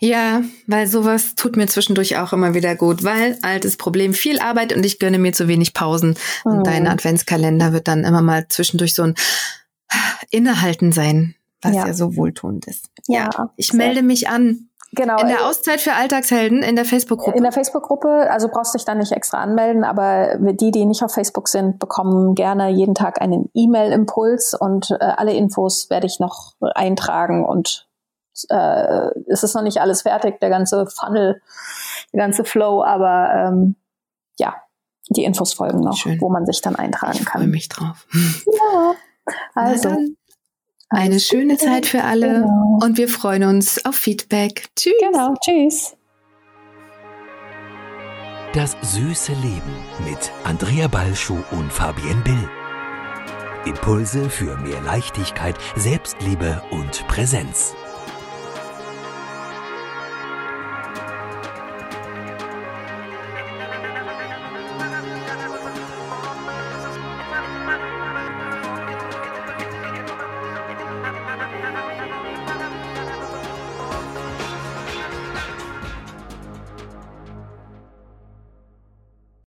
Ja, 0.00 0.42
weil 0.66 0.86
sowas 0.86 1.34
tut 1.34 1.56
mir 1.56 1.66
zwischendurch 1.66 2.18
auch 2.18 2.32
immer 2.32 2.54
wieder 2.54 2.74
gut, 2.76 3.02
weil 3.02 3.38
altes 3.42 3.76
Problem, 3.76 4.12
viel 4.12 4.38
Arbeit 4.38 4.74
und 4.74 4.84
ich 4.84 4.98
gönne 4.98 5.18
mir 5.18 5.32
zu 5.32 5.48
wenig 5.48 5.72
Pausen. 5.72 6.16
Und 6.44 6.58
mhm. 6.58 6.64
dein 6.64 6.86
Adventskalender 6.86 7.72
wird 7.72 7.88
dann 7.88 8.04
immer 8.04 8.22
mal 8.22 8.46
zwischendurch 8.48 8.94
so 8.94 9.02
ein 9.02 9.14
Innehalten 10.30 10.92
sein, 10.92 11.34
was 11.62 11.74
ja, 11.74 11.86
ja 11.86 11.94
so 11.94 12.16
wohltuend 12.16 12.66
ist. 12.66 12.90
Ja, 13.06 13.30
ich 13.56 13.72
melde 13.72 14.02
mich 14.02 14.28
an. 14.28 14.68
Genau. 14.96 15.18
In 15.20 15.28
der 15.28 15.46
Auszeit 15.46 15.80
für 15.80 15.94
Alltagshelden 15.94 16.62
in 16.62 16.76
der 16.76 16.84
Facebook-Gruppe. 16.84 17.36
In 17.36 17.42
der 17.42 17.52
Facebook-Gruppe, 17.52 18.30
also 18.30 18.48
brauchst 18.48 18.74
du 18.74 18.78
dich 18.78 18.84
dann 18.84 18.98
nicht 18.98 19.10
extra 19.10 19.38
anmelden, 19.38 19.82
aber 19.82 20.36
die, 20.38 20.70
die 20.70 20.84
nicht 20.84 21.02
auf 21.02 21.12
Facebook 21.12 21.48
sind, 21.48 21.78
bekommen 21.80 22.34
gerne 22.34 22.70
jeden 22.70 22.94
Tag 22.94 23.20
einen 23.20 23.50
E-Mail-Impuls 23.54 24.54
und 24.54 24.92
äh, 24.92 24.96
alle 25.00 25.34
Infos 25.34 25.90
werde 25.90 26.06
ich 26.06 26.20
noch 26.20 26.54
eintragen 26.60 27.44
und 27.44 27.88
äh, 28.48 29.08
es 29.28 29.42
ist 29.42 29.54
noch 29.54 29.62
nicht 29.62 29.80
alles 29.80 30.02
fertig, 30.02 30.40
der 30.40 30.50
ganze 30.50 30.86
Funnel, 30.86 31.40
der 32.12 32.20
ganze 32.20 32.44
Flow, 32.44 32.82
aber 32.82 33.30
ähm, 33.34 33.76
ja, 34.38 34.54
die 35.10 35.24
Infos 35.24 35.52
folgen 35.52 35.80
noch, 35.80 35.96
Schön. 35.96 36.20
wo 36.20 36.28
man 36.28 36.46
sich 36.46 36.60
dann 36.60 36.76
eintragen 36.76 37.18
ich 37.20 37.24
kann. 37.24 37.42
Ich 37.42 37.46
freue 37.46 37.52
mich 37.52 37.68
drauf. 37.68 38.06
Ja, 38.46 38.94
also. 39.54 39.96
Eine 40.90 41.18
schöne 41.18 41.56
Zeit 41.56 41.86
für 41.86 42.04
alle 42.04 42.40
genau. 42.40 42.78
und 42.82 42.98
wir 42.98 43.08
freuen 43.08 43.44
uns 43.44 43.84
auf 43.84 43.96
Feedback. 43.96 44.68
Tschüss. 44.76 44.92
Genau, 45.00 45.34
tschüss. 45.40 45.96
Das 48.52 48.76
süße 48.82 49.32
Leben 49.32 49.74
mit 50.08 50.30
Andrea 50.44 50.86
Balschuh 50.86 51.42
und 51.50 51.72
Fabienne 51.72 52.22
Bill. 52.22 52.48
Impulse 53.64 54.30
für 54.30 54.56
mehr 54.58 54.80
Leichtigkeit, 54.82 55.56
Selbstliebe 55.74 56.62
und 56.70 57.06
Präsenz. 57.08 57.74